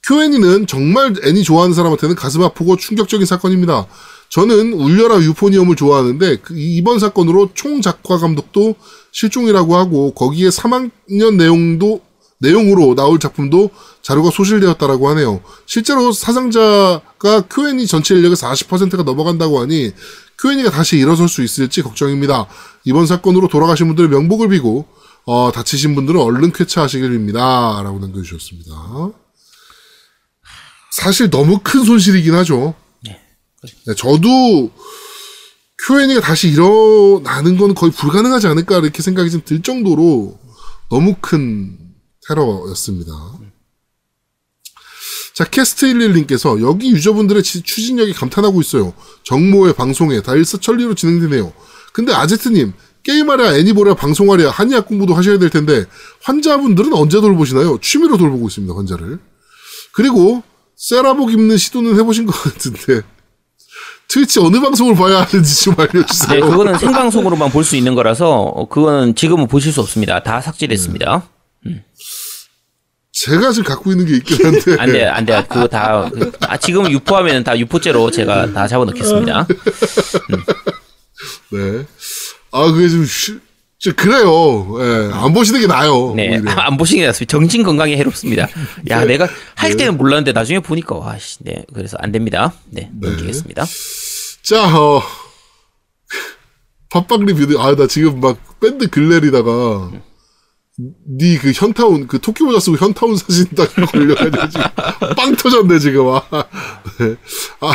[0.06, 3.88] 큐애니는 정말 애니 좋아하는 사람한테는 가슴 아프고 충격적인 사건입니다.
[4.30, 8.76] 저는 울려라 유포니엄을 좋아하는데 그 이번 사건으로 총 작화 감독도
[9.12, 12.02] 실종이라고 하고 거기에 3학년 내용도
[12.40, 13.70] 내용으로 나올 작품도
[14.02, 15.42] 자료가 소실되었다라고 하네요.
[15.66, 19.92] 실제로 사상자가 큐애니 전체 인력의 40%가 넘어간다고 하니
[20.40, 22.48] 큐애니가 다시 일어설 수 있을지 걱정입니다.
[22.84, 24.86] 이번 사건으로 돌아가신 분들의 명복을 비고
[25.26, 27.82] 어, 다치신 분들은 얼른 쾌차하시길 빕니다.
[27.82, 29.23] 라고 남겨주셨습니다.
[31.02, 32.76] 사실 너무 큰 손실이긴 하죠.
[33.88, 34.72] 네, 저도
[35.86, 40.40] Q&A가 다시 일어나는 건 거의 불가능하지 않을까 이렇게 생각이 좀 들 정도로
[40.90, 41.78] 너무 큰
[42.28, 43.12] 테러였습니다.
[45.34, 48.94] 자, 캐스트11님께서 여기 유저분들의 지- 추진력이 감탄하고 있어요.
[49.24, 51.52] 정모의 방송에 다 일사천리로 진행되네요.
[51.92, 52.74] 근데 아제트님,
[53.04, 55.86] 게임하랴, 애니보랴, 방송하랴, 한의학 공부도 하셔야 될 텐데,
[56.22, 57.80] 환자분들은 언제 돌보시나요?
[57.82, 59.20] 취미로 돌보고 있습니다, 환자를.
[59.94, 60.44] 그리고,
[60.88, 63.02] 세라복 입는 시도는 해보신 것 같은데,
[64.10, 66.42] 트위치 어느 방송을 봐야 하는지 좀 네, 알려주세요.
[66.46, 70.22] 그거는 생방송으로만 볼 수 있는 거라서, 어, 그거는 지금은 보실 수 없습니다.
[70.24, 71.24] 다 삭제됐습니다.
[73.14, 74.76] 제가 지금 갖고 있는 게 있긴 한데.
[74.78, 75.46] 안 돼, 안 돼.
[75.48, 79.48] 그거 다, 그, 아, 지금 유포하면 다 유포죄로 제가 다 잡아놓겠습니다.
[81.52, 81.86] 네.
[82.52, 83.40] 아, 그게 좀, 쉬, 좀
[83.92, 84.78] 그래요.
[84.80, 86.14] 예, 안 보시는 게 나아요.
[86.16, 86.52] 네, 오히려.
[86.62, 87.32] 안 보시는 게 낫습니다.
[87.32, 88.48] 정신 건강에 해롭습니다.
[88.90, 91.66] 야, 내가 할 때는 몰랐는데 나중에 보니까, 와, 씨, 네.
[91.74, 92.54] 그래서 안 됩니다.
[92.70, 93.66] 네, 넘기겠습니다.
[94.44, 95.02] 자, 어,
[96.92, 99.92] 팟빵 리뷰드, 아, 나 지금 막 밴드 글래리다가,
[101.10, 104.64] 니그 현타운, 그 토끼 모자 쓰고 현타운 사진 딱 걸려가지고
[105.16, 106.08] 빵 터졌네, 지금.
[106.08, 106.22] 아,
[107.00, 107.16] 네.
[107.60, 107.74] 아,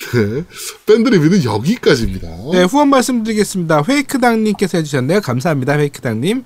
[0.00, 0.44] 네.
[0.86, 2.28] 밴드 리뷰는 여기까지입니다.
[2.52, 3.84] 네, 후원 말씀드리겠습니다.
[3.88, 5.20] 회이크당님께서 해주셨네요.
[5.20, 6.44] 감사합니다, 회이크당님.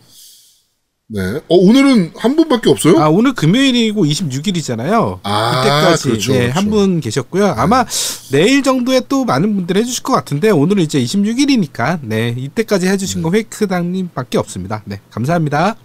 [1.06, 1.20] 네.
[1.20, 2.98] 어, 오늘은 한 분밖에 없어요?
[2.98, 5.20] 아, 오늘 금요일이고 26일이잖아요.
[5.22, 6.58] 아, 그때까지 그렇죠, 네, 그렇죠.
[6.58, 7.46] 한분 계셨고요.
[7.46, 7.84] 아마
[8.32, 13.30] 내일 정도에 또 많은 분들 해주실 것 같은데 오늘은 이제 26일이니까 네 이때까지 해주신 거
[13.30, 14.82] 회이크당님 밖에 없습니다.
[14.86, 15.76] 네, 감사합니다.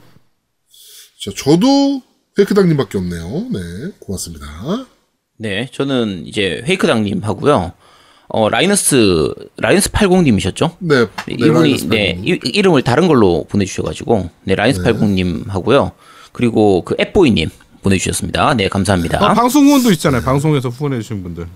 [1.22, 2.02] 자, 저도
[2.38, 3.50] 페이크당님 밖에 없네요.
[3.52, 3.92] 네.
[4.00, 4.48] 고맙습니다.
[5.42, 7.72] 네, 저는 이제 페이크당님 하고요.
[8.28, 10.76] 어, 라이너스, 라이너스 80님이셨죠?
[10.80, 11.06] 네.
[11.28, 12.22] 네, 이분이 라이너스 네.
[12.24, 15.94] 이, 이름을 다른 걸로 보내주셔가지고 네 라이언스 80님 하고요
[16.32, 17.50] 그리고 그 앱보이님
[17.82, 18.54] 보내주셨습니다.
[18.56, 19.26] 네, 감사합니다.
[19.26, 20.22] 아, 방송 후원도 있잖아요.
[20.22, 21.48] 방송에서 후원해 주신 분들.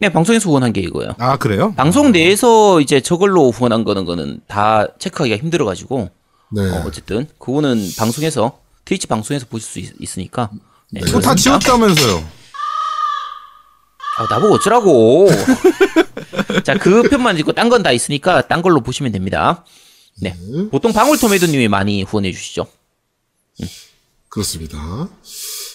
[0.00, 1.12] 네, 방송에서 후원한 게 이거예요.
[1.18, 1.72] 아 그래요?
[1.76, 6.10] 방송 내에서 이제 저걸로 후원한 거는 거는 다 체크하기가 힘들어가지고
[6.50, 6.62] 네.
[6.70, 10.50] 어, 어쨌든 그거는 방송에서 트위치 방송에서 보실 수 있, 으니까
[10.90, 11.34] 네, 그거 다.
[11.34, 12.37] 지웠다면서요.
[14.18, 15.28] 아, 나보고 어쩌라고.
[16.64, 19.64] 자, 그 편만 있고 딴 건 다 있으니까 딴 걸로 보시면 됩니다.
[20.20, 20.34] 네.
[20.70, 22.66] 보통 방울토마토님이 많이 후원해 주시죠.
[24.28, 25.08] 그렇습니다.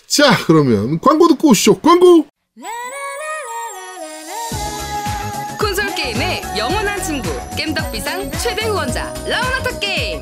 [0.07, 1.79] 자, 그러면 광고 듣고 오시죠.
[1.79, 2.25] 광고!
[5.59, 10.21] 콘솔 게임의 영원한 친구 겜덕비상 최대 후원자 라운하터 게임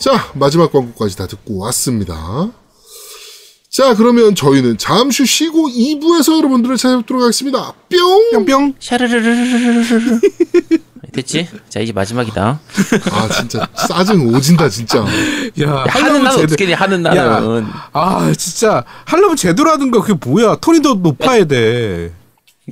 [0.00, 2.50] 자, 마지막 광고까지 다 듣고 왔습니다.
[3.68, 7.72] 자, 그러면 저희는 잠시 쉬고 2부에서 여러분들을 찾아뵙도록 하겠습니다.
[7.90, 8.44] 뿅!
[8.46, 8.74] 뿅뿅.
[8.80, 10.20] 샤르르르르르르.
[11.12, 11.46] 됐지?
[11.68, 12.60] 자, 이제 마지막이다.
[13.12, 15.00] 아, 진짜 짜증 오진다, 진짜.
[15.60, 16.72] 야, 하는 나는 제대로- 어떻게 돼?
[16.72, 17.66] 하는 나는.
[17.92, 20.56] 아 진짜 하려면 제대로 하는 거 그게 뭐야?
[20.56, 22.12] 톤이 더 높아야 돼.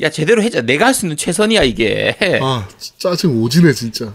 [0.01, 0.61] 야, 제대로 해자.
[0.63, 2.17] 내가 할 수 있는 최선이야, 이게.
[2.41, 2.67] 아,
[2.99, 4.15] 짜증 오지네, 진짜.